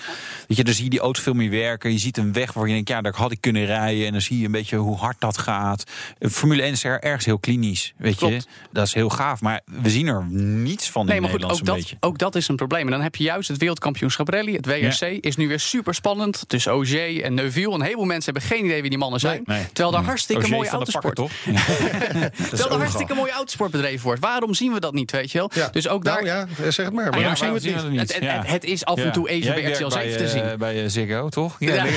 weet 0.48 0.56
je, 0.56 0.64
dan 0.64 0.74
zie 0.74 0.84
je 0.84 0.90
die 0.90 1.00
auto's 1.00 1.22
veel 1.22 1.32
meer 1.34 1.50
werken. 1.50 1.92
Je 1.92 1.98
ziet 1.98 2.16
een 2.16 2.32
weg 2.32 2.52
waar 2.52 2.66
je 2.66 2.72
denkt, 2.72 2.88
ja, 2.88 3.00
daar 3.00 3.14
had 3.16 3.32
ik 3.32 3.40
kunnen 3.40 3.64
rijden. 3.66 4.06
En 4.06 4.12
dan 4.12 4.20
zie 4.20 4.38
je 4.38 4.44
een 4.44 4.52
beetje 4.52 4.76
hoe 4.76 4.96
hard 4.96 5.20
dat 5.20 5.38
gaat. 5.38 5.84
Formule 6.20 6.62
1 6.62 6.72
is 6.72 6.84
er 6.84 7.00
ergens 7.00 7.24
heel 7.24 7.38
klinisch, 7.38 7.92
weet 7.96 8.20
je. 8.20 8.40
Dat 8.72 8.86
is 8.86 8.94
heel 8.94 9.08
gaaf. 9.08 9.40
Maar 9.40 9.60
we 9.82 9.90
zien 9.90 10.06
er 10.06 10.24
niets 10.30 10.90
van 10.90 11.06
Nee, 11.06 11.14
in 11.16 11.22
maar 11.22 11.30
goed, 11.30 11.40
Nederland 11.40 11.68
ook 11.68 11.74
dat, 11.74 11.84
beetje. 11.84 11.96
ook 12.00 12.18
dat 12.18 12.34
is 12.34 12.48
een 12.48 12.56
probleem. 12.56 12.84
En 12.84 12.90
dan 12.92 13.00
heb 13.02 13.16
je 13.16 13.24
juist 13.24 13.48
het 13.48 13.58
wereldkampioenschap 13.58 14.28
rally. 14.28 14.52
Het 14.52 14.66
WRC 14.66 15.00
is 15.20 15.36
nu 15.36 15.48
weer 15.48 15.60
super 15.60 15.94
spannend. 15.94 16.44
Tussen 16.46 16.72
Ogier 16.72 17.22
en 17.22 17.34
Neuville. 17.34 17.74
Een 17.74 17.82
heleboel 17.82 18.04
mensen 18.04 18.24
hebben 18.32 18.41
geen 18.42 18.64
idee 18.64 18.80
wie 18.80 18.90
die 18.90 18.98
mannen 18.98 19.20
zijn. 19.20 19.42
Nee. 19.44 19.66
Terwijl 19.66 19.90
daar 19.90 20.04
hartstikke 20.04 20.42
Ogier 20.42 20.56
mooie 20.56 20.68
autosport... 20.68 21.14
Pakken, 21.14 21.24
toch? 21.44 21.54
Terwijl 22.48 22.70
er 22.70 22.78
hartstikke 22.78 23.14
mooie 23.14 23.32
autosport 23.32 23.70
bedreven 23.70 24.04
wordt. 24.04 24.20
Waarom 24.20 24.54
zien 24.54 24.72
we 24.72 24.80
dat 24.80 24.92
niet, 24.92 25.10
weet 25.10 25.30
je 25.32 25.38
wel? 25.38 25.50
Ja. 25.54 25.68
Dus 25.72 25.88
ook 25.88 26.04
daar... 26.04 26.22
Nou 26.24 26.26
ja, 26.26 26.70
zeg 26.70 26.86
het 26.86 26.94
maar. 26.94 27.10
Ah, 27.10 27.16
Waarom 27.16 27.36
zien 27.36 27.48
we 27.48 27.54
het 27.54 27.64
niet? 27.90 28.10
zien 28.10 28.28
Het, 28.28 28.46
het- 28.46 28.64
is 28.64 28.84
af 28.84 28.98
en 28.98 29.12
toe 29.12 29.28
even 29.28 29.54
bij 29.54 29.72
RTL 29.72 29.88
7 29.90 30.08
bij, 30.08 30.16
te 30.16 30.28
zien. 30.28 30.42
eh, 30.42 30.56
bij 30.56 30.82
eh, 30.82 30.88
Ziggo, 30.88 31.28
toch? 31.28 31.56
Ja. 31.58 31.84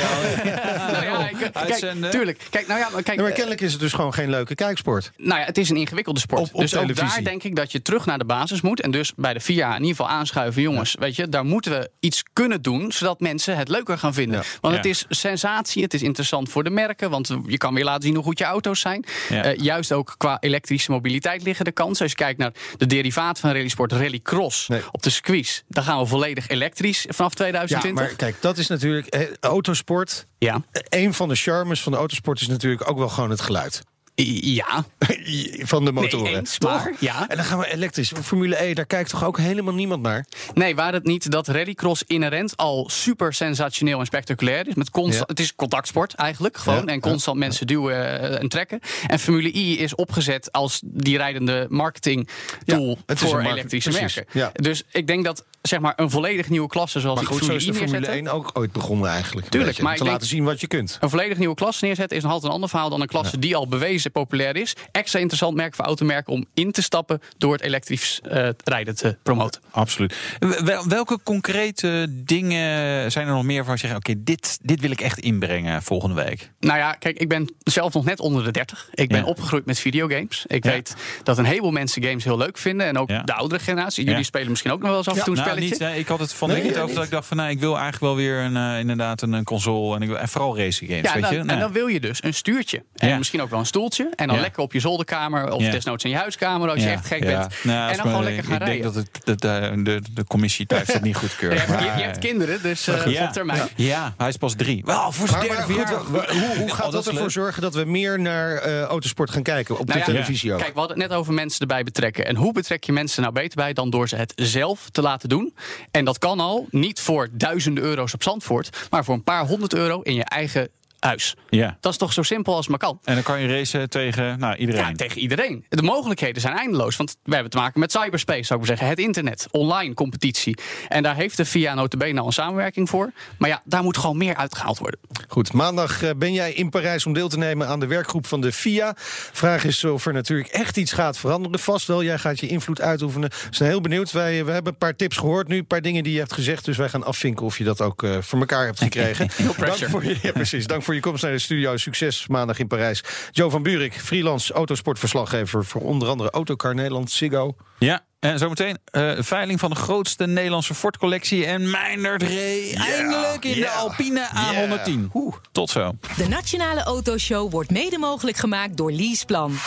Nou 0.96 1.52
kijk, 1.68 2.12
tuurlijk. 2.12 2.40
Kijk, 2.50 2.68
nou 2.68 2.80
ja, 2.80 2.90
maar 2.94 3.04
kijk, 3.04 3.18
maar 3.18 3.28
eh, 3.28 3.34
kennelijk 3.34 3.62
is 3.62 3.72
het 3.72 3.82
dus 3.82 3.94
gewoon 3.94 4.14
geen 4.14 4.30
leuke 4.30 4.56
kijksport. 4.56 5.12
Nou 5.18 5.40
ja, 5.40 5.46
het 5.46 5.58
is 5.58 5.70
een 5.70 5.76
ingewikkelde 5.76 6.20
sport. 6.20 6.54
Dus 6.54 6.76
ook 6.76 6.96
daar 6.96 7.20
denk 7.24 7.44
ik 7.44 7.56
dat 7.56 7.72
je 7.72 7.82
terug 7.82 8.06
naar 8.06 8.18
de 8.18 8.26
basis 8.26 8.62
moet. 8.62 8.82
En 8.82 8.92
dus 8.92 9.14
bij 9.16 9.34
de 9.34 9.40
VIA 9.40 9.68
in 9.68 9.82
ieder 9.82 9.96
geval 9.96 10.10
aanschuiven. 10.10 10.62
Jongens, 10.62 10.96
weet 11.00 11.16
je, 11.16 11.30
daar 11.30 11.46
moeten 11.46 11.72
we 11.72 11.90
iets 12.00 12.24
kunnen 12.34 12.62
doen. 12.62 12.92
Zodat 12.92 13.20
mensen 13.20 13.58
het 13.58 13.70
leuker 13.70 13.98
gaan 13.98 14.14
vinden. 14.14 14.44
Want 14.62 14.76
het 14.76 14.86
is 14.86 15.06
sensatie. 15.10 15.84
Het 15.84 15.94
is 15.94 16.02
interessant 16.02 16.35
voor 16.44 16.64
de 16.64 16.70
merken. 16.70 17.10
Want 17.10 17.36
je 17.48 17.58
kan 17.58 17.74
weer 17.74 17.84
laten 17.84 18.04
zien 18.04 18.16
hoe 18.16 18.24
goed 18.24 18.38
je 18.38 18.44
auto's 18.44 18.80
zijn. 18.80 19.06
Ja. 19.30 19.44
Eh, 19.44 19.58
juist 19.58 19.92
ook 19.92 20.16
qua 20.18 20.38
elektrische 20.40 20.92
mobiliteit 20.92 21.44
liggen 21.44 21.66
de 21.66 21.72
kansen. 21.72 22.02
Als 22.02 22.12
je 22.12 22.18
kijkt 22.18 22.40
naar 22.40 22.52
de 22.78 22.86
derivaat 22.86 23.40
van 23.40 23.52
rallysport, 23.52 23.92
rallycross. 23.92 24.68
Nee. 24.68 24.82
Op 24.92 25.04
de 25.04 25.10
squeeze. 25.10 25.62
Dan 25.68 25.84
gaan 25.84 26.00
we 26.00 26.06
volledig 26.06 26.48
elektrisch 26.48 27.06
vanaf 27.08 27.32
Ja, 27.32 27.36
2020. 27.38 27.94
maar 28.08 28.16
kijk, 28.16 28.42
dat 28.42 28.58
is 28.58 28.68
natuurlijk 28.68 29.08
eh, 29.08 29.22
autosport. 29.40 30.26
ja. 30.38 30.62
Een 30.90 31.14
van 31.14 31.28
de 31.30 31.36
charmes 31.36 31.82
van 31.82 31.92
de 31.92 31.98
autosport 31.98 32.42
is 32.42 32.48
natuurlijk 32.48 32.90
ook 32.90 32.98
wel 32.98 33.10
gewoon 33.10 33.30
het 33.30 33.42
geluid. 33.42 33.82
Ja. 34.16 34.86
van 35.72 35.86
de 35.86 35.92
motoren. 35.92 36.24
Nee, 36.26 36.36
eens, 36.36 36.58
toch? 36.58 36.72
maar, 36.72 36.94
ja. 37.00 37.30
En 37.30 37.36
dan 37.38 37.46
gaan 37.46 37.60
we 37.60 37.72
elektrisch. 37.74 38.12
Formule 38.24 38.64
E, 38.64 38.74
daar 38.74 38.86
kijkt 38.86 39.10
toch 39.10 39.24
ook 39.24 39.38
helemaal 39.38 39.74
niemand 39.74 40.02
naar? 40.02 40.26
Nee, 40.54 40.76
waar 40.76 40.94
het 40.94 41.04
niet 41.04 41.32
dat 41.32 41.48
rallycross 41.48 42.04
inherent 42.08 42.58
al 42.58 42.90
super 42.90 43.34
sensationeel 43.34 44.00
en 44.00 44.06
spectaculair 44.06 44.68
is. 44.68 44.74
Met 44.74 44.90
constant, 44.90 45.20
Ja. 45.20 45.26
Het 45.28 45.40
is 45.40 45.56
contactsport 45.56 46.14
eigenlijk 46.14 46.58
gewoon. 46.58 46.80
Ja, 46.86 46.86
En 46.86 47.00
constant 47.00 47.38
mensen 47.38 47.68
duwen 47.68 48.20
eh, 48.22 48.42
en 48.42 48.48
trekken. 48.50 48.80
En 49.08 49.20
Formule 49.20 49.56
I 49.56 49.80
is 49.80 49.96
opgezet 49.96 50.52
als 50.52 50.82
die 50.84 51.18
rijdende 51.18 51.66
marketing 51.70 52.30
tool 52.66 52.88
Ja, 52.90 52.96
het 53.06 53.22
is 53.22 53.30
voor 53.30 53.40
elektrische 53.42 53.90
precies, 53.90 54.16
merken. 54.16 54.40
ja. 54.40 54.52
Dus 54.54 54.84
ik 54.92 55.08
denk 55.08 55.24
dat 55.26 55.46
zeg 55.68 55.80
maar 55.80 55.94
een 55.96 56.10
volledig 56.10 56.50
nieuwe 56.50 56.68
klasse 56.68 57.00
zoals 57.00 57.20
Maar 57.20 57.30
die 57.30 57.38
goed, 57.38 57.48
zo 57.48 57.54
is 57.56 57.66
de 57.66 57.74
Formule 57.74 58.06
Formule 58.06 58.12
1 58.22 58.28
ook 58.28 58.50
ooit 58.54 58.72
begonnen 58.72 59.10
eigenlijk. 59.10 59.48
Tuurlijk, 59.48 59.78
maar 59.78 59.86
om 59.86 59.92
ik 59.92 59.98
te 59.98 60.04
denk- 60.04 60.16
laten 60.16 60.28
zien 60.30 60.44
wat 60.44 60.62
je 60.62 60.68
kunt. 60.68 60.98
Een 61.02 61.10
volledig 61.10 61.38
nieuwe 61.38 61.56
klasse 61.56 61.86
neerzetten 61.86 62.18
is 62.18 62.24
een 62.24 62.30
halt 62.30 62.44
een 62.44 62.50
ander 62.50 62.70
verhaal 62.70 62.90
dan 62.90 63.02
een 63.02 63.08
klasse 63.08 63.40
die 63.40 63.56
al 63.56 63.68
bewezen 63.68 64.12
populair 64.12 64.56
is. 64.56 64.74
Extra 64.92 65.20
interessant 65.20 65.56
merk 65.56 65.76
voor 65.76 65.86
automerken 65.86 66.34
om 66.34 66.46
in 66.54 66.72
te 66.72 66.82
stappen 66.82 67.22
door 67.38 67.54
het 67.54 67.62
elektrisch 67.62 68.20
eh, 68.24 68.50
rijden 68.64 68.96
te 68.96 69.18
promoten. 69.24 69.62
Absoluut. 69.72 70.16
Wel- 70.64 70.88
welke 70.88 71.20
concrete 71.24 72.08
dingen 72.10 73.12
zijn 73.12 73.28
er 73.28 73.34
nog 73.34 73.44
meer 73.44 73.66
je 73.72 73.78
zegt: 73.78 73.96
oké, 73.96 74.14
dit, 74.18 74.60
dit 74.62 74.80
wil 74.80 74.92
ik 74.92 75.02
echt 75.02 75.20
inbrengen 75.20 75.84
volgende 75.84 76.16
week? 76.24 76.52
Nou 76.60 76.78
ja, 76.78 76.92
kijk, 76.94 77.18
ik 77.20 77.30
ben 77.30 77.54
zelf 77.64 77.94
nog 77.94 78.06
net 78.06 78.20
onder 78.20 78.44
de 78.44 78.52
30. 78.52 78.90
Ik 78.94 79.10
ben 79.10 79.20
Ja. 79.20 79.26
opgegroeid 79.26 79.66
met 79.66 79.80
videogames. 79.80 80.46
Ik 80.48 80.64
Ja. 80.66 80.72
weet 80.72 80.96
dat 81.24 81.38
een 81.38 81.46
heleboel 81.46 81.72
mensen 81.72 82.04
games 82.04 82.24
heel 82.24 82.38
leuk 82.38 82.58
vinden. 82.58 82.88
En 82.88 82.98
ook 82.98 83.08
de 83.08 83.34
oudere 83.34 83.62
generatie. 83.64 84.06
Jullie 84.06 84.24
spelen 84.24 84.50
misschien 84.50 84.72
ook 84.72 84.80
nog 84.80 84.90
wel 84.90 84.98
eens 84.98 85.08
af 85.08 85.18
en 85.18 85.24
toe 85.24 85.34
een 85.34 85.40
spelletje. 85.40 85.55
Niet, 85.60 85.80
nee, 85.80 86.00
ik 86.00 86.08
had 86.08 86.20
het 86.20 86.34
van 86.34 86.50
Nee, 86.50 86.72
de 86.72 86.82
over 86.82 86.96
dat 86.96 87.04
ik 87.04 87.10
dacht 87.10 87.28
van 87.28 87.38
nou, 87.38 87.50
ik 87.50 87.60
wil 87.60 87.72
eigenlijk 87.74 88.04
wel 88.04 88.16
weer 88.16 88.40
een, 88.40 88.58
eh, 88.58 88.80
inderdaad 88.80 89.22
een, 89.22 89.34
een 89.34 89.44
console 89.44 89.96
en, 89.96 90.02
ik 90.02 90.08
wil, 90.08 90.18
en 90.18 90.28
vooral 90.28 90.58
racing 90.58 90.90
games. 90.90 91.06
Ja, 91.08 91.14
weet 91.14 91.22
dan, 91.24 91.34
je? 91.34 91.40
en 91.40 91.46
Nou, 91.46 91.60
dan 91.60 91.72
wil 91.72 91.88
je 91.88 92.00
dus 92.00 92.24
een 92.24 92.34
stuurtje. 92.34 92.84
En 92.96 93.08
Ja. 93.08 93.18
misschien 93.18 93.42
ook 93.42 93.50
wel 93.50 93.60
een 93.60 93.66
stoeltje. 93.66 94.10
En 94.16 94.28
dan 94.28 94.36
Ja. 94.36 94.42
lekker 94.42 94.62
op 94.64 94.74
je 94.74 94.80
zolderkamer. 94.80 95.52
Of 95.52 95.62
Ja. 95.62 95.72
desnoods 95.72 96.04
in 96.04 96.10
je 96.10 96.16
huiskamer 96.16 96.70
als 96.70 96.84
je 96.84 96.90
echt 96.90 97.06
gek 97.06 97.24
ja. 97.24 97.40
bent. 97.40 97.54
Nou, 97.64 97.90
en 97.92 97.98
dan 97.98 98.06
gewoon 98.06 98.24
lekker 98.24 98.44
gaan 98.44 98.54
ik 98.54 98.60
rijden. 98.62 98.82
denk 98.82 98.94
dat 98.94 99.04
het, 99.24 99.26
dat 99.26 99.42
de, 99.42 99.82
de, 99.84 100.02
de 100.14 100.24
commissie 100.24 100.66
thuis 100.66 100.88
dat 100.88 101.02
niet 101.02 101.16
goedkeurt. 101.16 101.54
Ja, 101.68 101.80
je, 101.80 101.86
maar- 101.86 101.98
je 101.98 102.04
hebt 102.04 102.18
kinderen, 102.18 102.62
dus 102.62 102.88
eh, 102.88 103.06
Ja. 103.06 103.24
op 103.24 103.32
termijn. 103.34 103.68
Ja, 103.76 104.14
hij 104.18 104.28
is 104.28 104.38
pas 104.38 104.54
drie. 104.56 104.82
Wel, 104.86 105.12
voor 105.12 105.28
zijn 105.28 105.42
derde 105.42 105.62
hoe, 105.64 106.26
hoe 106.58 106.64
Oh, 106.70 106.72
gaat 106.72 106.92
dat 106.92 107.08
ervoor 107.08 107.32
zorgen 107.32 107.62
dat 107.62 107.74
we 107.74 107.84
meer 107.86 108.20
naar 108.20 108.56
eh, 108.56 108.82
autosport 108.82 109.30
gaan 109.30 109.44
kijken 109.44 109.78
op 109.80 109.88
Nou 109.88 110.00
de 110.00 110.06
televisie 110.06 110.54
ook? 110.54 110.60
Kijk, 110.60 110.74
we 110.74 110.80
hadden 110.80 111.00
het 111.00 111.10
net 111.10 111.18
over 111.18 111.34
mensen 111.34 111.60
erbij 111.60 111.84
betrekken. 111.84 112.26
En 112.26 112.36
hoe 112.36 112.54
betrek 112.54 112.84
je 112.84 112.92
mensen 112.92 113.22
nou 113.22 113.34
beter 113.34 113.56
bij 113.58 113.74
dan 113.74 113.90
door 113.90 114.08
ze 114.10 114.16
het 114.16 114.34
zelf 114.36 114.90
te 114.92 115.02
laten 115.02 115.30
doen? 115.30 115.45
En 115.92 116.06
dat 116.06 116.18
kan 116.18 116.40
al 116.40 116.68
niet 116.70 117.00
voor 117.00 117.30
duizenden 117.32 117.84
euro's 117.84 118.14
op 118.14 118.24
Zandvoort, 118.24 118.88
maar 118.90 119.06
voor 119.06 119.14
een 119.14 119.24
paar 119.24 119.48
honderd 119.48 119.74
euro 119.74 120.02
in 120.02 120.14
je 120.14 120.24
eigen 120.24 120.70
huis. 121.06 121.36
Ja. 121.50 121.78
Dat 121.80 121.92
is 121.92 121.98
toch 121.98 122.14
zo 122.14 122.22
simpel 122.22 122.56
als 122.56 122.68
het 122.68 122.70
maar 122.70 122.90
kan. 122.90 123.00
En 123.04 123.14
dan 123.14 123.24
kan 123.24 123.42
je 123.42 123.48
racen 123.48 123.90
tegen 123.90 124.40
nou, 124.40 124.56
iedereen. 124.56 124.82
Ja, 124.82 124.92
tegen 124.92 125.22
iedereen. 125.22 125.66
De 125.70 125.82
mogelijkheden 125.82 126.42
zijn 126.42 126.56
eindeloos. 126.56 126.96
Want 126.96 127.18
we 127.24 127.34
hebben 127.34 127.52
te 127.52 127.58
maken 127.58 127.80
met 127.80 127.92
cyberspace, 127.92 128.44
zou 128.44 128.60
ik 128.62 128.68
maar 128.68 128.78
zeggen. 128.78 128.88
Het 128.88 129.06
internet, 129.06 129.48
online 129.52 129.94
competitie. 129.94 130.58
En 130.88 131.04
daar 131.04 131.16
heeft 131.16 131.38
de 131.38 131.46
VIA 131.46 131.74
notabene 131.74 132.20
al 132.20 132.26
een 132.26 132.34
samenwerking 132.34 132.90
voor. 132.90 133.12
Maar 133.38 133.50
ja, 133.50 133.62
daar 133.66 133.84
moet 133.84 133.98
gewoon 133.98 134.18
meer 134.18 134.36
uitgehaald 134.36 134.78
worden. 134.78 135.00
Goed, 135.28 135.54
maandag 135.54 136.04
eh, 136.04 136.10
ben 136.18 136.34
jij 136.34 136.54
in 136.54 136.70
Parijs 136.70 137.06
om 137.06 137.14
deel 137.14 137.30
te 137.30 137.38
nemen 137.38 137.68
aan 137.68 137.80
de 137.80 137.88
werkgroep 137.88 138.28
van 138.28 138.42
de 138.42 138.52
FIA. 138.52 138.94
Vraag 139.32 139.64
is 139.64 139.84
of 139.84 140.06
er 140.06 140.14
natuurlijk 140.14 140.50
echt 140.50 140.78
iets 140.78 140.92
gaat 140.92 141.18
veranderen. 141.18 141.60
Vast 141.60 141.88
wel, 141.88 142.04
jij 142.04 142.18
gaat 142.18 142.40
je 142.40 142.48
invloed 142.48 142.82
uitoefenen. 142.82 143.30
We 143.30 143.56
zijn 143.56 143.70
heel 143.70 143.82
benieuwd. 143.82 144.12
Wij, 144.12 144.46
we 144.46 144.52
hebben 144.52 144.72
een 144.72 144.78
paar 144.78 144.96
tips 144.96 145.18
gehoord 145.18 145.48
nu, 145.48 145.58
een 145.58 145.68
paar 145.68 145.82
dingen 145.82 146.04
die 146.04 146.14
je 146.14 146.20
hebt 146.20 146.34
gezegd. 146.34 146.66
Dus 146.66 146.78
wij 146.78 146.90
gaan 146.90 147.04
afvinken 147.04 147.46
of 147.46 147.58
je 147.58 147.64
dat 147.64 147.82
ook 147.82 148.04
eh, 148.04 148.18
voor 148.22 148.40
elkaar 148.40 148.66
hebt 148.66 148.80
gekregen. 148.80 149.28
Dank 149.38 149.56
pressure. 149.56 149.90
voor, 149.90 150.06
je, 150.06 150.18
ja, 150.22 150.32
precies. 150.32 150.68
Dank 150.68 150.84
voor 150.84 150.95
je 150.96 151.02
komst 151.02 151.24
naar 151.24 151.32
de 151.32 151.40
studio. 151.40 151.78
Succes 151.78 152.28
maandag 152.28 152.60
in 152.60 152.68
Parijs. 152.68 153.04
Joe 153.32 153.50
van 153.50 153.64
Buurik, 153.64 153.94
freelance 153.94 154.54
autosportverslaggever... 154.54 155.66
voor 155.66 155.82
onder 155.82 156.08
andere 156.08 156.30
Autocar 156.30 156.76
Nederland, 156.76 157.12
Ziggo. 157.12 157.56
Ja, 157.80 158.06
en 158.20 158.40
zometeen 158.40 158.78
eh 158.86 159.12
veiling 159.18 159.60
van 159.60 159.70
de 159.70 159.76
grootste 159.76 160.26
Nederlandse 160.26 160.74
Ford-collectie. 160.74 161.46
En 161.46 161.70
Meindert 161.70 162.24
Ree 162.24 162.76
eindelijk 162.76 163.46
in 163.46 163.60
de 163.60 163.70
Alpine 163.70 164.28
A110. 164.28 165.12
Oeh, 165.14 165.36
tot 165.52 165.70
zo. 165.70 165.96
De 166.18 166.28
Nationale 166.28 166.84
Autoshow 166.84 167.52
wordt 167.52 167.72
mede 167.72 167.98
mogelijk 167.98 168.38
gemaakt 168.38 168.78
door 168.78 168.92
Leaseplan. 168.92 169.58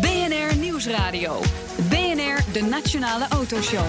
BNR 0.00 0.56
Nieuwsradio. 0.56 1.40
BNR, 1.88 2.52
de 2.52 2.62
Nationale 2.62 3.26
Autoshow. 3.28 3.86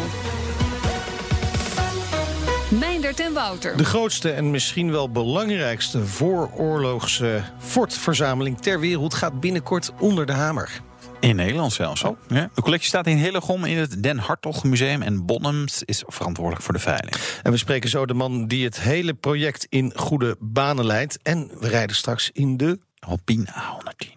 Meindert 2.70 3.20
en 3.20 3.34
Wouter. 3.34 3.78
De 3.78 3.86
grootste 3.86 4.32
en 4.32 4.52
misschien 4.52 4.92
wel 4.92 5.12
belangrijkste 5.12 6.06
vooroorlogse 6.06 7.44
Ford-verzameling 7.60 8.62
ter 8.62 8.80
wereld... 8.80 9.14
gaat 9.14 9.40
binnenkort 9.40 9.92
onder 10.00 10.26
de 10.26 10.32
hamer. 10.32 10.82
In 11.20 11.36
Nederland 11.36 11.74
zelfs. 11.74 12.02
Ja. 12.28 12.50
De 12.54 12.62
collectie 12.62 12.88
staat 12.88 13.08
in 13.08 13.18
Hillegom 13.18 13.66
in 13.66 13.78
het 13.78 14.04
Den 14.04 14.18
Hartog 14.18 14.64
Museum. 14.64 15.02
En 15.02 15.26
Bonhams 15.26 15.84
is 15.84 16.04
verantwoordelijk 16.08 16.64
voor 16.64 16.74
de 16.74 16.80
veiling. 16.80 17.16
En 17.44 17.52
we 17.52 17.58
spreken 17.58 17.90
zo 17.90 18.06
de 18.06 18.14
man 18.14 18.48
die 18.48 18.66
het 18.66 18.80
hele 18.80 19.14
project 19.14 19.66
in 19.70 19.94
goede 19.96 20.36
banen 20.40 20.86
leidt. 20.86 21.20
En 21.24 21.52
we 21.60 21.68
rijden 21.68 21.96
straks 21.96 22.30
in 22.34 22.58
de... 22.58 22.80
Alpine 23.00 23.46
A110. 23.46 24.08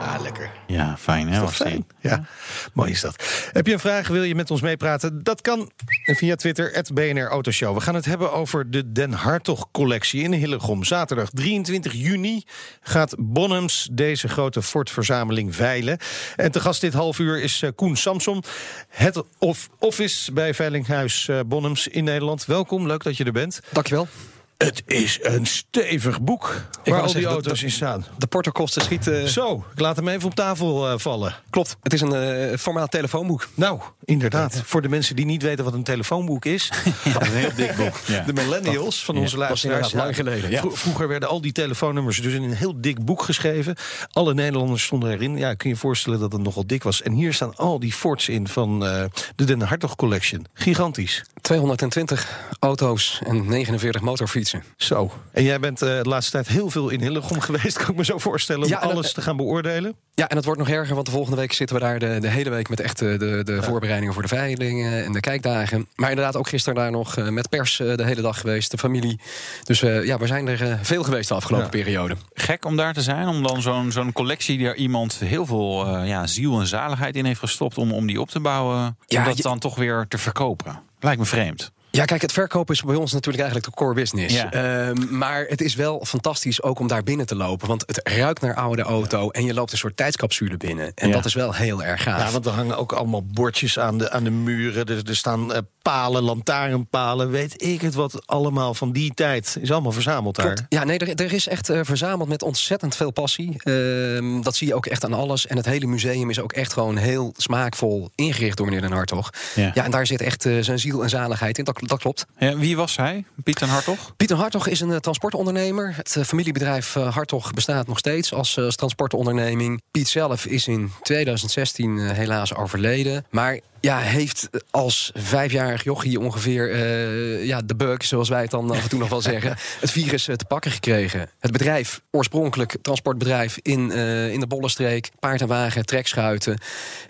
Ah, 0.00 0.20
lekker. 0.22 0.57
Ja, 0.68 0.96
fijn 0.98 1.28
hè? 1.28 1.44
Is 1.44 1.50
fijn? 1.50 1.86
Ja, 2.00 2.24
mooi 2.72 2.90
is 2.90 3.00
dat. 3.00 3.24
Heb 3.52 3.66
je 3.66 3.72
een 3.72 3.78
vraag, 3.78 4.08
wil 4.08 4.22
je 4.22 4.34
met 4.34 4.50
ons 4.50 4.60
meepraten? 4.60 5.22
Dat 5.22 5.40
kan 5.40 5.70
via 6.04 6.34
Twitter, 6.34 6.70
het 6.72 6.94
BNR 6.94 7.26
Autoshow. 7.26 7.74
We 7.74 7.80
gaan 7.80 7.94
het 7.94 8.04
hebben 8.04 8.32
over 8.32 8.70
de 8.70 8.92
Den 8.92 9.12
Hartog-collectie 9.12 10.22
in 10.22 10.32
Hillegom. 10.32 10.84
Zaterdag 10.84 11.30
23 11.32 11.92
juni 11.92 12.44
gaat 12.80 13.14
Bonhams 13.18 13.88
deze 13.92 14.28
grote 14.28 14.62
Ford-verzameling 14.62 15.54
veilen. 15.54 15.98
En 16.36 16.50
te 16.50 16.60
gast 16.60 16.80
dit 16.80 16.92
half 16.92 17.18
uur 17.18 17.42
is 17.42 17.62
eh, 17.62 17.70
Koen 17.74 17.96
Samson, 17.96 18.42
het 18.88 19.22
of 19.38 19.68
office 19.78 20.32
bij 20.32 20.54
Veilinghuis 20.54 21.28
eh, 21.28 21.40
Bonhams 21.46 21.88
in 21.88 22.04
Nederland. 22.04 22.44
Welkom, 22.46 22.86
leuk 22.86 23.02
dat 23.02 23.16
je 23.16 23.24
er 23.24 23.32
bent. 23.32 23.60
Dankjewel. 23.72 24.08
Het 24.58 24.82
is 24.86 25.18
een 25.22 25.46
stevig 25.46 26.20
boek 26.20 26.62
waar 26.84 27.00
al 27.00 27.12
die 27.12 27.24
auto's 27.26 27.62
in 27.62 27.70
staan. 27.70 28.04
De 28.16 28.26
portokosten 28.26 28.82
schieten. 28.82 29.28
Zo, 29.28 29.64
ik 29.72 29.80
laat 29.80 29.96
hem 29.96 30.08
even 30.08 30.26
op 30.28 30.34
tafel 30.34 30.88
eh, 30.90 30.98
vallen. 30.98 31.34
Klopt. 31.50 31.76
Het 31.82 31.92
is 31.92 32.00
een 32.00 32.12
eh, 32.14 32.56
formaat 32.58 32.90
telefoonboek. 32.90 33.48
Nou, 33.54 33.80
inderdaad. 34.04 34.62
Voor 34.64 34.82
de 34.82 34.88
mensen 34.88 35.16
die 35.16 35.24
niet 35.24 35.42
weten 35.42 35.64
wat 35.64 35.74
een 35.74 35.82
telefoonboek 35.82 36.44
is. 36.44 36.70
Dat 37.14 37.22
is 37.22 37.28
een 37.28 37.34
heel 37.34 37.50
dik 37.56 37.76
boek. 37.76 37.96
Ja. 38.06 38.20
De 38.24 38.32
millennials 38.32 39.04
van 39.04 39.16
onze 39.18 39.36
luisteraars. 39.36 39.92
lang 39.92 40.16
geleden. 40.16 40.58
Vro- 40.58 40.70
Vroeger 40.74 41.08
werden 41.08 41.28
al 41.28 41.40
die 41.40 41.52
telefoonnummers 41.52 42.20
dus 42.22 42.32
in 42.32 42.42
een 42.42 42.54
heel 42.54 42.80
dik 42.80 43.04
boek 43.04 43.22
geschreven. 43.22 43.76
Alle 44.12 44.34
Nederlanders 44.34 44.82
stonden 44.84 45.10
erin. 45.10 45.36
Ja, 45.36 45.54
kun 45.54 45.68
je 45.68 45.74
je 45.74 45.80
voorstellen 45.80 46.18
dat 46.20 46.32
het 46.32 46.42
nogal 46.42 46.66
dik 46.66 46.82
was. 46.82 47.02
En 47.02 47.12
hier 47.12 47.32
staan 47.34 47.56
al 47.56 47.78
die 47.80 47.92
Fords 47.92 48.28
in 48.28 48.48
van 48.48 48.86
eh, 48.86 49.04
de 49.36 49.44
Den 49.44 49.60
Hartog 49.62 49.96
Collection. 49.96 50.46
Gigantisch. 50.54 51.24
220 51.40 52.28
auto's 52.60 53.20
en 53.26 53.46
49 53.48 54.00
motorfietsen. 54.02 54.46
Zo. 54.76 55.10
En 55.32 55.42
jij 55.42 55.60
bent 55.60 55.82
eh, 55.82 55.88
de 56.02 56.08
laatste 56.08 56.30
tijd 56.32 56.48
heel 56.48 56.70
veel 56.70 56.88
in 56.88 57.00
Hillegom 57.00 57.40
geweest, 57.50 57.76
kan 57.78 57.88
ik 57.88 57.96
me 57.96 58.04
zo 58.04 58.18
voorstellen, 58.18 58.62
om 58.62 58.68
Ja, 58.68 58.80
dat- 58.80 58.90
alles 58.92 59.12
te 59.12 59.20
gaan 59.22 59.36
beoordelen. 59.36 59.94
Ja, 60.14 60.28
en 60.28 60.36
het 60.36 60.44
wordt 60.44 60.60
nog 60.60 60.68
erger, 60.68 60.94
want 60.94 61.06
de 61.06 61.12
volgende 61.12 61.36
week 61.36 61.52
zitten 61.52 61.76
we 61.76 61.82
daar 61.82 61.98
de, 61.98 62.18
de 62.20 62.28
hele 62.28 62.50
week 62.50 62.68
met 62.68 62.80
echt 62.80 62.98
de, 62.98 63.42
de 63.44 63.62
voorbereidingen 63.62 64.12
voor 64.14 64.22
de 64.22 64.28
veilingen 64.28 65.04
en 65.04 65.12
de 65.12 65.20
kijkdagen. 65.20 65.88
Maar 65.94 66.08
inderdaad 66.10 66.36
ook 66.36 66.48
gisteren 66.48 66.78
daar 66.78 66.90
nog 66.90 67.16
eh, 67.16 67.28
met 67.28 67.48
pers 67.48 67.80
eh, 67.80 67.96
de 67.96 68.04
hele 68.04 68.20
dag 68.20 68.40
geweest, 68.40 68.70
de 68.70 68.78
familie. 68.78 69.20
Dus 69.64 69.82
eh, 69.82 70.04
ja, 70.04 70.18
we 70.18 70.26
zijn 70.26 70.48
er 70.48 70.78
veel 70.82 71.02
geweest 71.02 71.28
de 71.28 71.34
afgelopen 71.34 71.64
Ja. 71.78 71.84
periode. 71.84 72.16
Gek 72.32 72.64
om 72.64 72.76
daar 72.76 72.92
te 72.94 73.02
zijn, 73.02 73.28
om 73.28 73.42
dan 73.42 73.62
zo'n 73.62 73.92
zo'n 73.92 74.12
collectie 74.12 74.58
die 74.58 74.66
er 74.68 74.76
iemand 74.76 75.14
heel 75.18 75.46
veel 75.46 75.86
eh, 75.86 76.08
ja, 76.08 76.26
ziel 76.26 76.60
en 76.60 76.66
zaligheid 76.66 77.16
in 77.16 77.24
heeft 77.24 77.40
gestopt 77.40 77.78
om, 77.78 77.92
om 77.92 78.06
die 78.06 78.20
op 78.20 78.30
te 78.30 78.40
bouwen. 78.40 78.96
Ja, 79.06 79.18
om 79.18 79.24
dat 79.24 79.36
je- 79.36 79.42
dan 79.42 79.58
toch 79.58 79.74
weer 79.76 80.06
te 80.08 80.18
verkopen. 80.18 80.80
Lijkt 81.00 81.18
me 81.20 81.26
vreemd. 81.26 81.70
Ja, 81.90 82.04
kijk, 82.04 82.22
het 82.22 82.32
verkopen 82.32 82.74
is 82.74 82.82
bij 82.82 82.94
ons 82.94 83.12
natuurlijk 83.12 83.42
eigenlijk 83.44 83.74
de 83.74 83.82
core 83.82 83.94
business. 83.94 84.34
Ja. 84.34 84.52
Ehm, 84.52 85.16
maar 85.18 85.44
het 85.48 85.60
is 85.60 85.74
wel 85.74 86.04
fantastisch 86.04 86.62
ook 86.62 86.78
om 86.78 86.86
daar 86.88 87.02
binnen 87.02 87.26
te 87.26 87.34
lopen. 87.36 87.68
Want 87.68 87.82
het 87.86 88.00
ruikt 88.08 88.40
naar 88.40 88.54
oude 88.54 88.82
auto 88.82 89.30
en 89.30 89.44
je 89.44 89.54
loopt 89.54 89.72
een 89.72 89.78
soort 89.78 89.96
tijdscapsule 89.96 90.56
binnen. 90.56 90.92
En 90.94 91.08
Ja. 91.08 91.14
dat 91.14 91.24
is 91.24 91.34
wel 91.34 91.54
heel 91.54 91.82
erg 91.82 92.02
gaaf. 92.02 92.22
Ja, 92.26 92.30
want 92.30 92.46
er 92.46 92.52
hangen 92.52 92.76
ook 92.78 92.92
allemaal 92.92 93.24
bordjes 93.24 93.78
aan 93.78 93.98
de, 93.98 94.10
aan 94.10 94.24
de 94.24 94.30
muren. 94.30 94.86
Er, 94.86 95.08
er 95.08 95.16
staan 95.16 95.52
eh, 95.52 95.58
palen, 95.82 96.22
lantaarnpalen, 96.22 97.30
weet 97.30 97.62
ik 97.62 97.80
het 97.80 97.94
wat 97.94 98.26
allemaal 98.26 98.74
van 98.74 98.92
die 98.92 99.14
tijd. 99.14 99.56
Is 99.60 99.70
allemaal 99.72 99.92
verzameld 99.92 100.36
daar. 100.36 100.46
Klopt. 100.46 100.62
Ja, 100.68 100.84
nee, 100.84 100.98
er, 100.98 101.24
er 101.24 101.32
is 101.32 101.48
echt 101.48 101.68
eh, 101.68 101.80
verzameld 101.82 102.28
met 102.28 102.42
ontzettend 102.42 102.96
veel 102.96 103.10
passie. 103.10 103.56
Ehm, 103.62 104.40
dat 104.42 104.56
zie 104.56 104.66
je 104.66 104.74
ook 104.74 104.86
echt 104.86 105.04
aan 105.04 105.12
alles. 105.12 105.46
En 105.46 105.56
het 105.56 105.66
hele 105.66 105.86
museum 105.86 106.30
is 106.30 106.40
ook 106.40 106.52
echt 106.52 106.72
gewoon 106.72 106.96
heel 106.96 107.32
smaakvol 107.36 108.10
ingericht 108.14 108.56
door 108.56 108.66
meneer 108.66 108.80
Den 108.80 108.92
Hartog. 108.92 109.30
Ja. 109.54 109.70
Ja, 109.74 109.84
en 109.84 109.90
daar 109.90 110.06
zit 110.06 110.20
echt 110.20 110.46
eh, 110.46 110.58
zijn 110.60 110.78
ziel 110.78 111.02
en 111.02 111.08
zaligheid 111.08 111.58
in. 111.58 111.64
Dat, 111.64 111.77
dat 111.80 111.98
klopt. 111.98 112.26
Ja, 112.38 112.56
wie 112.56 112.76
was 112.76 112.96
hij? 112.96 113.24
Piet 113.42 113.62
en 113.62 113.68
Hartog? 113.68 114.16
Pieter 114.16 114.36
Hartog 114.36 114.66
is 114.66 114.80
een 114.80 114.90
eh, 114.90 114.96
transportondernemer. 114.96 115.96
Het 115.96 116.16
eh, 116.16 116.24
familiebedrijf 116.24 116.96
eh, 116.96 117.14
Hartog 117.14 117.52
bestaat 117.52 117.86
nog 117.86 117.98
steeds 117.98 118.32
als, 118.32 118.58
als 118.58 118.76
transportonderneming. 118.76 119.82
Piet 119.90 120.08
zelf 120.08 120.46
is 120.46 120.68
in 120.68 120.92
2016 121.02 121.98
eh, 121.98 122.10
helaas 122.10 122.54
overleden. 122.54 123.24
Maar 123.30 123.60
ja, 123.80 123.98
heeft 123.98 124.48
als 124.70 125.10
vijfjarig 125.14 125.84
jochie 125.84 126.20
ongeveer 126.20 126.72
eh, 126.72 127.44
ja, 127.44 127.60
de 127.60 127.74
bug, 127.74 128.04
zoals 128.04 128.28
wij 128.28 128.40
het 128.40 128.50
dan 128.50 128.70
af 128.70 128.82
en 128.82 128.88
toe 128.88 128.98
nog 128.98 129.08
wel 129.08 129.20
zeggen, 129.20 129.50
het 129.80 129.90
virus 129.90 130.28
eh, 130.28 130.34
te 130.34 130.44
pakken 130.44 130.70
gekregen. 130.70 131.30
Het 131.38 131.52
bedrijf, 131.52 132.00
oorspronkelijk 132.10 132.76
transportbedrijf 132.82 133.58
in, 133.62 133.90
eh, 133.90 134.32
in 134.32 134.40
de 134.40 134.46
Bollenstreek, 134.46 135.10
paard 135.20 135.40
en 135.40 135.46
wagen, 135.46 135.86
trekschuiten. 135.86 136.58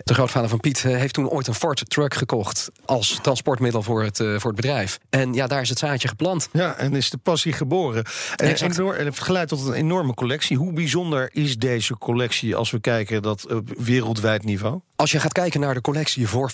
De 0.03 0.13
grootvader 0.13 0.49
van 0.49 0.59
Piet 0.59 0.81
heeft 0.81 1.13
toen 1.13 1.29
ooit 1.29 1.47
een 1.47 1.53
Ford 1.53 1.89
truck 1.89 2.13
gekocht 2.13 2.71
als 2.85 3.19
transportmiddel 3.21 3.83
voor 3.83 4.03
het, 4.03 4.17
voor 4.17 4.51
het 4.51 4.55
bedrijf. 4.55 4.99
En 5.09 5.33
ja, 5.33 5.47
daar 5.47 5.61
is 5.61 5.69
het 5.69 5.79
zaadje 5.79 6.07
geplant. 6.07 6.49
Ja, 6.51 6.75
en 6.75 6.95
is 6.95 7.09
de 7.09 7.17
passie 7.17 7.53
geboren. 7.53 8.03
En, 8.35 8.55
enorm- 8.55 8.91
en 8.91 8.95
het 8.95 9.03
heeft 9.03 9.21
geleid 9.21 9.47
tot 9.47 9.67
een 9.67 9.73
enorme 9.73 10.13
collectie. 10.13 10.57
Hoe 10.57 10.73
bijzonder 10.73 11.29
is 11.33 11.57
deze 11.57 11.97
collectie 11.97 12.55
als 12.55 12.71
we 12.71 12.79
kijken 12.79 13.21
dat 13.21 13.53
op 13.53 13.69
wereldwijd 13.77 14.43
niveau? 14.43 14.79
Als 14.95 15.11
je 15.11 15.19
gaat 15.19 15.33
kijken 15.33 15.59
naar 15.59 15.73
de 15.73 15.81
collectie 15.81 16.27
voor 16.27 16.51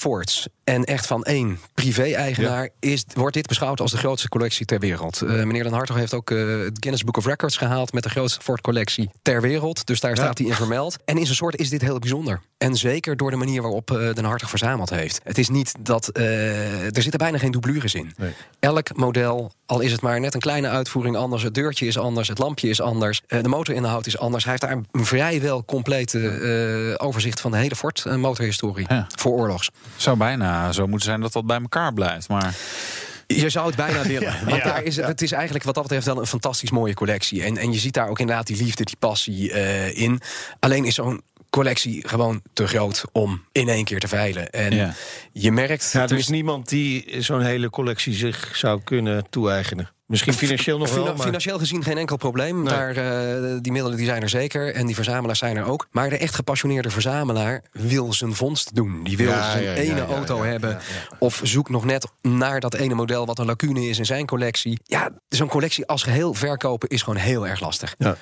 En 0.63 0.83
echt 0.83 1.05
van 1.05 1.23
één 1.23 1.59
privé-eigenaar, 1.73 2.69
is, 2.79 3.05
wordt 3.13 3.33
dit 3.33 3.47
beschouwd 3.47 3.79
als 3.79 3.91
de 3.91 3.97
grootste 3.97 4.29
collectie 4.29 4.65
ter 4.65 4.79
wereld. 4.79 5.21
Eh, 5.21 5.29
meneer 5.29 5.63
Den 5.63 5.73
Hartog 5.73 5.95
heeft 5.95 6.13
ook 6.13 6.31
eh, 6.31 6.37
het 6.37 6.77
Guinness 6.79 7.03
Book 7.03 7.17
of 7.17 7.25
Records 7.25 7.57
gehaald 7.57 7.93
met 7.93 8.03
de 8.03 8.09
grootste 8.09 8.41
Ford-collectie 8.41 9.09
ter 9.21 9.41
wereld. 9.41 9.85
Dus 9.85 9.99
daar 9.99 10.15
staat 10.15 10.37
hij 10.37 10.47
in 10.47 10.53
vermeld. 10.53 10.97
En 11.05 11.17
in 11.17 11.23
zijn 11.23 11.35
soort 11.35 11.55
is 11.55 11.69
dit 11.69 11.81
heel 11.81 11.99
bijzonder. 11.99 12.41
En 12.57 12.75
zeker 12.75 13.17
door 13.17 13.31
de 13.31 13.35
manier 13.37 13.61
waarop 13.61 13.91
eh, 13.91 14.13
Den 14.13 14.23
Hartog 14.25 14.49
verzameld 14.49 14.89
heeft. 14.89 15.19
Het 15.23 15.37
is 15.37 15.49
niet 15.49 15.73
dat. 15.79 16.17
er 16.17 17.01
zitten 17.01 17.17
bijna 17.19 17.37
geen 17.37 17.51
doublures 17.51 17.93
in. 17.93 18.13
Nee. 18.17 18.33
Elk 18.59 18.95
model, 18.95 19.51
al 19.65 19.79
is 19.79 19.91
het 19.91 20.01
maar 20.01 20.19
net 20.19 20.33
een 20.33 20.39
kleine 20.39 20.67
uitvoering 20.67 21.15
anders, 21.15 21.43
het 21.43 21.53
deurtje 21.53 21.87
is 21.87 21.97
anders, 21.97 22.27
het 22.27 22.37
lampje 22.37 22.69
is 22.69 22.81
anders, 22.81 23.21
de 23.27 23.47
motorinhoud 23.47 24.07
is 24.07 24.17
anders. 24.17 24.43
Hij 24.43 24.51
heeft 24.59 24.63
daar 24.73 24.83
een 24.91 25.05
vrijwel 25.05 25.65
complete 25.65 26.95
overzicht 26.97 27.41
van 27.41 27.51
de 27.51 27.57
hele 27.57 27.75
Ford 27.75 28.05
motorhistorie 28.17 28.85
Ja. 28.89 29.07
voor 29.15 29.31
oorlogs. 29.31 29.69
Zou 29.97 30.17
bijna 30.17 30.71
zo 30.71 30.87
moeten 30.87 31.07
zijn 31.07 31.21
dat 31.21 31.33
dat 31.33 31.45
bij 31.45 31.59
elkaar 31.61 31.93
blijft. 31.93 32.29
Maar 32.29 32.55
Je 33.27 33.49
zou 33.49 33.67
het 33.67 33.75
bijna 33.75 34.03
willen. 34.03 34.33
Want 34.49 34.63
daar 34.63 34.83
is, 34.83 34.95
het 34.95 35.21
is 35.21 35.31
eigenlijk 35.31 35.65
wat 35.65 35.73
dat 35.73 35.83
betreft 35.83 36.05
wel 36.05 36.19
een 36.19 36.25
fantastisch 36.27 36.71
mooie 36.71 36.93
collectie. 36.93 37.43
En, 37.43 37.57
en 37.57 37.71
je 37.71 37.79
ziet 37.79 37.93
daar 37.93 38.07
ook 38.09 38.19
inderdaad 38.19 38.47
die 38.47 38.57
liefde, 38.63 38.83
die 38.83 38.95
passie 38.99 39.51
eh, 39.51 39.97
in. 39.97 40.21
Alleen 40.59 40.85
is 40.85 40.95
zo'n 40.95 41.21
collectie 41.49 42.07
gewoon 42.07 42.41
te 42.53 42.67
groot 42.67 43.03
om 43.11 43.43
in 43.51 43.69
één 43.69 43.83
keer 43.83 43.99
te 43.99 44.07
veilen. 44.07 44.49
En 44.49 44.75
Ja. 44.75 44.93
je 45.31 45.51
merkt... 45.51 45.83
Ja, 45.91 45.97
er 45.97 46.01
is 46.01 46.07
tenminste, 46.07 46.31
niemand 46.31 46.69
die 46.69 47.15
zo'n 47.21 47.41
hele 47.41 47.69
collectie 47.69 48.13
zich 48.13 48.51
zou 48.53 48.81
kunnen 48.83 49.25
toe-eigenen. 49.29 49.89
Misschien 50.05 50.33
financieel 50.33 50.77
nog 50.77 50.93
wel, 50.93 51.03
maar... 51.03 51.25
Financieel 51.25 51.57
gezien 51.57 51.83
geen 51.83 51.97
enkel 51.97 52.17
probleem. 52.17 52.63
Nee. 52.63 52.73
Daar, 52.73 52.95
eh, 52.95 53.57
die 53.61 53.71
middelen 53.71 53.97
die 53.97 54.05
zijn 54.05 54.21
er 54.21 54.29
zeker. 54.29 54.73
En 54.73 54.85
die 54.85 54.95
verzamelaars 54.95 55.39
zijn 55.39 55.57
er 55.57 55.65
ook. 55.65 55.87
Maar 55.91 56.09
de 56.09 56.17
echt 56.17 56.35
gepassioneerde 56.35 56.89
verzamelaar 56.89 57.63
wil 57.71 58.13
zijn 58.13 58.33
vondst 58.35 58.75
doen. 58.75 59.03
Die 59.03 59.17
wil 59.17 59.27
Ja, 59.27 59.51
zijn 59.51 59.63
ja, 59.63 59.73
ene 59.73 59.95
ja, 59.95 60.05
auto 60.05 60.43
hebben. 60.43 60.77
Of 61.19 61.39
zoekt 61.43 61.69
nog 61.69 61.85
net 61.85 62.07
naar 62.21 62.59
dat 62.59 62.73
ene 62.73 62.93
model 62.93 63.25
wat 63.25 63.39
een 63.39 63.45
lacune 63.45 63.87
is 63.87 63.97
in 63.97 64.05
zijn 64.05 64.25
collectie. 64.25 64.79
Ja, 64.83 65.09
zo'n 65.29 65.47
collectie 65.47 65.85
als 65.85 66.03
geheel 66.03 66.33
verkopen 66.33 66.89
is 66.89 67.01
gewoon 67.01 67.19
heel 67.19 67.47
erg 67.47 67.59
lastig. 67.59 67.95
Ja. 67.97 68.17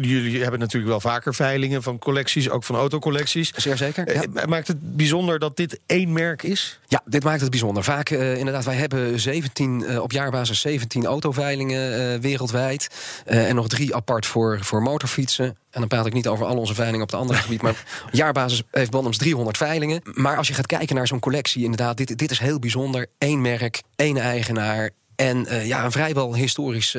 Jullie 0.00 0.42
hebben 0.42 0.60
natuurlijk 0.60 0.90
wel 0.90 1.00
vaker 1.00 1.34
veilingen 1.34 1.82
van 1.82 1.98
collecties, 1.98 2.50
ook 2.50 2.64
van 2.64 2.76
autocollecties. 2.76 3.52
Zeer 3.56 3.76
zeker. 3.76 4.06
Eh, 4.06 4.44
Maakt 4.46 4.68
het 4.68 4.96
bijzonder 4.96 5.38
dat 5.38 5.56
dit 5.56 5.80
één 5.86 6.12
merk 6.12 6.42
is? 6.42 6.80
Ja, 6.86 7.02
dit 7.04 7.24
maakt 7.24 7.40
het 7.40 7.50
bijzonder. 7.50 7.84
Vaak, 7.84 8.10
eh, 8.10 8.36
inderdaad, 8.36 8.64
wij 8.64 8.74
hebben 8.74 9.20
17, 9.20 9.84
eh, 9.84 10.02
op 10.02 10.12
jaarbasis 10.12 10.60
17 10.60 11.06
autoveilingen 11.08 12.12
eh, 12.12 12.20
wereldwijd. 12.20 12.88
Eh, 13.24 13.48
en 13.48 13.54
nog 13.54 13.68
drie 13.68 13.94
apart 13.94 14.26
voor, 14.26 14.58
voor 14.60 14.82
motorfietsen. 14.82 15.46
En 15.46 15.80
dan 15.80 15.88
praat 15.88 16.06
ik 16.06 16.12
niet 16.12 16.28
over 16.28 16.46
al 16.46 16.56
onze 16.56 16.74
veilingen 16.74 17.02
op 17.02 17.10
het 17.10 17.20
andere 17.20 17.38
gebied. 17.38 17.62
Maar 17.62 17.70
op 17.70 17.84
jaarbasis 18.12 18.62
heeft 18.70 18.90
Bonhams 18.90 19.16
300 19.16 19.56
veilingen. 19.56 20.02
Maar 20.12 20.36
als 20.36 20.48
je 20.48 20.54
gaat 20.54 20.66
kijken 20.66 20.96
naar 20.96 21.06
zo'n 21.06 21.18
collectie, 21.18 21.62
inderdaad, 21.62 21.96
dit, 21.96 22.18
dit 22.18 22.30
is 22.30 22.38
heel 22.38 22.58
bijzonder. 22.58 23.06
Eén 23.18 23.40
merk, 23.40 23.82
één 23.96 24.16
eigenaar. 24.16 24.90
En 25.16 25.46
eh, 25.46 25.66
ja, 25.66 25.84
een 25.84 25.92
vrijwel 25.92 26.34
historisch 26.34 26.96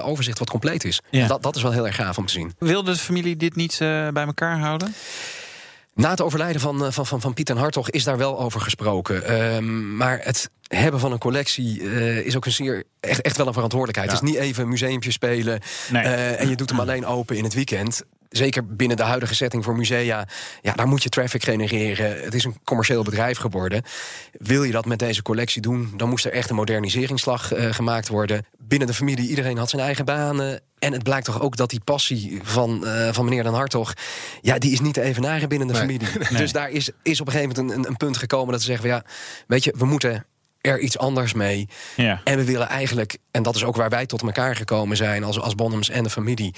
overzicht 0.00 0.38
wat 0.38 0.50
compleet 0.50 0.84
is. 0.84 1.00
Ja. 1.10 1.26
Dat, 1.26 1.42
dat 1.42 1.56
is 1.56 1.62
wel 1.62 1.72
heel 1.72 1.86
erg 1.86 1.96
gaaf 1.96 2.18
om 2.18 2.26
te 2.26 2.32
zien. 2.32 2.52
wilde 2.58 2.92
de 2.92 2.98
familie 2.98 3.36
dit 3.36 3.56
niet 3.56 3.76
bij 4.12 4.24
elkaar 4.26 4.58
houden? 4.58 4.94
Na 5.94 6.10
het 6.10 6.20
overlijden 6.20 6.60
van, 6.60 6.84
eh, 6.84 6.92
van, 6.92 7.06
van, 7.06 7.20
van 7.20 7.34
Piet 7.34 7.50
en 7.50 7.56
Hartog 7.56 7.90
is 7.90 8.04
daar 8.04 8.16
wel 8.18 8.38
over 8.40 8.60
gesproken. 8.60 9.24
Ehm, 9.24 9.96
maar 9.96 10.20
het 10.22 10.50
hebben 10.62 11.00
van 11.00 11.12
een 11.12 11.18
collectie 11.18 11.80
eh, 11.80 12.18
is 12.18 12.36
ook 12.36 12.46
een 12.46 12.52
zeer, 12.52 12.84
echt, 13.00 13.20
echt 13.20 13.36
wel 13.36 13.46
een 13.46 13.52
verantwoordelijkheid. 13.52 14.10
Het 14.12 14.22
is 14.22 14.34
niet 14.34 14.38
even 14.40 14.62
een 14.62 14.68
museumpje 14.68 15.10
spelen 15.10 15.60
Nee. 15.90 16.02
eh, 16.02 16.40
en 16.40 16.48
je 16.48 16.56
doet 16.56 16.70
hem 16.70 16.80
alleen 16.80 17.06
open 17.06 17.36
in 17.36 17.44
het 17.44 17.54
weekend. 17.54 18.02
Zeker 18.32 18.66
binnen 18.66 18.96
de 18.96 19.02
huidige 19.02 19.34
setting 19.34 19.64
voor 19.64 19.76
musea. 19.76 20.26
Ja, 20.62 20.72
daar 20.74 20.88
moet 20.88 21.02
je 21.02 21.08
traffic 21.08 21.42
genereren. 21.42 22.22
Het 22.22 22.34
is 22.34 22.44
een 22.44 22.56
commercieel 22.64 23.02
bedrijf 23.02 23.38
geworden. 23.38 23.82
Wil 24.32 24.62
je 24.62 24.72
dat 24.72 24.86
met 24.86 24.98
deze 24.98 25.22
collectie 25.22 25.62
doen, 25.62 25.92
dan 25.96 26.08
moest 26.08 26.24
er 26.24 26.32
echt 26.32 26.50
een 26.50 26.56
moderniseringsslag 26.56 27.52
eh, 27.52 27.72
gemaakt 27.72 28.08
worden. 28.08 28.46
Binnen 28.58 28.88
de 28.88 28.94
familie, 28.94 29.28
iedereen 29.28 29.58
had 29.58 29.70
zijn 29.70 29.82
eigen 29.82 30.04
banen. 30.04 30.60
En 30.78 30.92
het 30.92 31.02
blijkt 31.02 31.24
toch 31.24 31.40
ook 31.40 31.56
dat 31.56 31.70
die 31.70 31.80
passie 31.84 32.40
van, 32.42 32.86
eh, 32.86 33.12
van 33.12 33.24
meneer 33.24 33.42
Den 33.42 33.52
Hartog... 33.52 33.92
ja, 34.40 34.58
die 34.58 34.72
is 34.72 34.80
niet 34.80 34.94
te 34.94 35.02
evenaren 35.02 35.48
binnen 35.48 35.68
de 35.68 35.74
familie. 35.74 36.08
Dus 36.36 36.52
daar 36.52 36.70
is, 36.70 36.90
is 37.02 37.20
op 37.20 37.26
een 37.26 37.32
gegeven 37.32 37.56
moment 37.56 37.72
een, 37.72 37.78
een, 37.78 37.88
een 37.88 37.96
punt 37.96 38.16
gekomen 38.16 38.52
dat 38.52 38.60
ze 38.60 38.66
zeggen... 38.66 38.88
van, 38.88 38.96
ja, 38.96 39.04
weet 39.46 39.64
je, 39.64 39.74
we 39.76 39.84
moeten 39.84 40.26
er 40.62 40.78
iets 40.78 40.98
anders 40.98 41.32
mee. 41.32 41.68
Ja. 41.96 42.20
En 42.24 42.36
we 42.36 42.44
willen 42.44 42.68
eigenlijk, 42.68 43.18
en 43.30 43.42
dat 43.42 43.54
is 43.54 43.64
ook 43.64 43.76
waar 43.76 43.88
wij 43.88 44.06
tot 44.06 44.22
elkaar 44.22 44.56
gekomen 44.56 44.96
zijn... 44.96 45.24
als, 45.24 45.40
als 45.40 45.54
Bonhams 45.54 45.88
en 45.88 46.02
de 46.02 46.10
familie... 46.10 46.54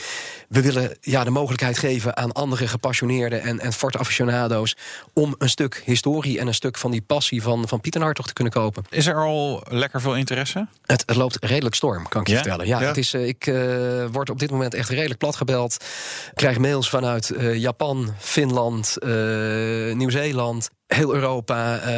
we 0.49 0.63
willen 0.63 0.97
ja, 1.01 1.25
de 1.25 1.31
mogelijkheid 1.31 1.79
geven 1.79 2.17
aan 2.17 2.33
andere 2.33 2.69
gepassioneerden... 2.69 3.43
en, 3.43 3.61
en 3.61 3.73
Ford 3.73 3.97
aficionado's 3.97 4.77
om 5.13 5.35
een 5.39 5.49
stuk 5.49 5.83
historie... 5.85 6.39
en 6.39 6.47
een 6.47 6.55
stuk 6.55 6.79
van 6.79 6.91
die 6.91 7.03
passie 7.03 7.43
van, 7.43 7.69
van 7.69 7.81
Piet 7.81 7.95
en 7.95 8.03
Hartog 8.03 8.27
te 8.27 8.33
kunnen 8.33 8.53
kopen. 8.53 8.85
Is 8.91 9.07
er 9.07 9.25
al 9.25 9.63
lekker 9.69 10.01
veel 10.01 10.17
interesse? 10.17 10.67
Het, 10.87 11.03
het 11.07 11.17
loopt 11.17 11.45
redelijk 11.45 11.75
storm, 11.75 12.09
kan 12.09 12.21
ik 12.21 12.27
je 12.27 12.33
Ja? 12.33 12.39
vertellen. 12.39 12.67
Ja, 12.67 12.81
Ja? 12.81 12.87
Het 12.87 12.97
is, 12.97 13.15
eh, 13.15 13.27
ik 13.27 13.47
eh, 13.47 14.05
word 14.13 14.31
op 14.31 14.39
dit 14.39 14.51
moment 14.51 14.75
echt 14.75 14.89
redelijk 14.89 15.19
plat 15.19 15.37
gebeld. 15.37 15.85
Krijg 16.35 16.59
mails 16.59 16.89
vanuit 16.89 17.31
eh, 17.31 17.55
Japan, 17.55 18.15
Finland, 18.19 18.97
Nieuw-Zeeland... 19.95 20.71
Heel 20.95 21.15
Europa, 21.15 21.79
eh, 21.79 21.93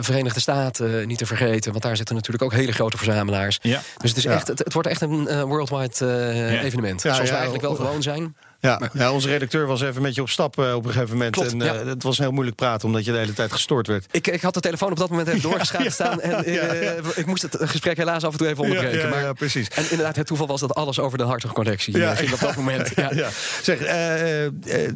Verenigde 0.00 0.40
Staten 0.40 1.06
niet 1.06 1.18
te 1.18 1.26
vergeten. 1.26 1.70
Want 1.70 1.82
daar 1.82 1.96
zitten 1.96 2.14
natuurlijk 2.14 2.42
ook 2.44 2.52
hele 2.52 2.72
grote 2.72 2.96
verzamelaars. 2.96 3.58
Ja. 3.62 3.80
Dus 3.96 4.08
het, 4.10 4.18
is 4.18 4.24
Ja. 4.24 4.32
echt, 4.32 4.46
het, 4.48 4.58
het 4.58 4.72
wordt 4.72 4.88
echt 4.88 5.00
een 5.00 5.28
eh, 5.28 5.42
worldwide 5.42 6.06
eh, 6.06 6.52
Ja. 6.52 6.60
evenement. 6.60 7.00
Zoals 7.00 7.18
we 7.20 7.28
eigenlijk 7.28 7.62
wel 7.62 7.74
gewoon 7.74 8.02
zijn. 8.02 8.36
Ja, 8.64 8.80
ja, 8.92 9.12
onze 9.12 9.28
redacteur 9.28 9.66
was 9.66 9.82
even 9.82 10.02
met 10.02 10.14
je 10.14 10.20
op 10.20 10.28
stap 10.28 10.58
eh, 10.58 10.74
op 10.74 10.84
een 10.84 10.92
gegeven 10.92 11.12
moment. 11.12 11.34
Klopt, 11.34 11.52
en 11.52 11.62
eh, 11.62 11.66
ja. 11.66 11.86
het 11.86 12.02
was 12.02 12.18
heel 12.18 12.30
moeilijk 12.30 12.56
praten 12.56 12.88
omdat 12.88 13.04
je 13.04 13.12
de 13.12 13.18
hele 13.18 13.32
tijd 13.32 13.52
gestoord 13.52 13.86
werd. 13.86 14.06
Ik, 14.10 14.26
ik 14.26 14.42
had 14.42 14.54
de 14.54 14.60
telefoon 14.60 14.90
op 14.90 14.98
dat 14.98 15.10
moment 15.10 15.28
even 15.28 15.42
doorgeschaald 15.50 15.92
staan. 15.92 16.20
En 16.20 16.44
eh, 16.44 16.96
ik 17.14 17.26
moest 17.26 17.42
het 17.42 17.56
gesprek 17.60 17.96
helaas 17.96 18.24
af 18.24 18.32
en 18.32 18.38
toe 18.38 18.48
even 18.48 18.62
onderbreken. 18.62 18.98
Ja, 18.98 19.04
ja, 19.04 19.10
maar, 19.10 19.22
ja, 19.22 19.32
precies. 19.32 19.68
En 19.68 19.82
inderdaad, 19.90 20.16
het 20.16 20.26
toeval 20.26 20.46
was 20.46 20.60
dat 20.60 20.74
alles 20.74 20.98
over 20.98 21.18
de 21.18 21.24
Hartog 21.24 21.52
collectie 21.52 21.96
Ja. 21.96 22.02
ja. 22.02 22.14
ging 22.14 22.32
op 22.32 22.40
dat 22.40 22.56
moment. 22.56 22.92
Ja. 22.94 23.10
Ja. 23.14 23.28
Zeg, 23.62 23.80
eh, 23.80 24.44
eh, 24.44 24.52
eh, 24.66 24.92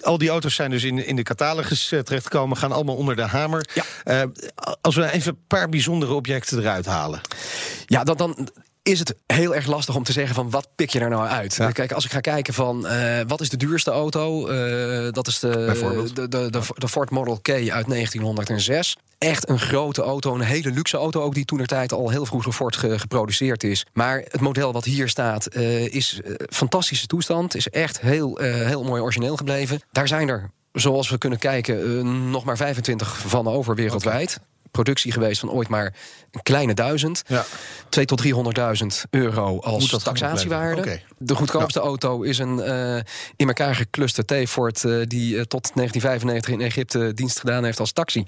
al 0.00 0.18
die 0.18 0.28
auto's 0.28 0.54
zijn 0.54 0.70
dus 0.70 0.84
in, 0.84 1.06
in 1.06 1.16
de 1.16 1.22
catalogus 1.22 1.88
terechtgekomen, 1.88 2.56
gaan 2.56 2.72
allemaal 2.72 2.96
onder 2.96 3.16
de 3.16 3.22
hamer. 3.22 3.68
Ja. 3.74 3.82
Eh, 4.04 4.22
als 4.80 4.94
we 4.94 5.10
even 5.12 5.32
een 5.32 5.44
paar 5.46 5.68
bijzondere 5.68 6.12
objecten 6.12 6.58
eruit 6.58 6.86
halen. 6.86 7.20
Ja, 7.86 8.04
dan, 8.04 8.16
dan 8.16 8.48
is 8.82 8.98
het 8.98 9.14
heel 9.26 9.54
erg 9.54 9.66
lastig 9.66 9.96
om 9.96 10.02
te 10.02 10.12
zeggen 10.12 10.34
van 10.34 10.50
wat 10.50 10.68
pik 10.76 10.90
je 10.90 11.00
er 11.00 11.08
nou 11.10 11.26
uit. 11.28 11.54
Ja. 11.54 11.70
Kijk, 11.70 11.92
als 11.92 12.04
ik 12.04 12.10
ga 12.12 12.20
kijken 12.20 12.54
van 12.54 12.86
eh, 12.86 13.20
wat 13.26 13.40
is 13.40 13.48
de 13.48 13.56
duurste 13.56 13.90
auto, 13.90 14.48
Eh, 14.48 15.12
dat 15.12 15.26
is 15.26 15.38
de, 15.38 16.10
de, 16.14 16.28
de, 16.28 16.50
de, 16.78 16.88
Ford 16.88 17.10
Model 17.10 17.38
K 17.42 17.48
uit 17.50 17.88
1906. 17.88 18.96
Echt 19.18 19.48
een 19.48 19.58
grote 19.58 20.02
auto, 20.02 20.34
een 20.34 20.40
hele 20.40 20.70
luxe 20.70 20.96
auto 20.96 21.20
ook 21.22 21.34
die 21.34 21.44
toen 21.44 21.64
tijd 21.64 21.92
al 21.92 22.08
heel 22.10 22.26
vroeg 22.26 22.42
door 22.44 22.52
Ford 22.52 22.76
ge- 22.76 22.98
geproduceerd 22.98 23.64
is. 23.64 23.86
Maar 23.92 24.18
het 24.28 24.40
model 24.40 24.72
wat 24.72 24.84
hier 24.84 25.08
staat 25.08 25.46
eh, 25.46 25.86
is 25.94 26.20
fantastische 26.50 27.06
toestand, 27.06 27.54
is 27.56 27.68
echt 27.68 28.00
heel, 28.00 28.36
heel 28.40 28.84
mooi 28.84 29.02
origineel 29.02 29.36
gebleven. 29.36 29.80
Daar 29.92 30.08
zijn 30.08 30.28
er, 30.28 30.50
zoals 30.72 31.10
we 31.10 31.18
kunnen 31.18 31.38
kijken, 31.38 32.30
nog 32.30 32.44
maar 32.44 32.56
25 32.56 33.18
van 33.26 33.48
over 33.48 33.74
wereldwijd. 33.74 34.38
Productie 34.72 35.12
geweest 35.12 35.40
van 35.40 35.50
ooit 35.50 35.68
maar 35.68 35.94
een 36.30 36.42
kleine 36.42 36.74
duizend. 36.74 37.22
Ja. 37.26 37.44
2 37.88 38.04
tot 38.04 38.22
300.000 38.22 38.30
euro 39.10 39.60
als 39.60 39.88
taxatiewaarde. 40.02 40.80
opleveren? 40.80 41.11
De 41.24 41.34
goedkoopste 41.34 41.80
auto 41.80 42.22
is 42.22 42.38
een 42.38 42.60
eh, 42.60 42.94
in 43.36 43.46
elkaar 43.46 43.74
gekluste 43.74 44.24
T-Ford... 44.24 44.84
eh, 44.84 44.92
die 45.06 45.36
eh, 45.38 45.42
tot 45.42 45.70
1995 45.74 46.52
in 46.52 46.60
Egypte 46.60 47.14
dienst 47.14 47.38
gedaan 47.40 47.64
heeft 47.64 47.80
als 47.80 47.92
taxi. 47.92 48.24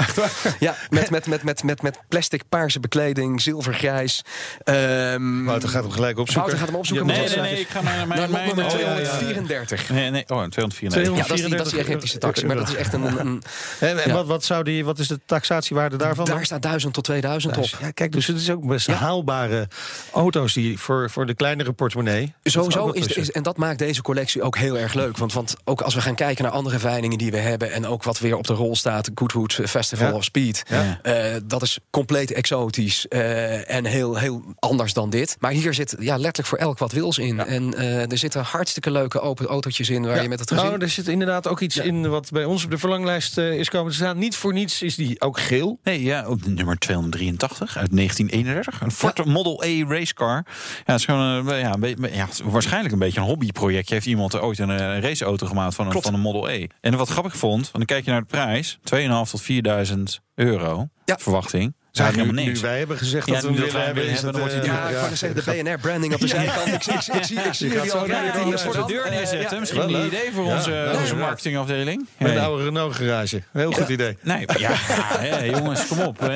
Ja, 0.59 0.75
met, 0.91 1.11
met, 1.11 1.27
met, 1.27 1.43
met, 1.43 1.63
met, 1.63 1.83
met 1.83 1.99
plastic 2.09 2.43
paarse 2.49 2.81
bekleding, 2.81 3.43
zilvergrijs. 3.43 4.23
Ehm 4.65 5.45
Wouter 5.45 5.69
gaat 5.69 5.83
hem 5.83 5.93
gelijk 5.93 6.19
opzoeken. 6.19 6.35
Wouter 6.43 6.59
gaat 6.59 6.69
hem 6.69 6.77
opzoeken. 6.77 7.07
Nee, 7.07 7.29
nee, 7.29 7.39
nee, 7.41 7.61
ik 7.61 7.69
ga 7.69 7.81
naar 7.83 7.97
Naar 7.97 8.07
mijn... 8.07 8.21
lot 8.21 8.31
mijn 8.31 8.47
nummer 8.47 8.65
oh, 8.65 8.71
ja, 8.73 8.79
ja, 8.79 8.99
ja. 8.99 9.09
234. 9.17 9.89
Nee, 9.91 10.11
nee, 10.11 10.21
oh, 10.23 10.27
234. 10.27 11.17
Ja, 11.17 11.23
dat 11.29 11.39
is, 11.39 11.45
die, 11.45 11.57
dat 11.57 11.67
is 11.67 11.73
die 11.73 11.81
Egyptische 11.81 12.19
taxi. 12.19 12.47
Maar 12.47 12.57
dat 12.57 12.69
is 12.69 12.75
echt 12.75 12.93
een... 12.93 13.03
een, 13.05 13.19
een- 13.21 13.43
En, 13.81 14.03
en 14.03 14.09
Ja. 14.09 14.15
wat, 14.15 14.27
wat, 14.27 14.45
zou 14.45 14.65
die, 14.65 14.85
wat 14.85 14.99
is 14.99 15.09
de 15.09 15.21
taxatiewaarde 15.27 15.97
daarvan? 15.97 16.25
daar 16.25 16.45
staat 16.45 16.63
1000 16.63 16.95
tot 16.95 17.05
2000 17.05 17.57
op. 17.57 17.65
Ja, 17.81 17.91
kijk, 17.91 18.13
dus 18.13 18.27
het 18.27 18.37
is 18.37 18.51
ook 18.51 18.67
best 18.67 18.87
haalbare 18.87 19.69
auto's 20.13 20.53
die 20.53 20.79
voor, 20.79 21.11
voor 21.11 21.27
de 21.27 21.35
kleinere 21.35 21.73
portemonnee. 21.73 22.33
Sowieso, 22.43 22.84
zo 22.93 23.21
is, 23.21 23.31
en 23.31 23.43
dat 23.43 23.57
maakt 23.57 23.79
deze 23.79 24.03
collectie 24.03 24.43
ook 24.43 24.57
heel 24.57 24.79
erg 24.79 24.95
leuk. 24.95 25.17
Want, 25.19 25.33
want 25.33 25.57
ook 25.65 25.81
als 25.81 25.95
we 25.95 26.01
gaan 26.01 26.15
kijken 26.15 26.45
naar 26.45 26.53
andere 26.53 26.79
veilingen 26.79 27.19
die 27.19 27.31
we 27.31 27.39
hebben... 27.39 27.73
en 27.73 27.87
ook 27.87 28.03
wat 28.03 28.19
weer 28.19 28.37
op 28.37 28.47
de 28.47 28.53
rol 28.53 28.77
staat, 28.77 29.11
Goodwood 29.15 29.53
Festival 29.67 30.09
Ja. 30.09 30.15
of 30.15 30.25
Speed... 30.25 30.63
Ja. 30.69 30.99
eh, 31.03 31.41
dat 31.45 31.63
is 31.63 31.79
compleet 31.91 32.33
exotisch 32.33 33.09
eh, 33.09 33.71
en 33.71 33.85
heel, 33.85 34.17
heel 34.17 34.43
anders 34.59 34.93
dan 34.93 35.11
dit. 35.11 35.37
Maar 35.41 35.51
hier 35.51 35.75
zit 35.75 35.97
ja, 35.99 36.15
letterlijk 36.17 36.49
voor 36.49 36.59
elk 36.59 36.79
wat 36.79 36.93
wils 36.93 37.19
in. 37.19 37.41
En 37.41 37.75
eh, 37.75 38.11
er 38.11 38.19
zitten 38.19 38.43
hartstikke 38.43 38.91
leuke 38.91 39.21
open 39.21 39.47
autootjes 39.47 39.91
in... 39.91 40.03
waar 40.07 40.17
Ja. 40.17 40.23
je 40.23 40.29
met 40.29 40.39
het 40.39 40.49
gezin... 40.51 40.65
Nou, 40.67 40.81
er 40.81 40.89
zit 40.89 41.09
inderdaad 41.09 41.49
ook 41.49 41.61
iets 41.61 41.77
in 41.77 42.09
wat 42.09 42.31
bij 42.31 42.45
ons 42.45 42.65
op 42.65 42.71
de 42.71 42.79
verlanglijst 42.79 43.39
eh, 43.39 43.53
is 43.59 43.69
komen 43.71 43.91
te 43.91 43.97
staan. 43.97 44.19
Niet 44.19 44.37
voor 44.37 44.53
niets 44.53 44.83
is 44.83 44.95
die 44.95 45.21
ook 45.21 45.39
geel. 45.41 45.79
Nee, 45.83 46.03
ja, 46.03 46.25
ook 46.25 46.47
nummer 46.47 46.79
283 46.79 47.77
uit 47.77 47.97
1931. 47.97 48.81
Een 48.81 48.91
Ford 48.91 49.25
Model 49.25 49.63
A 49.65 49.85
racecar. 49.89 50.43
Ja, 50.47 50.83
het 50.85 50.99
is 50.99 51.05
gewoon 51.05 51.21
een, 51.21 51.59
ja, 51.59 51.75
een 51.81 52.51
waarschijnlijk 52.75 52.93
een 52.95 53.09
beetje 53.09 53.21
een 53.21 53.27
hobbyprojectje. 53.27 53.95
Heeft 53.95 54.07
iemand 54.07 54.33
er 54.33 54.43
ooit 54.43 54.59
een 54.59 54.71
eh, 54.71 54.99
raceauto 55.01 55.47
gemaakt 55.47 55.75
van 55.75 55.85
een, 55.85 55.91
Klopt. 55.91 56.07
van 56.07 56.15
een 56.15 56.21
Model 56.21 56.51
E. 56.51 56.67
En 56.81 56.97
wat 56.97 57.09
grappig 57.09 57.37
vond, 57.37 57.61
want 57.61 57.73
dan 57.73 57.85
kijk 57.85 58.05
je 58.05 58.11
naar 58.11 58.21
de 58.21 58.27
prijs. 58.27 58.79
2.500 58.79 59.31
tot 59.31 59.43
4.000 59.43 60.23
euro. 60.35 60.89
Ja. 61.05 61.19
Verwachting. 61.19 61.75
Is 61.95 62.15
nu, 62.17 62.31
niks. 62.33 62.61
wij 62.61 62.79
hebben 62.79 62.99
gezegd 62.99 63.27
Ja, 63.27 63.33
dat 63.33 63.43
we 63.43 63.49
hem 63.49 63.57
willen 63.65 63.85
hebben, 63.85 64.05
is 64.07 64.21
wordt 64.23 64.39
eh, 64.53 64.65
Ja, 64.65 64.89
ik 64.89 65.17
zeggen, 65.17 65.45
de 65.45 65.63
BNR-branding 65.63 66.15
op 66.15 66.21
de 66.21 66.27
zijkant. 66.37 66.67
Ik, 66.67 66.75
ik, 66.87 67.07
ik, 67.07 67.15
ik 67.15 67.25
zie, 67.25 67.39
ik 67.39 67.53
jullie 67.55 67.93
al 67.93 68.01
de 68.03 68.85
deur 68.87 69.05
Eh, 69.05 69.11
neerzetten. 69.11 69.61
Misschien 69.61 69.83
een 69.83 70.07
idee 70.07 70.31
voor 70.35 70.45
onze, 70.45 71.15
marketingafdeling. 71.19 72.07
Met 72.19 72.31
een 72.31 72.39
oude 72.39 72.65
Renault 72.65 72.95
garage. 72.95 73.43
Heel 73.53 73.73
goed 73.73 73.89
idee. 73.89 74.17
Nee, 74.23 74.45
ja, 74.59 75.45
jongens, 75.45 75.87
kom 75.87 76.01
op. 76.01 76.21
Eh, 76.23 76.29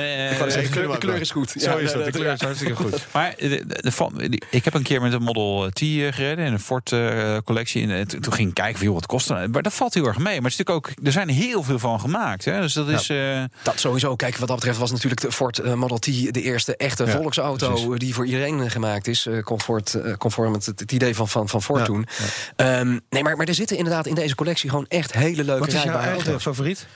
zeggen, 0.49 0.91
de 0.91 0.99
kleur- 0.99 1.21
is 1.21 1.31
goed. 1.31 1.51
Zo 1.59 1.77
is 1.77 1.93
dat. 1.93 2.05
De 2.05 2.11
kleur 2.11 2.33
is 2.33 2.41
hartstikke 2.41 2.75
goed. 2.75 3.07
Maar 3.13 3.35
ik 4.51 4.65
heb 4.65 4.75
een 4.75 4.83
keer 4.83 5.01
met 5.03 5.13
een 5.13 5.23
Model 5.23 5.69
T 5.73 5.81
eh, 5.81 6.13
gereden 6.13 6.45
in 6.47 6.53
een 6.53 6.61
Ford 6.61 6.93
eh, 6.93 7.37
collectie. 7.45 7.83
En 7.83 7.89
het- 7.91 8.23
toen 8.23 8.33
ging 8.33 8.49
ik 8.49 8.55
kijken, 8.55 8.83
joh, 8.85 8.95
wat 8.95 9.07
kost? 9.07 9.29
Maar 9.29 9.63
dat 9.63 9.75
valt 9.75 9.95
heel 9.95 10.07
erg 10.07 10.19
mee. 10.19 10.41
Maar 10.41 10.51
het 10.51 10.53
is 10.53 10.57
natuurlijk 10.59 10.89
ook, 10.89 11.07
er 11.07 11.13
zijn 11.13 11.29
heel 11.29 11.63
veel 11.63 11.79
van 11.79 12.01
gemaakt. 12.01 12.45
Hè? 12.45 12.61
Dus 12.61 12.73
dat 12.73 12.89
is. 12.89 13.09
eh, 13.09 13.43
Dat 13.63 13.81
sowieso. 13.81 14.17
Kijk, 14.17 14.37
wat 14.37 14.49
dat 14.49 14.57
betreft 14.57 14.79
was 14.79 14.91
natuurlijk 14.91 15.21
de 15.21 15.33
Ford 15.33 15.48
eh, 15.57 15.75
Model 15.75 15.99
T 15.99 16.05
de 16.05 16.43
eerste 16.43 16.77
echte 16.77 17.05
Ja, 17.05 17.11
volksauto 17.13 17.69
precies. 17.73 17.99
die 17.99 18.15
voor 18.15 18.25
iedereen 18.27 18.61
eh, 18.61 18.71
gemaakt 18.71 19.07
is. 19.07 19.27
eh, 19.27 19.43
Comfort, 19.43 19.97
conform 20.19 20.53
het, 20.53 20.67
het 20.67 20.93
idee 20.93 21.15
van, 21.15 21.29
van, 21.29 21.49
van 21.49 21.63
Ford 21.63 21.79
Ja, 21.81 21.85
toen. 21.87 22.07
Ehm, 22.57 22.99
nee, 23.11 23.23
maar, 23.23 23.37
maar 23.37 23.47
er 23.47 23.55
zitten 23.55 23.77
inderdaad 23.77 24.07
in 24.07 24.15
deze 24.15 24.35
collectie 24.35 24.71
gewoon 24.71 24.87
echt 24.89 25.13
hele 25.13 25.45
leuke 25.45 25.61
Wat 25.65 25.73
is 25.73 25.83
jouw 25.83 25.95
eigen 25.99 26.13
auto's. 26.25 26.43
favoriet? 26.43 26.87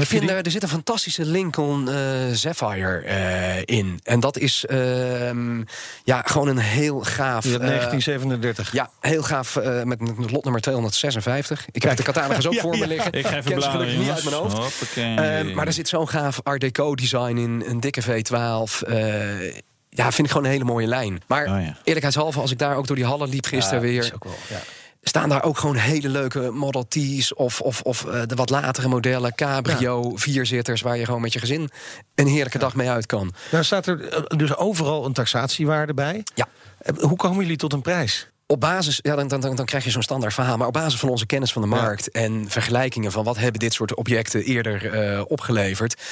Ik 0.00 0.06
vind 0.06 0.30
er, 0.30 0.36
er 0.44 0.50
zit 0.50 0.62
een 0.62 0.68
fantastische 0.68 1.24
Lincoln 1.24 1.88
eh, 1.88 1.96
Sapphire 2.32 2.98
eh, 2.98 3.62
in. 3.64 4.00
En 4.02 4.20
dat 4.20 4.38
is 4.38 4.64
ehm, 4.66 5.62
ja, 6.04 6.22
gewoon 6.24 6.48
een 6.48 6.58
heel 6.58 7.00
gaaf... 7.00 7.42
Die 7.42 7.52
uit 7.52 7.60
eh, 7.62 7.68
1937. 7.68 8.72
ja, 8.72 8.90
heel 9.00 9.22
gaaf 9.22 9.56
eh, 9.56 9.82
met, 9.82 10.00
met 10.18 10.30
lotnummer 10.30 10.60
256. 10.60 11.66
Ik 11.72 11.82
heb 11.82 11.96
de 11.96 12.02
catalogus 12.02 12.46
ook 12.46 12.52
Ja, 12.54 12.60
voor 12.60 12.78
me 12.78 12.86
liggen. 12.86 13.12
ik 13.12 13.24
ken 13.24 13.62
ze 13.62 13.70
gelukkig 13.70 13.96
niet 13.98 14.10
uit 14.10 14.24
mijn 14.24 14.36
hoofd. 14.36 14.96
Ehm, 14.96 15.54
maar 15.54 15.66
er 15.66 15.72
zit 15.72 15.88
zo'n 15.88 16.08
gaaf 16.08 16.40
Art 16.42 16.60
Deco 16.60 16.94
design 16.94 17.36
in, 17.36 17.64
een 17.66 17.80
dikke 17.80 18.02
V12. 18.02 18.88
eh, 18.88 19.52
ja, 19.88 20.12
vind 20.12 20.26
ik 20.26 20.28
gewoon 20.32 20.44
een 20.44 20.52
hele 20.52 20.64
mooie 20.64 20.86
lijn. 20.86 21.22
Maar 21.26 21.42
Oh 21.42 21.60
ja. 21.62 21.76
eerlijkheidshalve, 21.84 22.40
als 22.40 22.50
ik 22.50 22.58
daar 22.58 22.76
ook 22.76 22.86
door 22.86 22.96
die 22.96 23.04
hallen 23.04 23.28
liep 23.28 23.46
gisteren 23.46 23.80
Ja, 23.80 23.86
weer... 23.86 24.02
is 24.02 24.14
ook 24.14 24.24
wel, 24.24 24.34
ja. 24.48 24.60
Staan 25.08 25.28
daar 25.28 25.42
ook 25.42 25.58
gewoon 25.58 25.76
hele 25.76 26.08
leuke 26.08 26.50
Model 26.50 26.86
T's... 26.88 27.34
of, 27.34 27.60
of, 27.60 27.80
of 27.80 28.04
eh, 28.04 28.22
de 28.26 28.34
wat 28.34 28.50
latere 28.50 28.88
modellen, 28.88 29.34
cabrio, 29.34 30.16
vierzitters... 30.16 30.80
waar 30.80 30.96
je 30.96 31.04
gewoon 31.04 31.20
met 31.20 31.32
je 31.32 31.38
gezin 31.38 31.70
een 32.14 32.26
heerlijke 32.26 32.58
dag 32.58 32.74
mee 32.74 32.90
uit 32.90 33.06
kan. 33.06 33.32
Nou 33.50 33.64
staat 33.64 33.86
er 33.86 34.08
eh, 34.08 34.22
dus 34.36 34.56
overal 34.56 35.04
een 35.04 35.12
taxatiewaarde 35.12 35.94
bij. 35.94 36.22
Ja. 36.34 36.48
Eh, 36.78 36.94
Hoe 36.96 37.16
komen 37.16 37.42
jullie 37.42 37.56
tot 37.56 37.72
een 37.72 37.82
prijs? 37.82 38.28
Op 38.54 38.60
basis, 38.60 38.98
ja, 39.02 39.16
dan, 39.16 39.28
dan, 39.28 39.40
dan, 39.40 39.64
krijg 39.64 39.84
je 39.84 39.90
zo'n 39.90 40.02
standaard 40.02 40.34
verhaal. 40.34 40.56
Maar 40.56 40.66
op 40.66 40.72
basis 40.72 41.00
van 41.00 41.08
onze 41.08 41.26
kennis 41.26 41.52
van 41.52 41.62
de 41.62 41.68
markt 41.68 42.10
en 42.10 42.44
vergelijkingen 42.48 43.12
van 43.12 43.24
wat 43.24 43.36
hebben 43.36 43.60
dit 43.60 43.72
soort 43.72 43.94
objecten 43.94 44.44
eerder 44.44 44.92
eh, 44.92 45.22
opgeleverd, 45.26 46.02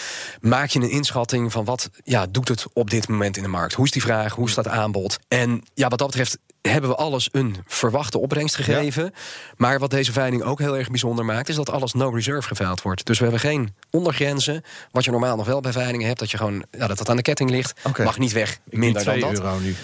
maak 0.41 0.71
je 0.71 0.79
een 0.79 0.91
inschatting 0.91 1.53
van 1.53 1.65
wat 1.65 1.91
ja, 2.05 2.27
doet 2.27 2.49
het 2.49 2.67
op 2.73 2.91
dit 2.91 3.09
moment 3.09 3.37
in 3.37 3.43
de 3.43 3.49
markt. 3.49 3.75
Hoe 3.75 3.85
is 3.85 3.91
die 3.91 4.03
vraag? 4.03 4.35
Hoe 4.35 4.55
dat 4.55 4.69
aanbod? 4.69 5.19
En 5.29 5.63
ja, 5.75 5.89
wat 5.89 5.99
dat 5.99 6.07
betreft 6.07 6.39
hebben 6.63 6.91
we 6.91 6.97
alles 6.97 7.29
een 7.33 7.57
verwachte 7.67 8.19
opbrengst 8.19 8.55
gegeven. 8.55 9.13
Maar 9.57 9.79
wat 9.79 9.91
deze 9.91 10.13
veiling 10.13 10.43
ook 10.43 10.59
heel 10.59 10.77
erg 10.77 10.89
bijzonder 10.89 11.25
maakt, 11.25 11.49
is 11.49 11.57
dat 11.57 11.71
alles 11.71 11.93
no 11.93 12.09
reserve 12.09 12.49
geveild 12.49 12.83
wordt. 12.83 13.07
Dus 13.07 13.19
we 13.19 13.23
hebben 13.25 13.41
geen 13.41 13.75
ondergrenzen. 13.91 14.63
Wat 14.91 15.05
je 15.05 15.11
normaal 15.11 15.37
nog 15.37 15.47
wel 15.47 15.61
bij 15.61 15.73
veilingen 15.73 16.07
hebt, 16.07 16.19
dat 16.19 16.31
je 16.31 16.37
gewoon 16.37 16.65
ja, 16.71 16.87
dat 16.87 16.99
het 16.99 17.09
aan 17.09 17.17
de 17.17 17.23
ketting 17.23 17.51
ligt, 17.51 17.81
mag 17.99 18.19
niet 18.19 18.33
weg. 18.33 18.59
Minder 18.65 19.05
dan 19.05 19.19
2 19.19 19.21
dat. 19.21 19.33
euro 19.33 19.59
nu. 19.59 19.77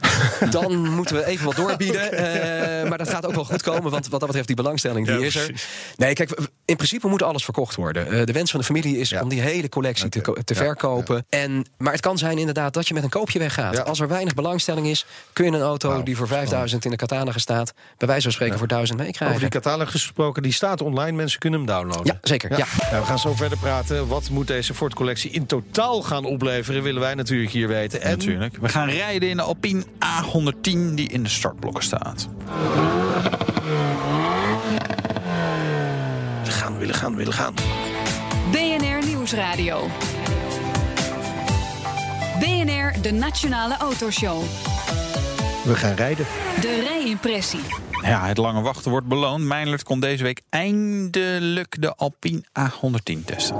Dan 0.50 0.88
moeten 0.94 1.16
we 1.16 1.24
even 1.26 1.44
wat 1.46 1.56
doorbieden. 1.56 1.96
Eh, 2.18 2.88
maar 2.88 2.98
dat 2.98 3.08
gaat 3.10 3.26
ook 3.26 3.34
wel 3.34 3.44
goed 3.44 3.62
komen, 3.62 3.90
want 3.90 4.08
wat 4.08 4.18
dat 4.18 4.26
betreft 4.28 4.46
die 4.46 4.56
belangstelling 4.56 5.06
die 5.06 5.18
Ja, 5.18 5.24
is 5.26 5.36
er. 5.36 5.44
precies. 5.46 5.66
Nee, 5.96 6.12
kijk, 6.12 6.38
in 6.64 6.76
principe 6.76 7.08
moet 7.08 7.22
alles 7.22 7.44
verkocht 7.44 7.74
worden. 7.74 8.10
Eh, 8.10 8.24
de 8.24 8.32
wens 8.32 8.50
van 8.50 8.60
de 8.60 8.66
familie 8.66 8.98
is 8.98 9.08
Ja. 9.08 9.22
om 9.22 9.28
die 9.28 9.40
hele 9.40 9.68
collectie 9.68 10.08
te, 10.08 10.20
te 10.20 10.54
Ja, 10.54 10.60
verkopen. 10.60 11.26
En, 11.28 11.66
maar 11.78 11.92
het 11.92 12.00
kan 12.00 12.18
zijn 12.18 12.38
inderdaad 12.38 12.74
dat 12.74 12.88
je 12.88 12.94
met 12.94 13.02
een 13.02 13.08
koopje 13.08 13.38
weggaat. 13.38 13.76
Ja. 13.76 13.82
Als 13.82 14.00
er 14.00 14.08
weinig 14.08 14.34
belangstelling 14.34 14.86
is, 14.86 15.06
kun 15.32 15.44
je 15.44 15.50
een 15.50 15.60
auto 15.60 15.88
Nou, 15.90 16.04
die 16.04 16.16
voor 16.16 16.28
5000 16.28 16.84
in 16.84 16.90
de 16.90 16.96
catalogus 16.96 17.42
staat, 17.42 17.72
bij 17.98 18.08
wijze 18.08 18.22
van 18.22 18.32
spreken 18.32 18.58
voor 18.58 18.68
1000 18.68 19.00
Over 19.00 19.12
die 19.12 19.20
meekrijgen. 19.26 19.60
catalogus 19.62 20.00
gesproken, 20.02 20.42
die 20.42 20.52
staat 20.52 20.80
online. 20.80 21.12
Mensen 21.16 21.38
kunnen 21.40 21.58
hem 21.58 21.68
downloaden. 21.68 22.06
Ja, 22.06 22.18
zeker. 22.22 22.50
Ja. 22.58 22.66
Nou, 22.90 23.00
we 23.00 23.06
gaan 23.06 23.18
zo 23.18 23.34
verder 23.34 23.58
praten. 23.58 24.06
Wat 24.06 24.28
moet 24.30 24.46
deze 24.46 24.74
Ford-collectie 24.74 25.30
in 25.30 25.46
totaal 25.46 26.02
gaan 26.02 26.24
opleveren? 26.24 26.82
Willen 26.82 27.00
wij 27.00 27.14
natuurlijk 27.14 27.50
hier 27.50 27.68
weten. 27.68 28.00
En 28.02 28.10
Natuurlijk. 28.10 28.56
We 28.60 28.68
gaan 28.68 28.88
rijden 28.88 29.28
in 29.28 29.36
de 29.36 29.42
Alpine 29.42 29.82
A110 29.90 30.94
die 30.94 31.08
in 31.08 31.22
de 31.22 31.28
startblokken 31.28 31.84
staat. 31.84 32.28
we 36.44 36.50
gaan, 36.50 36.78
willen 36.78 36.94
gaan, 36.94 37.16
willen 37.16 37.32
gaan. 37.32 37.54
BNR 38.50 39.06
Nieuwsradio. 39.06 39.86
BNR, 42.38 43.02
de 43.02 43.12
Nationale 43.12 43.76
Autoshow. 43.76 44.42
We 45.64 45.76
gaan 45.76 45.94
rijden. 45.94 46.26
De 46.60 46.80
rijimpressie. 46.88 47.60
Ja, 48.02 48.26
het 48.26 48.36
lange 48.36 48.60
wachten 48.60 48.90
wordt 48.90 49.06
beloond. 49.06 49.44
Mijnert 49.44 49.82
kon 49.82 50.00
deze 50.00 50.22
week 50.22 50.40
eindelijk 50.48 51.76
de 51.80 51.94
Alpine 51.94 52.42
A110 52.60 53.24
testen. 53.24 53.56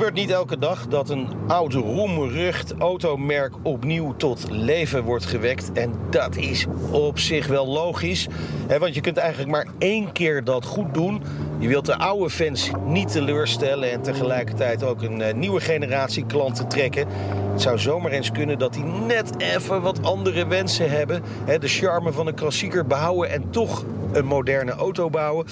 Gebeurt 0.00 0.18
niet 0.18 0.30
elke 0.30 0.58
dag 0.58 0.86
dat 0.86 1.10
een 1.10 1.28
oude 1.46 1.78
roemrucht 1.78 2.74
automerk 2.78 3.54
opnieuw 3.62 4.14
tot 4.16 4.46
leven 4.50 5.02
wordt 5.04 5.24
gewekt. 5.24 5.72
En 5.72 5.92
dat 6.10 6.36
is 6.36 6.66
op 6.90 7.18
zich 7.18 7.46
wel 7.46 7.66
logisch. 7.66 8.28
Hè, 8.66 8.78
want 8.78 8.94
je 8.94 9.00
kunt 9.00 9.16
eigenlijk 9.16 9.50
maar 9.50 9.66
één 9.78 10.12
keer 10.12 10.44
dat 10.44 10.64
goed 10.64 10.94
doen. 10.94 11.22
Je 11.58 11.68
wilt 11.68 11.86
de 11.86 11.96
oude 11.96 12.30
fans 12.30 12.70
niet 12.86 13.12
teleurstellen 13.12 13.90
en 13.90 14.02
tegelijkertijd 14.02 14.82
ook 14.82 15.02
een 15.02 15.22
eh, 15.22 15.34
nieuwe 15.34 15.60
generatie 15.60 16.26
klanten 16.26 16.68
trekken. 16.68 17.06
Het 17.52 17.62
zou 17.62 17.78
zomaar 17.78 18.10
eens 18.10 18.32
kunnen 18.32 18.58
dat 18.58 18.72
die 18.72 18.84
net 18.84 19.30
even 19.38 19.82
wat 19.82 20.02
andere 20.02 20.46
wensen 20.46 20.90
hebben. 20.90 21.22
Hè, 21.44 21.58
de 21.58 21.68
charme 21.68 22.12
van 22.12 22.26
een 22.26 22.34
klassieker 22.34 22.86
behouden 22.86 23.30
en 23.30 23.50
toch 23.50 23.84
een 24.12 24.24
moderne 24.24 24.72
auto 24.72 25.10
bouwen. 25.10 25.46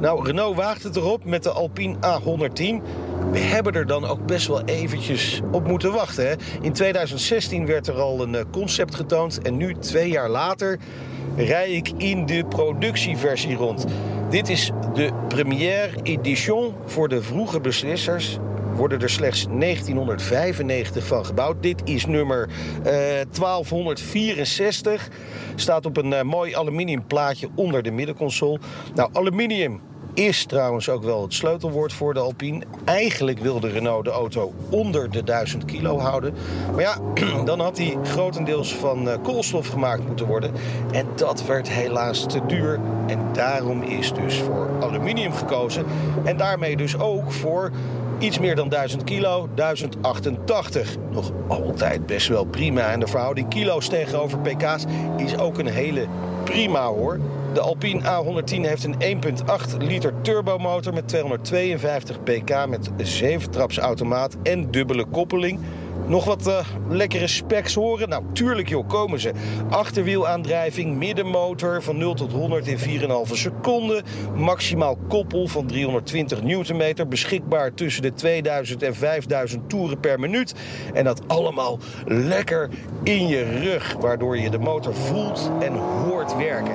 Nou, 0.00 0.26
Renault 0.26 0.56
waagt 0.56 0.82
het 0.82 0.96
erop 0.96 1.24
met 1.24 1.42
de 1.42 1.50
Alpine 1.50 1.96
A110. 1.96 2.82
We 3.30 3.38
hebben 3.38 3.74
er 3.74 3.86
dan 3.86 4.04
ook 4.04 4.26
best 4.26 4.46
wel 4.46 4.64
eventjes 4.64 5.40
op 5.52 5.66
moeten 5.66 5.92
wachten. 5.92 6.28
Hè? 6.28 6.34
In 6.60 6.72
2016 6.72 7.66
werd 7.66 7.86
er 7.86 8.00
al 8.00 8.22
een 8.22 8.34
eh, 8.34 8.44
concept 8.50 8.94
getoond 8.94 9.42
en 9.42 9.56
nu, 9.56 9.74
twee 9.74 10.08
jaar 10.08 10.28
later, 10.28 10.78
rij 11.36 11.70
ik 11.70 11.90
in 11.96 12.26
de 12.26 12.44
productieversie 12.44 13.56
rond. 13.56 13.84
Dit 14.30 14.48
is 14.48 14.70
de 14.94 15.10
première 15.28 16.02
edition 16.02 16.74
voor 16.86 17.08
de 17.08 17.22
vroege 17.22 17.60
beslissers. 17.60 18.38
Worden 18.76 19.00
er 19.00 19.10
slechts 19.10 19.46
1995 19.58 21.06
van 21.06 21.26
gebouwd. 21.26 21.62
Dit 21.62 21.82
is 21.84 22.06
nummer 22.06 22.48
eh, 22.78 22.82
1264. 22.82 25.08
Staat 25.54 25.86
op 25.86 25.96
een 25.96 26.12
eh, 26.12 26.22
mooi 26.22 26.54
aluminium 26.54 27.06
plaatje 27.06 27.48
onder 27.54 27.82
de 27.82 27.90
middenconsole. 27.90 28.58
Nou, 28.94 29.10
aluminium 29.12 29.80
is 30.16 30.44
trouwens 30.44 30.88
ook 30.88 31.02
wel 31.02 31.22
het 31.22 31.34
sleutelwoord 31.34 31.92
voor 31.92 32.14
de 32.14 32.20
Alpine. 32.20 32.62
Eigenlijk 32.84 33.38
wilde 33.38 33.68
Renault 33.68 34.04
de 34.04 34.10
auto 34.10 34.54
onder 34.70 35.10
de 35.10 35.24
1000 35.24 35.64
kilo 35.64 35.98
houden. 35.98 36.34
Maar 36.72 36.80
ja, 36.80 36.98
dan 37.44 37.60
had 37.60 37.76
die 37.76 37.98
grotendeels 38.02 38.74
van 38.74 39.08
eh, 39.08 39.16
koolstof 39.22 39.68
gemaakt 39.68 40.06
moeten 40.06 40.26
worden. 40.26 40.52
En 40.92 41.06
dat 41.16 41.46
werd 41.46 41.68
helaas 41.68 42.26
te 42.26 42.40
duur. 42.46 42.80
En 43.06 43.18
daarom 43.32 43.82
is 43.82 44.12
dus 44.12 44.38
voor 44.38 44.70
aluminium 44.80 45.32
gekozen. 45.32 45.84
En 46.24 46.36
daarmee 46.36 46.76
dus 46.76 46.98
ook 46.98 47.32
voor 47.32 47.70
iets 48.18 48.38
meer 48.38 48.54
dan 48.54 48.68
1000 48.68 49.04
kilo, 49.04 49.48
1088. 49.54 50.96
Nog 51.10 51.32
altijd 51.48 52.06
best 52.06 52.28
wel 52.28 52.44
prima. 52.44 52.90
En 52.90 53.00
de 53.00 53.06
verhouding 53.06 53.48
kilo's 53.48 53.88
tegenover 53.88 54.38
pk's 54.38 54.84
is 55.16 55.38
ook 55.38 55.58
een 55.58 55.66
hele 55.66 56.06
prima 56.44 56.86
hoor. 56.86 57.20
De 57.52 57.60
Alpine 57.60 58.00
A110 58.00 58.60
heeft 58.60 58.84
een 58.84 59.22
1.8 59.72 59.76
liter 59.78 60.12
turbomotor 60.22 60.92
met 60.92 61.08
252 61.08 62.22
pk 62.22 62.66
met 62.68 62.90
7 62.96 63.50
traps 63.50 63.78
automaat 63.78 64.36
en 64.42 64.70
dubbele 64.70 65.04
koppeling. 65.04 65.60
Nog 66.06 66.24
wat 66.24 66.46
uh, 66.46 66.66
lekkere 66.88 67.26
specs 67.26 67.74
horen? 67.74 68.08
Nou, 68.08 68.24
tuurlijk 68.32 68.68
joh, 68.68 68.88
komen 68.88 69.20
ze. 69.20 69.32
Achterwielaandrijving, 69.70 70.96
middenmotor 70.96 71.82
van 71.82 71.98
0 71.98 72.14
tot 72.14 72.32
100 72.32 72.66
in 72.66 73.00
4,5 73.00 73.32
seconden. 73.32 74.02
Maximaal 74.34 74.98
koppel 75.08 75.46
van 75.46 75.66
320 75.66 76.42
newtonmeter. 76.42 77.08
Beschikbaar 77.08 77.74
tussen 77.74 78.02
de 78.02 78.12
2000 78.12 78.82
en 78.82 78.94
5000 78.94 79.68
toeren 79.68 80.00
per 80.00 80.20
minuut. 80.20 80.54
En 80.94 81.04
dat 81.04 81.20
allemaal 81.26 81.78
lekker 82.06 82.68
in 83.02 83.26
je 83.26 83.42
rug. 83.42 83.96
Waardoor 84.00 84.38
je 84.38 84.50
de 84.50 84.58
motor 84.58 84.94
voelt 84.94 85.50
en 85.60 85.72
hoort 85.74 86.36
werken 86.36 86.74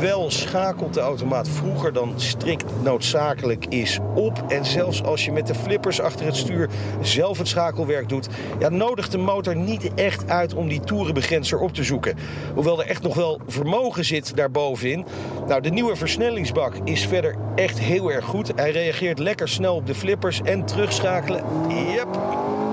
wel 0.00 0.30
schakelt 0.30 0.94
de 0.94 1.00
automaat 1.00 1.48
vroeger 1.48 1.92
dan 1.92 2.12
strikt 2.16 2.82
noodzakelijk 2.82 3.66
is 3.68 3.98
op. 4.14 4.44
En 4.48 4.64
zelfs 4.64 5.02
als 5.02 5.24
je 5.24 5.32
met 5.32 5.46
de 5.46 5.54
flippers 5.54 6.00
achter 6.00 6.26
het 6.26 6.36
stuur 6.36 6.68
zelf 7.00 7.38
het 7.38 7.48
schakelwerk 7.48 8.08
doet, 8.08 8.28
ja, 8.58 8.68
nodigt 8.68 9.12
de 9.12 9.18
motor 9.18 9.56
niet 9.56 9.94
echt 9.94 10.30
uit 10.30 10.54
om 10.54 10.68
die 10.68 10.80
toerenbegrenzer 10.80 11.58
op 11.58 11.72
te 11.72 11.84
zoeken. 11.84 12.16
Hoewel 12.54 12.80
er 12.80 12.88
echt 12.88 13.02
nog 13.02 13.14
wel 13.14 13.40
vermogen 13.46 14.04
zit 14.04 14.36
daarbovenin. 14.36 15.04
Nou, 15.46 15.60
de 15.60 15.70
nieuwe 15.70 15.96
versnellingsbak 15.96 16.74
is 16.84 17.06
verder 17.06 17.36
echt 17.54 17.78
heel 17.78 18.12
erg 18.12 18.24
goed. 18.24 18.52
Hij 18.56 18.70
reageert 18.70 19.18
lekker 19.18 19.48
snel 19.48 19.74
op 19.74 19.86
de 19.86 19.94
flippers 19.94 20.40
en 20.42 20.64
terugschakelen. 20.64 21.44
Yep 21.68 22.63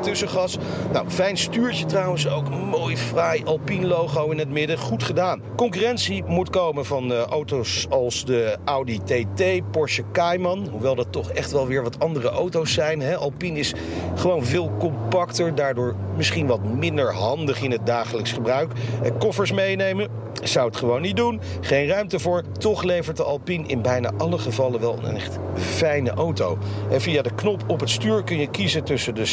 tussengas. 0.00 0.58
Nou, 0.92 1.08
fijn 1.08 1.36
stuurtje 1.36 1.86
trouwens 1.86 2.28
ook. 2.28 2.50
Mooi 2.50 2.96
fraai 2.96 3.42
Alpine 3.44 3.86
logo 3.86 4.30
in 4.30 4.38
het 4.38 4.48
midden. 4.48 4.78
Goed 4.78 5.02
gedaan. 5.02 5.42
Concurrentie 5.56 6.24
moet 6.24 6.50
komen 6.50 6.86
van 6.86 7.12
uh, 7.12 7.20
auto's 7.20 7.86
als 7.90 8.24
de 8.24 8.56
Audi 8.64 9.00
TT, 9.04 9.70
Porsche 9.70 10.04
Cayman. 10.12 10.68
Hoewel 10.70 10.94
dat 10.94 11.12
toch 11.12 11.30
echt 11.30 11.50
wel 11.52 11.66
weer 11.66 11.82
wat 11.82 11.98
andere 11.98 12.28
auto's 12.28 12.72
zijn. 12.72 13.00
Hè? 13.00 13.16
Alpine 13.16 13.58
is 13.58 13.74
gewoon 14.14 14.44
veel 14.44 14.70
compacter. 14.78 15.54
Daardoor 15.54 15.94
misschien 16.16 16.46
wat 16.46 16.64
minder 16.64 17.14
handig 17.14 17.62
in 17.62 17.70
het 17.70 17.86
dagelijks 17.86 18.32
gebruik. 18.32 18.72
Eh, 19.02 19.10
koffers 19.18 19.52
meenemen 19.52 20.08
zou 20.42 20.66
het 20.66 20.76
gewoon 20.76 21.02
niet 21.02 21.16
doen. 21.16 21.40
Geen 21.60 21.86
ruimte 21.86 22.18
voor. 22.18 22.42
Toch 22.58 22.82
levert 22.82 23.16
de 23.16 23.24
Alpine 23.24 23.66
in 23.66 23.82
bijna 23.82 24.10
alle 24.18 24.38
gevallen 24.38 24.80
wel 24.80 24.98
een 25.02 25.16
echt 25.16 25.38
fijne 25.54 26.10
auto. 26.10 26.58
En 26.90 27.00
via 27.00 27.22
de 27.22 27.34
knop 27.34 27.64
op 27.66 27.80
het 27.80 27.90
stuur 27.90 28.24
kun 28.24 28.38
je 28.38 28.50
kiezen 28.50 28.84
tussen 28.84 29.14
de 29.14 29.26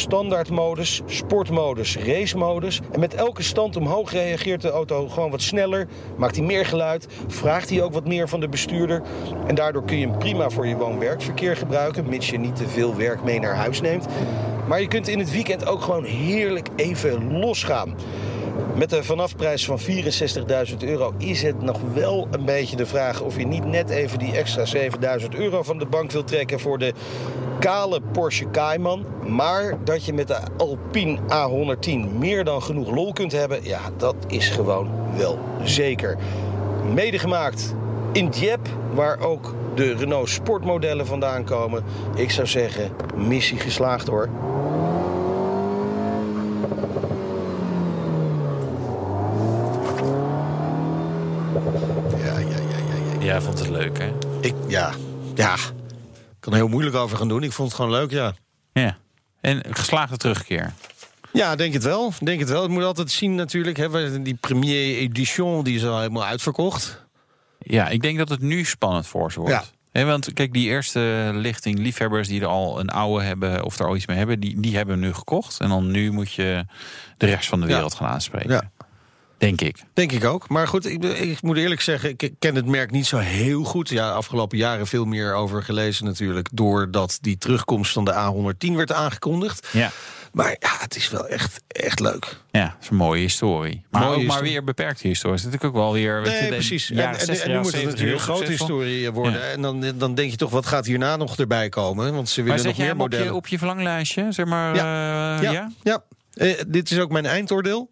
sportmodus, 1.06 1.96
racemodus. 1.96 2.80
En 2.92 3.00
met 3.00 3.14
elke 3.14 3.42
stand 3.42 3.76
omhoog 3.76 4.12
reageert 4.12 4.62
de 4.62 4.70
auto 4.70 5.08
gewoon 5.08 5.30
wat 5.30 5.42
sneller. 5.42 5.88
Maakt 6.16 6.36
hij 6.36 6.44
meer 6.44 6.66
geluid. 6.66 7.06
Vraagt 7.26 7.70
hij 7.70 7.82
ook 7.82 7.92
wat 7.92 8.06
meer 8.06 8.28
van 8.28 8.40
de 8.40 8.48
bestuurder. 8.48 9.02
En 9.46 9.54
daardoor 9.54 9.84
kun 9.84 9.98
je 9.98 10.06
hem 10.06 10.18
prima 10.18 10.50
voor 10.50 10.66
je 10.66 10.76
woon-werkverkeer 10.76 11.56
gebruiken. 11.56 12.08
Mits 12.08 12.30
je 12.30 12.38
niet 12.38 12.56
te 12.56 12.68
veel 12.68 12.96
werk 12.96 13.24
mee 13.24 13.40
naar 13.40 13.54
huis 13.54 13.80
neemt. 13.80 14.06
Maar 14.68 14.80
je 14.80 14.88
kunt 14.88 15.08
in 15.08 15.18
het 15.18 15.30
weekend 15.30 15.66
ook 15.66 15.82
gewoon 15.82 16.04
heerlijk 16.04 16.68
even 16.76 17.38
losgaan. 17.38 17.94
Met 18.78 18.90
de 18.90 19.04
vanafprijs 19.04 19.64
van 19.64 19.78
64.000 19.80 20.76
euro 20.78 21.14
is 21.16 21.42
het 21.42 21.62
nog 21.62 21.80
wel 21.94 22.28
een 22.30 22.44
beetje 22.44 22.76
de 22.76 22.86
vraag 22.86 23.20
of 23.20 23.38
je 23.38 23.46
niet 23.46 23.64
net 23.64 23.90
even 23.90 24.18
die 24.18 24.36
extra 24.36 24.64
7.000 25.20 25.28
euro 25.28 25.62
van 25.62 25.78
de 25.78 25.86
bank 25.86 26.10
wilt 26.10 26.26
trekken 26.26 26.60
voor 26.60 26.78
de 26.78 26.92
kale 27.58 28.00
Porsche 28.12 28.50
Cayman. 28.50 29.06
Maar 29.26 29.78
dat 29.84 30.04
je 30.04 30.12
met 30.12 30.28
de 30.28 30.38
Alpine 30.56 31.18
A110 31.18 32.18
meer 32.18 32.44
dan 32.44 32.62
genoeg 32.62 32.90
lol 32.90 33.12
kunt 33.12 33.32
hebben, 33.32 33.64
ja, 33.64 33.80
dat 33.96 34.16
is 34.26 34.48
gewoon 34.48 34.90
wel 35.16 35.38
zeker. 35.62 36.16
Medegemaakt 36.94 37.74
in 38.12 38.28
Dieppe, 38.28 38.70
waar 38.94 39.20
ook 39.20 39.54
de 39.74 39.94
Renault 39.94 40.28
sportmodellen 40.28 41.06
vandaan 41.06 41.44
komen. 41.44 41.84
Ik 42.14 42.30
zou 42.30 42.46
zeggen, 42.46 42.90
missie 43.16 43.58
geslaagd 43.58 44.06
hoor. 44.06 44.28
Jij 53.28 53.40
vond 53.40 53.58
het 53.58 53.68
leuk, 53.68 53.98
hè? 53.98 54.12
Ik, 54.40 54.54
ja. 54.68 54.92
Ja. 55.34 55.54
Ik 55.54 56.40
kan 56.40 56.52
er 56.52 56.58
heel 56.58 56.68
moeilijk 56.68 56.96
over 56.96 57.16
gaan 57.16 57.28
doen. 57.28 57.42
Ik 57.42 57.52
vond 57.52 57.68
het 57.68 57.76
gewoon 57.76 57.90
leuk, 57.90 58.10
ja. 58.10 58.32
Ja. 58.72 58.96
En 59.40 59.62
geslaagde 59.70 60.16
terugkeer? 60.16 60.72
Ja, 61.32 61.56
denk 61.56 61.72
het 61.72 61.82
wel. 61.82 62.12
Denk 62.20 62.40
het 62.40 62.48
wel. 62.48 62.62
Het 62.62 62.70
moet 62.70 62.82
altijd 62.82 63.10
zien 63.10 63.34
natuurlijk. 63.34 63.76
Hè, 63.76 64.22
die 64.22 64.34
premier 64.34 64.96
edition 64.96 65.64
die 65.64 65.76
is 65.76 65.84
al 65.84 65.98
helemaal 65.98 66.24
uitverkocht. 66.24 67.06
Ja, 67.58 67.88
ik 67.88 68.02
denk 68.02 68.18
dat 68.18 68.28
het 68.28 68.40
nu 68.40 68.64
spannend 68.64 69.06
voor 69.06 69.32
ze 69.32 69.40
wordt. 69.40 69.72
Ja. 69.92 70.04
want 70.04 70.32
kijk, 70.32 70.52
die 70.52 70.68
eerste 70.68 71.30
lichting 71.34 71.78
liefhebbers 71.78 72.28
die 72.28 72.40
er 72.40 72.46
al 72.46 72.80
een 72.80 72.90
oude 72.90 73.24
hebben 73.24 73.64
of 73.64 73.78
er 73.78 73.86
al 73.86 73.96
iets 73.96 74.06
mee 74.06 74.16
hebben, 74.16 74.40
die, 74.40 74.60
die 74.60 74.76
hebben 74.76 74.98
nu 74.98 75.14
gekocht. 75.14 75.60
En 75.60 75.68
dan 75.68 75.90
nu 75.90 76.12
moet 76.12 76.32
je 76.32 76.64
de 77.16 77.26
rest 77.26 77.48
van 77.48 77.60
de 77.60 77.66
wereld 77.66 77.94
gaan 77.94 78.08
aanspreken. 78.08 78.50
Ja. 78.50 78.70
Denk 79.38 79.60
ik. 79.60 79.76
Denk 79.94 80.12
ik 80.12 80.24
ook. 80.24 80.48
Maar 80.48 80.68
goed, 80.68 80.86
ik, 80.86 81.04
ik, 81.04 81.42
moet 81.42 81.56
eerlijk 81.56 81.80
zeggen, 81.80 82.10
ik 82.10 82.32
ken 82.38 82.54
het 82.54 82.66
merk 82.66 82.90
niet 82.90 83.06
zo 83.06 83.16
heel 83.16 83.64
goed. 83.64 83.88
Ja, 83.88 84.10
afgelopen 84.10 84.58
jaren 84.58 84.86
veel 84.86 85.04
meer 85.04 85.34
over 85.34 85.62
gelezen 85.62 86.04
natuurlijk. 86.04 86.48
Doordat 86.52 87.18
die 87.20 87.38
terugkomst 87.38 87.92
van 87.92 88.04
de 88.04 88.12
A110 88.12 88.72
werd 88.72 88.92
aangekondigd. 88.92 89.68
Ja. 89.72 89.90
Maar 90.32 90.56
ja, 90.58 90.76
het 90.78 90.96
is 90.96 91.10
wel 91.10 91.28
echt, 91.28 91.62
echt 91.66 92.00
leuk. 92.00 92.36
Ja, 92.50 92.62
het 92.62 92.82
is 92.82 92.88
een 92.88 92.96
mooie 92.96 93.20
historie. 93.20 93.84
Maar 93.90 94.02
mooie 94.02 94.16
ook 94.16 94.26
maar 94.26 94.42
weer 94.42 94.64
beperkte 94.64 95.06
historie. 95.06 95.36
Is 95.36 95.44
natuurlijk 95.44 95.74
ook 95.74 95.82
wel 95.82 95.92
weer... 95.92 96.20
Nee, 96.20 96.42
je, 96.42 96.48
precies. 96.48 96.90
En, 96.90 96.98
en, 96.98 97.50
nu 97.50 97.58
moet 97.58 97.72
het 97.72 97.84
natuurlijk 97.84 98.12
een 98.12 98.18
grote 98.18 98.50
historie 98.50 99.10
worden. 99.10 99.50
En 99.50 99.62
dan, 99.62 99.84
dan 99.94 100.14
denk 100.14 100.30
je 100.30 100.36
toch, 100.36 100.50
wat 100.50 100.66
gaat 100.66 100.86
hierna 100.86 101.16
nog 101.16 101.36
erbij 101.36 101.68
komen? 101.68 102.14
Want 102.14 102.28
ze 102.28 102.42
willen 102.42 102.64
nog 102.64 102.78
meer 102.78 102.96
modellen. 102.96 103.26
Op 103.26 103.32
je, 103.32 103.36
op 103.36 103.46
je 103.46 103.58
verlanglijstje, 103.58 104.26
zeg 104.30 104.46
maar... 104.46 104.74
Ja, 104.74 105.36
uh, 105.36 105.52
ja. 105.52 105.70
ja. 105.82 106.04
Uh, 106.34 106.54
dit 106.66 106.90
is 106.90 106.98
ook 106.98 107.10
mijn 107.10 107.26
eindoordeel. 107.26 107.90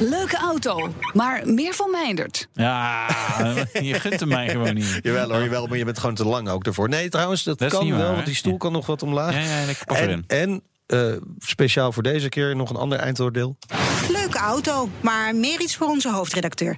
Leuke 0.00 0.36
auto, 0.36 0.94
maar 1.12 1.42
meer 1.44 1.74
van 1.74 1.90
Meindert. 1.90 2.48
Ja, 2.52 3.06
je 3.72 4.00
gunt 4.00 4.20
hem 4.20 4.28
mij 4.28 4.48
gewoon 4.48 4.74
niet. 4.74 4.98
Jawel 5.02 5.30
hoor, 5.30 5.42
jawel, 5.42 5.66
maar 5.66 5.78
je 5.78 5.84
bent 5.84 5.98
gewoon 5.98 6.14
te 6.14 6.24
lang 6.24 6.48
ook 6.48 6.64
ervoor. 6.66 6.88
Nee, 6.88 7.08
trouwens, 7.08 7.42
dat, 7.42 7.64
kan 7.68 7.96
wel, 7.96 8.12
want 8.12 8.26
die 8.26 8.34
stoel 8.34 8.56
kan 8.56 8.72
nog 8.72 8.86
wat 8.86 9.02
omlaag. 9.02 9.34
Ja, 9.34 9.40
ja, 9.40 9.68
ik 9.68 9.80
en, 9.80 9.96
erin. 9.96 10.24
En 10.26 10.62
uh, 10.86 11.16
speciaal 11.38 11.92
voor 11.92 12.02
deze 12.02 12.28
keer 12.28 12.56
nog 12.56 12.70
een 12.70 12.76
ander 12.76 12.98
eindoordeel. 12.98 13.56
Leuke 14.08 14.38
auto, 14.38 14.88
maar 15.00 15.34
meer 15.34 15.60
iets 15.60 15.76
voor 15.76 15.86
onze 15.86 16.10
hoofdredacteur. 16.10 16.76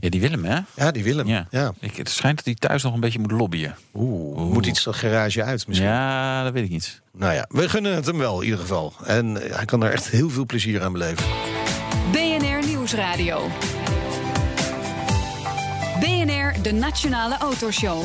Ja, 0.00 0.08
die 0.08 0.20
Willem, 0.20 0.44
hè? 0.44 0.58
Ja, 0.76 0.90
die 0.90 1.04
Willem. 1.04 1.26
Ja. 1.26 1.46
ja. 1.50 1.72
Ik, 1.80 1.96
het 1.96 2.10
schijnt 2.10 2.36
dat 2.36 2.44
hij 2.44 2.54
thuis 2.54 2.82
nog 2.82 2.94
een 2.94 3.00
beetje 3.00 3.18
moet 3.18 3.30
lobbyen. 3.30 3.76
Oeh, 3.94 4.38
Oeh. 4.38 4.52
moet 4.52 4.66
iets 4.66 4.84
de 4.84 4.92
garage 4.92 5.42
uit 5.42 5.66
misschien. 5.66 5.88
Ja, 5.88 6.44
dat 6.44 6.52
weet 6.52 6.64
ik 6.64 6.70
niet. 6.70 7.00
Nou 7.12 7.34
ja, 7.34 7.46
we 7.48 7.68
gunnen 7.68 7.94
het 7.94 8.06
hem 8.06 8.18
wel 8.18 8.38
in 8.38 8.44
ieder 8.44 8.60
geval. 8.60 8.92
En 9.04 9.34
hij 9.34 9.64
kan 9.64 9.82
er 9.82 9.92
echt 9.92 10.08
heel 10.08 10.30
veel 10.30 10.46
plezier 10.46 10.82
aan 10.82 10.92
beleven. 10.92 11.24
Nieuwsradio. 12.86 13.50
BNR, 16.00 16.62
de 16.62 16.72
Nationale 16.72 17.38
Autoshow. 17.38 18.04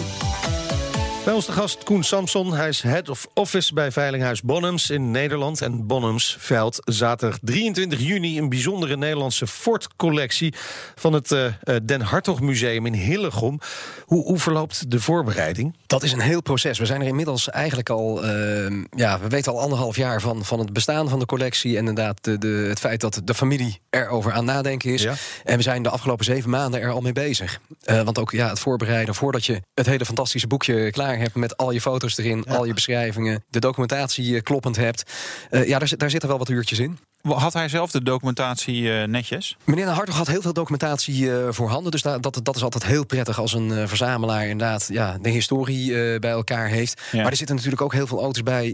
Bij 1.25 1.33
ons 1.33 1.45
de 1.45 1.51
gast 1.51 1.83
Koen 1.83 2.03
Samson. 2.03 2.53
Hij 2.53 2.67
is 2.67 2.81
head 2.81 3.09
of 3.09 3.27
office 3.33 3.73
bij 3.73 3.91
Veilinghuis 3.91 4.41
Bonhams 4.41 4.89
in 4.89 5.11
Nederland. 5.11 5.61
En 5.61 5.87
Bonhams 5.87 6.35
veilt 6.39 6.79
zaterdag 6.85 7.39
23 7.41 7.99
juni 7.99 8.37
een 8.37 8.49
bijzondere 8.49 8.97
Nederlandse 8.97 9.47
Ford-collectie 9.47 10.53
van 10.95 11.13
het 11.13 11.31
uh, 11.31 11.45
Den 11.83 12.01
Hartog 12.01 12.41
Museum 12.41 12.85
in 12.85 12.93
Hillegom. 12.93 13.59
Hoe, 14.05 14.23
hoe, 14.23 14.39
verloopt 14.39 14.91
de 14.91 14.99
voorbereiding? 14.99 15.75
Dat 15.87 16.03
is 16.03 16.11
een 16.11 16.19
heel 16.19 16.41
proces. 16.41 16.79
We 16.79 16.85
zijn 16.85 17.01
er 17.01 17.07
inmiddels 17.07 17.49
eigenlijk 17.49 17.89
al, 17.89 18.25
uh, 18.25 18.83
ja, 18.95 19.19
we 19.19 19.27
weten 19.27 19.51
al 19.51 19.59
anderhalf 19.59 19.95
jaar 19.95 20.21
van, 20.21 20.45
van 20.45 20.59
het 20.59 20.73
bestaan 20.73 21.09
van 21.09 21.19
de 21.19 21.25
collectie. 21.25 21.71
En 21.71 21.79
inderdaad 21.87 22.23
de, 22.23 22.37
de, 22.37 22.47
het 22.47 22.79
feit 22.79 23.01
dat 23.01 23.21
de 23.23 23.33
familie 23.33 23.79
erover 23.89 24.31
aan 24.31 24.45
nadenken 24.45 24.93
is. 24.93 25.05
En 25.43 25.57
we 25.57 25.61
zijn 25.61 25.83
de 25.83 25.89
afgelopen 25.89 26.25
zeven 26.25 26.49
maanden 26.49 26.81
er 26.81 26.91
al 26.91 27.01
mee 27.01 27.13
bezig. 27.13 27.59
Uh, 27.85 28.01
want 28.01 28.19
ook 28.19 28.31
ja, 28.31 28.49
het 28.49 28.59
voorbereiden 28.59 29.15
voordat 29.15 29.45
je 29.45 29.61
het 29.73 29.85
hele 29.85 30.05
fantastische 30.05 30.47
boekje 30.47 30.91
klaar 30.91 31.09
hebt 31.19 31.35
met 31.35 31.57
al 31.57 31.71
je 31.71 31.81
foto's 31.81 32.17
erin, 32.17 32.45
al 32.45 32.65
je 32.65 32.73
beschrijvingen, 32.73 33.43
de 33.49 33.59
documentatie 33.59 34.41
kloppend 34.41 34.75
hebt. 34.75 35.11
Uh, 35.51 35.67
ja, 35.67 35.79
daar, 35.79 35.93
daar 35.97 36.09
zitten 36.09 36.29
wel 36.29 36.37
wat 36.37 36.49
uurtjes 36.49 36.79
in. 36.79 36.99
Had 37.21 37.53
hij 37.53 37.69
zelf 37.69 37.91
de 37.91 38.03
documentatie 38.03 38.81
uh, 38.81 39.03
netjes? 39.03 39.57
Meneer 39.63 39.85
de 39.85 39.91
Hartog 39.91 40.15
had 40.15 40.27
heel 40.27 40.41
veel 40.41 40.53
documentatie 40.53 41.23
uh, 41.23 41.47
voorhanden. 41.49 41.91
Dus 41.91 42.01
dat, 42.01 42.39
dat 42.43 42.55
is 42.55 42.63
altijd 42.63 42.85
heel 42.85 43.05
prettig 43.05 43.39
als 43.39 43.53
een 43.53 43.69
uh, 43.69 43.87
verzamelaar 43.87 44.47
inderdaad 44.47 44.87
ja, 44.91 45.17
de 45.21 45.29
historie 45.29 46.19
bij 46.19 46.31
elkaar 46.31 46.67
heeft. 46.67 47.01
Ja. 47.11 47.21
Maar 47.21 47.31
er 47.31 47.37
zitten 47.37 47.55
natuurlijk 47.55 47.81
ook 47.81 47.93
heel 47.93 48.07
veel 48.07 48.21
auto's 48.21 48.43
bij 48.43 48.73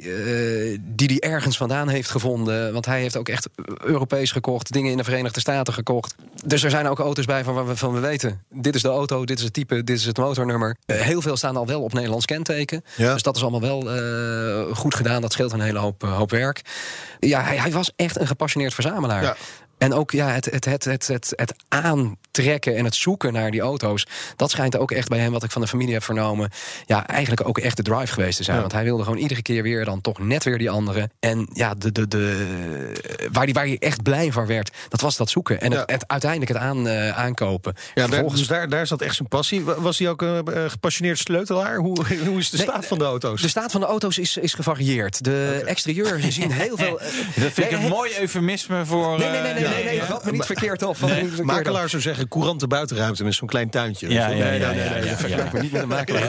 die 0.82 1.08
hij 1.08 1.32
ergens 1.32 1.58
vandaan 1.58 1.88
heeft 1.88 2.10
gevonden. 2.10 2.74
Want 2.74 2.86
hij 2.86 3.02
heeft 3.02 3.18
ook 3.18 3.30
echt 3.30 3.50
Europees 3.84 4.32
gekocht, 4.32 4.72
dingen 4.72 4.92
in 4.92 4.98
de 4.98 5.04
Verenigde 5.04 5.40
Staten 5.40 5.74
gekocht. 5.74 6.16
Dus 6.46 6.64
er 6.64 6.70
zijn 6.70 6.88
ook 6.88 7.00
auto's 7.00 7.26
bij 7.26 7.44
van 7.44 7.66
we, 7.66 7.76
van 7.76 7.94
we 7.94 8.00
weten: 8.00 8.42
dit 8.50 8.76
is 8.76 8.82
de 8.82 8.88
auto, 8.88 9.26
dit 9.26 9.38
is 9.38 9.44
het 9.44 9.54
type, 9.54 9.84
dit 9.84 9.98
is 9.98 10.06
het 10.06 10.18
motornummer. 10.18 10.78
heel 10.86 11.22
veel 11.22 11.38
staan 11.38 11.58
al 11.58 11.68
wel 11.68 11.82
op 11.82 11.94
Nederlands 11.94 12.26
kenteken. 12.26 12.84
Ja. 12.96 13.14
Dus 13.14 13.22
dat 13.22 13.36
is 13.36 13.42
allemaal 13.42 13.62
wel 13.62 13.82
goed 14.74 14.96
gedaan. 14.96 15.22
Dat 15.22 15.32
scheelt 15.32 15.52
een 15.52 15.62
hele 15.62 15.80
hoop, 15.80 16.02
hoop 16.02 16.32
werk. 16.32 16.62
Ja, 17.20 17.42
hij, 17.42 17.58
hij 17.58 17.72
was 17.72 17.92
echt 17.96 18.20
een 18.20 18.28
gepassioneerd 18.38 18.74
verzamelaar. 18.74 19.38
En 19.78 19.94
ook 19.94 20.12
ja, 20.12 20.28
het, 20.30 20.46
het, 20.46 20.66
het, 20.66 20.84
het, 20.86 21.08
het, 21.08 21.34
het 21.36 21.54
aantrekken 21.70 22.76
en 22.76 22.86
het 22.86 22.96
zoeken 22.96 23.34
naar 23.34 23.52
die 23.52 23.62
auto's. 23.62 24.06
Dat 24.36 24.52
schijnt 24.52 24.78
ook 24.78 24.92
echt 24.92 25.08
bij 25.08 25.20
hem, 25.20 25.32
wat 25.32 25.44
ik 25.44 25.52
van 25.52 25.62
de 25.62 25.68
familie 25.68 25.94
heb 25.94 26.04
vernomen. 26.04 26.50
Ja, 26.86 27.08
eigenlijk 27.08 27.48
ook 27.48 27.58
echt 27.58 27.78
de 27.78 27.84
drive 27.84 28.14
geweest 28.14 28.38
te 28.38 28.44
zijn. 28.44 28.56
Ja. 28.56 28.62
Want 28.62 28.74
hij 28.74 28.84
wilde 28.84 29.04
gewoon 29.04 29.18
iedere 29.20 29.42
keer 29.42 29.64
weer 29.64 29.86
dan 29.86 30.02
toch 30.02 30.20
net 30.20 30.44
weer 30.44 30.58
die 30.58 30.70
andere. 30.70 31.10
En 31.20 31.48
ja, 31.54 31.74
de, 31.74 31.92
de, 31.92 32.08
de, 32.08 32.92
waar 33.32 33.44
hij 33.44 33.54
waar 33.54 33.66
die 33.66 33.80
echt 33.80 34.04
blij 34.04 34.32
van 34.32 34.46
werd, 34.46 34.72
dat 34.90 35.02
was 35.02 35.18
dat 35.18 35.30
zoeken. 35.30 35.62
En 35.62 35.72
het, 35.72 35.84
Ja. 35.88 35.94
het, 35.94 36.08
uiteindelijk 36.08 36.52
het 36.52 36.62
aan, 36.62 36.88
eh, 36.88 37.18
aankopen. 37.18 37.74
Ja, 37.76 37.82
daar, 37.94 38.08
Vervolgens- 38.08 38.40
dus 38.40 38.48
daar, 38.50 38.70
daar 38.70 38.88
zat 38.88 39.02
echt 39.02 39.16
zijn 39.16 39.28
passie. 39.28 39.62
Wa- 39.64 39.80
Was 39.82 39.98
hij 40.00 40.10
ook 40.10 40.22
een 40.22 40.46
eh, 40.48 40.70
gepassioneerd 40.70 41.18
sleutelaar? 41.18 41.78
Hoe, 41.78 41.98
hoe 42.28 42.38
is 42.38 42.50
de 42.50 42.58
Nee, 42.58 42.66
staat 42.66 42.86
van 42.86 42.98
de 42.98 43.04
auto's? 43.04 43.42
De 43.42 43.48
staat 43.48 43.72
van 43.72 43.82
de 43.82 43.88
auto's 43.88 44.18
is, 44.18 44.38
is 44.38 44.54
gevarieerd. 44.54 45.24
De 45.24 45.64
exterieur, 45.66 46.20
je 46.26 46.32
ziet 46.32 46.54
heel 46.54 46.78
veel... 46.78 47.00
eh, 47.02 47.08
Dat 47.36 47.52
vind 47.52 47.72
ik 47.72 47.78
een 47.78 47.88
mooi 47.88 48.12
eufemisme 48.20 48.86
voor... 48.86 49.18
Nee, 49.18 49.30
nee, 49.30 49.42
nee, 49.54 49.67
nee, 49.70 49.84
nee, 49.84 49.98
nee, 49.98 50.04
vat 50.04 50.26
me 50.26 50.32
niet 50.32 50.46
verkeerd 50.46 50.84
op. 50.84 50.98
Makelaar 51.44 51.90
zou 51.90 52.02
zeggen, 52.02 52.28
courante 52.28 52.68
buitenruimte 52.68 53.24
met 53.24 53.34
zo'n 53.34 53.48
klein 53.48 53.70
tuintje. 53.70 54.10
Ja, 54.10 54.28
ja, 54.28 54.36
ja, 54.36 54.44
Nee, 54.44 54.60
nee, 54.60 54.60
ja, 54.60 54.94
nee, 54.94 55.10
dat 55.10 55.20
vergelijk 55.20 55.52
me 55.54 55.60
niet 55.60 55.72
met 55.72 55.82
een 55.82 55.88
makelaar. 55.88 56.22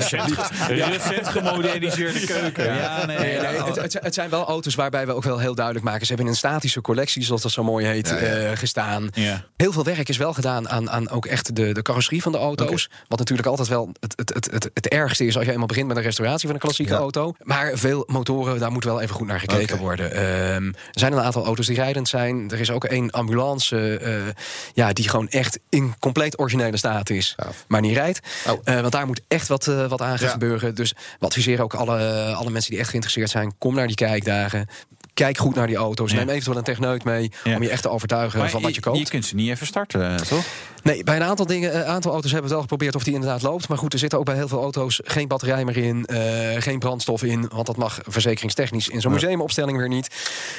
Recent 0.68 1.28
gemoderniseerde 1.28 2.20
keuken. 2.26 2.64
Ja, 2.74 3.06
nee, 3.06 3.18
Nee, 3.18 3.38
nee, 3.40 3.62
het, 3.62 3.76
het, 3.76 3.98
het 4.00 4.14
zijn 4.14 4.30
wel 4.30 4.46
auto's 4.46 4.74
waarbij 4.74 5.06
we 5.06 5.12
ook 5.12 5.22
wel 5.24 5.38
heel 5.38 5.54
duidelijk 5.54 5.84
maken. 5.84 6.00
Ze 6.00 6.06
hebben 6.06 6.26
in 6.26 6.32
een 6.32 6.38
statische 6.38 6.80
collectie, 6.80 7.22
zoals 7.24 7.42
dat 7.42 7.50
zo 7.52 7.64
mooi 7.64 7.86
heet, 7.86 8.16
eh, 8.16 8.50
gestaan. 8.54 9.08
Ja. 9.12 9.44
Heel 9.56 9.72
veel 9.72 9.84
werk 9.84 10.08
is 10.08 10.16
wel 10.16 10.32
gedaan 10.34 10.68
aan, 10.68 10.90
aan 10.90 11.10
ook 11.10 11.26
echt 11.26 11.56
de, 11.56 11.72
de 11.72 11.82
carrosserie 11.82 12.22
van 12.22 12.32
de 12.32 12.38
auto's. 12.38 12.90
Wat 13.08 13.18
natuurlijk 13.18 13.48
altijd 13.48 13.68
wel 13.68 13.90
het, 14.00 14.12
het, 14.16 14.34
het, 14.34 14.50
het, 14.50 14.70
het 14.74 14.88
ergste 14.88 15.26
is 15.26 15.36
als 15.36 15.44
je 15.44 15.52
eenmaal 15.52 15.66
begint 15.66 15.86
met 15.86 15.96
een 15.96 16.02
restauratie 16.02 16.46
van 16.46 16.54
een 16.54 16.60
klassieke 16.62 16.92
Ja. 16.92 16.98
auto. 16.98 17.34
Maar 17.42 17.70
veel 17.74 18.04
motoren, 18.06 18.58
daar 18.58 18.72
moet 18.72 18.84
wel 18.84 19.00
even 19.00 19.14
goed 19.14 19.26
naar 19.26 19.40
gekeken 19.40 19.78
worden. 19.78 20.12
Ehm, 20.12 20.66
er 20.66 20.74
zijn 20.90 21.12
een 21.12 21.20
aantal 21.20 21.44
auto's 21.44 21.66
die 21.66 21.76
rijdend 21.76 22.08
zijn. 22.08 22.50
Er 22.50 22.60
is 22.60 22.70
ook 22.70 22.84
één 22.84 23.10
ambulance 23.28 23.98
eh, 23.98 24.12
ja, 24.74 24.92
die 24.92 25.08
gewoon 25.08 25.28
echt 25.28 25.58
in 25.68 25.94
compleet 25.98 26.38
originele 26.38 26.76
staat 26.76 27.10
is, 27.10 27.34
maar 27.68 27.80
niet 27.80 27.96
rijdt. 27.96 28.20
Oh. 28.48 28.58
Eh, 28.64 28.80
want 28.80 28.92
daar 28.92 29.06
moet 29.06 29.20
echt 29.28 29.48
wat, 29.48 29.66
eh, 29.66 29.86
wat 29.88 30.00
aan 30.00 30.18
gaan 30.18 30.26
Ja. 30.26 30.32
gebeuren. 30.32 30.74
Dus 30.74 30.92
we 31.18 31.26
adviseren 31.26 31.64
ook 31.64 31.74
alle, 31.74 32.32
alle 32.36 32.50
mensen 32.50 32.70
die 32.70 32.80
echt 32.80 32.88
geïnteresseerd 32.88 33.30
zijn, 33.30 33.54
kom 33.58 33.74
naar 33.74 33.86
die 33.86 33.96
kijkdagen. 33.96 34.66
Kijk 35.18 35.38
goed 35.38 35.54
naar 35.54 35.66
die 35.66 35.76
auto's. 35.76 36.12
Neem 36.12 36.28
eventueel 36.28 36.56
een 36.56 36.62
techneut 36.64 37.04
mee 37.04 37.30
om 37.44 37.62
je 37.62 37.68
echt 37.68 37.82
te 37.82 37.88
overtuigen 37.88 38.38
Maar 38.38 38.50
van 38.50 38.62
wat 38.62 38.74
je 38.74 38.80
koopt. 38.80 38.98
Je 38.98 39.04
kunt 39.08 39.24
ze 39.24 39.34
niet 39.34 39.50
even 39.50 39.66
starten, 39.66 40.10
eh, 40.10 40.16
toch? 40.16 40.44
Nee, 40.82 41.04
bij 41.04 41.16
een 41.16 41.22
aantal 41.22 41.46
dingen, 41.46 41.76
een 41.76 41.84
aantal 41.84 42.12
auto's 42.12 42.30
hebben 42.30 42.48
we 42.48 42.54
wel 42.54 42.62
geprobeerd 42.62 42.94
of 42.94 43.02
die 43.04 43.14
inderdaad 43.14 43.42
loopt. 43.42 43.68
Maar 43.68 43.78
goed, 43.78 43.92
er 43.92 43.98
zitten 43.98 44.18
ook 44.18 44.24
bij 44.24 44.34
heel 44.34 44.48
veel 44.48 44.60
auto's 44.62 45.00
geen 45.04 45.28
batterij 45.28 45.64
meer 45.64 45.76
in, 45.76 46.06
eh, 46.06 46.62
geen 46.62 46.78
brandstof 46.78 47.22
in, 47.22 47.48
want 47.48 47.66
dat 47.66 47.76
mag 47.76 47.98
verzekeringstechnisch 48.06 48.88
in 48.88 49.00
zo'n 49.00 49.12
museumopstelling 49.12 49.78
weer 49.78 49.88
niet. 49.88 50.08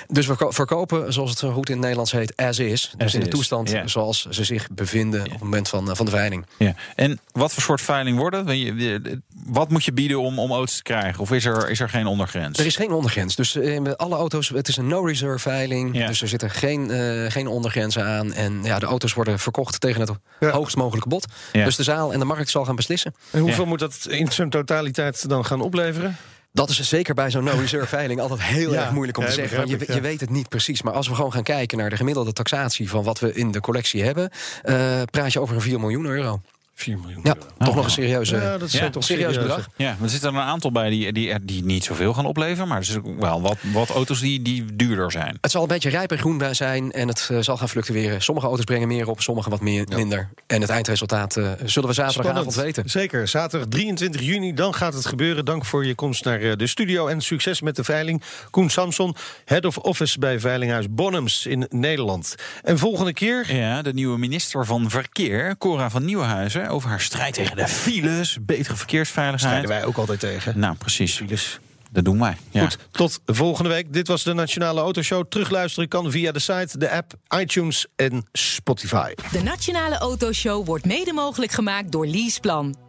Dus 0.07 0.25
we 0.27 0.35
ko- 0.35 0.51
verkopen, 0.51 1.13
zoals 1.13 1.29
het 1.29 1.39
zo 1.39 1.51
goed 1.51 1.65
in 1.67 1.71
het 1.71 1.81
Nederlands 1.81 2.11
heet, 2.11 2.35
as 2.35 2.59
is. 2.59 2.91
Dus 2.97 3.05
As 3.05 3.13
in 3.13 3.19
de 3.19 3.27
toestand 3.27 3.73
zoals 3.85 4.25
ze 4.29 4.43
zich 4.43 4.67
bevinden 4.71 5.23
op 5.25 5.31
het 5.31 5.39
moment 5.39 5.69
van, 5.69 5.89
eh, 5.89 5.95
van 5.95 6.05
de 6.05 6.11
veiling. 6.11 6.45
Ja. 6.57 6.73
En 6.95 7.19
wat 7.31 7.53
voor 7.53 7.63
soort 7.63 7.81
veiling 7.81 8.17
je- 8.45 9.21
Wat 9.45 9.69
moet 9.69 9.83
je 9.85 9.93
bieden 9.93 10.19
om, 10.19 10.39
om 10.39 10.51
auto's 10.51 10.75
te 10.75 10.83
krijgen? 10.83 11.19
Of 11.21 11.31
is 11.31 11.45
er, 11.45 11.69
is 11.69 11.79
er 11.79 11.89
geen 11.89 12.05
ondergrens? 12.05 12.59
Er 12.59 12.65
is 12.65 12.75
geen 12.75 12.91
ondergrens. 12.91 13.35
Dus 13.35 13.55
eh, 13.55 13.79
met 13.79 13.97
alle 13.97 14.15
auto's, 14.15 14.48
het 14.49 14.67
is 14.67 14.77
een 14.77 14.87
no-reserve 14.87 15.39
veiling. 15.39 15.95
Ja. 15.97 16.07
Dus 16.07 16.21
er 16.21 16.27
zitten 16.27 16.49
geen, 16.49 16.91
eh, 16.91 17.31
geen 17.31 17.47
ondergrenzen 17.47 18.05
aan. 18.05 18.33
En 18.33 18.59
ja, 18.63 18.79
de 18.79 18.85
auto's 18.85 19.13
worden 19.13 19.39
verkocht 19.39 19.79
tegen 19.81 20.01
het 20.01 20.11
Ja. 20.39 20.49
hoogst 20.49 20.75
mogelijke 20.75 21.09
bod. 21.09 21.25
Ja. 21.51 21.65
Dus 21.65 21.75
de 21.75 21.83
zaal 21.83 22.13
en 22.13 22.19
de 22.19 22.25
markt 22.25 22.49
zal 22.49 22.65
gaan 22.65 22.75
beslissen. 22.75 23.13
En 23.31 23.39
hoeveel 23.39 23.63
Ja. 23.63 23.69
moet 23.69 23.79
dat 23.79 24.05
in 24.09 24.31
zijn 24.31 24.49
totaliteit 24.49 25.29
dan 25.29 25.45
gaan 25.45 25.61
opleveren? 25.61 26.17
Dat 26.51 26.69
is 26.69 26.79
zeker 26.89 27.13
bij 27.13 27.31
zo'n 27.31 27.43
no-reserve 27.43 27.87
veiling 27.97 28.19
altijd 28.19 28.41
heel 28.41 28.71
Ja, 28.73 28.81
erg 28.81 28.91
moeilijk 28.91 29.17
om 29.17 29.23
ja, 29.23 29.29
te 29.29 29.35
zeggen. 29.35 29.57
Want 29.57 29.69
je, 29.69 29.93
je 29.93 30.01
weet 30.01 30.19
het 30.19 30.29
niet 30.29 30.49
precies. 30.49 30.81
Maar 30.81 30.93
als 30.93 31.07
we 31.07 31.15
gewoon 31.15 31.31
gaan 31.33 31.43
kijken 31.43 31.77
naar 31.77 31.89
de 31.89 31.95
gemiddelde 31.95 32.33
taxatie 32.33 32.89
van 32.89 33.03
wat 33.03 33.19
we 33.19 33.33
in 33.33 33.51
de 33.51 33.59
collectie 33.59 34.03
hebben, 34.03 34.29
eh, 34.61 35.01
praat 35.11 35.33
je 35.33 35.39
over 35.39 35.55
een 35.55 35.61
4 35.61 35.79
miljoen 35.79 36.05
euro. 36.05 36.41
4 36.79 36.97
miljoen 36.97 37.19
Ja, 37.23 37.35
euro. 37.35 37.47
toch 37.57 37.75
nog 37.75 37.85
een 37.85 37.91
serieuze. 37.91 38.35
Ja, 38.35 38.57
dat 38.57 38.67
is 38.67 38.71
Ja, 38.73 38.89
toch 38.89 39.03
serieus 39.03 39.33
serieus 39.33 39.47
bedrag. 39.47 39.69
Ja, 39.75 39.91
maar 39.91 40.03
er 40.03 40.09
zitten 40.09 40.29
er 40.29 40.35
een 40.35 40.41
aantal 40.41 40.71
bij 40.71 40.89
die, 40.89 41.13
die, 41.13 41.45
die 41.45 41.63
niet 41.63 41.83
zoveel 41.83 42.13
gaan 42.13 42.25
opleveren. 42.25 42.67
Maar 42.67 42.77
er 42.77 42.85
zitten 42.85 43.19
wel 43.19 43.41
wat, 43.41 43.57
wat 43.73 43.89
auto's 43.89 44.19
die, 44.19 44.41
die 44.41 44.75
duurder 44.75 45.11
zijn. 45.11 45.37
Het 45.41 45.51
zal 45.51 45.61
een 45.61 45.67
beetje 45.67 45.89
rijp 45.89 46.11
en 46.11 46.17
groen 46.17 46.55
zijn 46.55 46.91
en 46.91 47.07
het 47.07 47.27
eh, 47.31 47.37
zal 47.39 47.57
gaan 47.57 47.69
fluctueren. 47.69 48.21
Sommige 48.21 48.47
auto's 48.47 48.65
brengen 48.65 48.87
meer 48.87 49.09
op, 49.09 49.21
sommige 49.21 49.49
wat 49.49 49.61
meer, 49.61 49.87
minder. 49.95 50.29
En 50.47 50.61
het 50.61 50.69
eindresultaat 50.69 51.37
eh, 51.37 51.51
zullen 51.65 51.89
we 51.89 51.95
zaterdagavond 51.95 52.55
weten. 52.55 52.89
Zeker. 52.89 53.27
Zaterdag 53.27 53.67
23 53.69 54.21
juni, 54.21 54.53
dan 54.53 54.73
gaat 54.73 54.93
het 54.93 55.05
gebeuren. 55.05 55.45
Dank 55.45 55.65
voor 55.65 55.85
je 55.85 55.95
komst 55.95 56.25
naar 56.25 56.39
eh, 56.41 56.55
de 56.55 56.67
studio 56.67 57.07
en 57.07 57.21
succes 57.21 57.61
met 57.61 57.75
de 57.75 57.83
veiling. 57.83 58.21
Koen 58.49 58.69
Samson, 58.69 59.15
Head 59.45 59.65
of 59.65 59.77
Office 59.77 60.19
bij 60.19 60.39
Veilinghuis 60.39 60.85
Bonhams 60.89 61.45
in 61.45 61.67
Nederland. 61.69 62.35
En 62.63 62.77
volgende 62.77 63.13
keer... 63.13 63.55
Ja, 63.55 63.81
de 63.81 63.93
nieuwe 63.93 64.17
minister 64.17 64.65
van 64.65 64.89
Verkeer, 64.89 65.57
Cora 65.57 65.89
van 65.89 66.05
Nieuwenhuizen... 66.05 66.68
over 66.69 66.89
haar 66.89 67.01
strijd 67.01 67.33
tegen 67.33 67.55
de 67.55 67.67
files, 67.67 68.37
betere 68.41 68.75
verkeersveiligheid. 68.75 69.53
Strijden 69.53 69.69
wij 69.69 69.85
ook 69.85 69.97
altijd 69.97 70.19
tegen. 70.19 70.59
Nou, 70.59 70.75
precies. 70.75 71.15
Files. 71.15 71.59
Dat 71.91 72.05
doen 72.05 72.19
wij. 72.19 72.37
Ja. 72.49 72.61
Goed, 72.61 72.77
tot 72.91 73.19
volgende 73.25 73.69
week. 73.69 73.93
Dit 73.93 74.07
was 74.07 74.23
de 74.23 74.33
Nationale 74.33 74.79
Autoshow. 74.79 75.25
Terugluisteren 75.29 75.89
kan 75.89 76.11
via 76.11 76.31
de 76.31 76.39
site, 76.39 76.77
de 76.77 76.91
app, 76.91 77.13
iTunes 77.39 77.85
en 77.95 78.25
Spotify. 78.31 79.13
De 79.31 79.43
Nationale 79.43 79.97
Autoshow 79.97 80.65
wordt 80.65 80.85
mede 80.85 81.13
mogelijk 81.13 81.51
gemaakt 81.51 81.91
door 81.91 82.07
Leaseplan. 82.07 82.88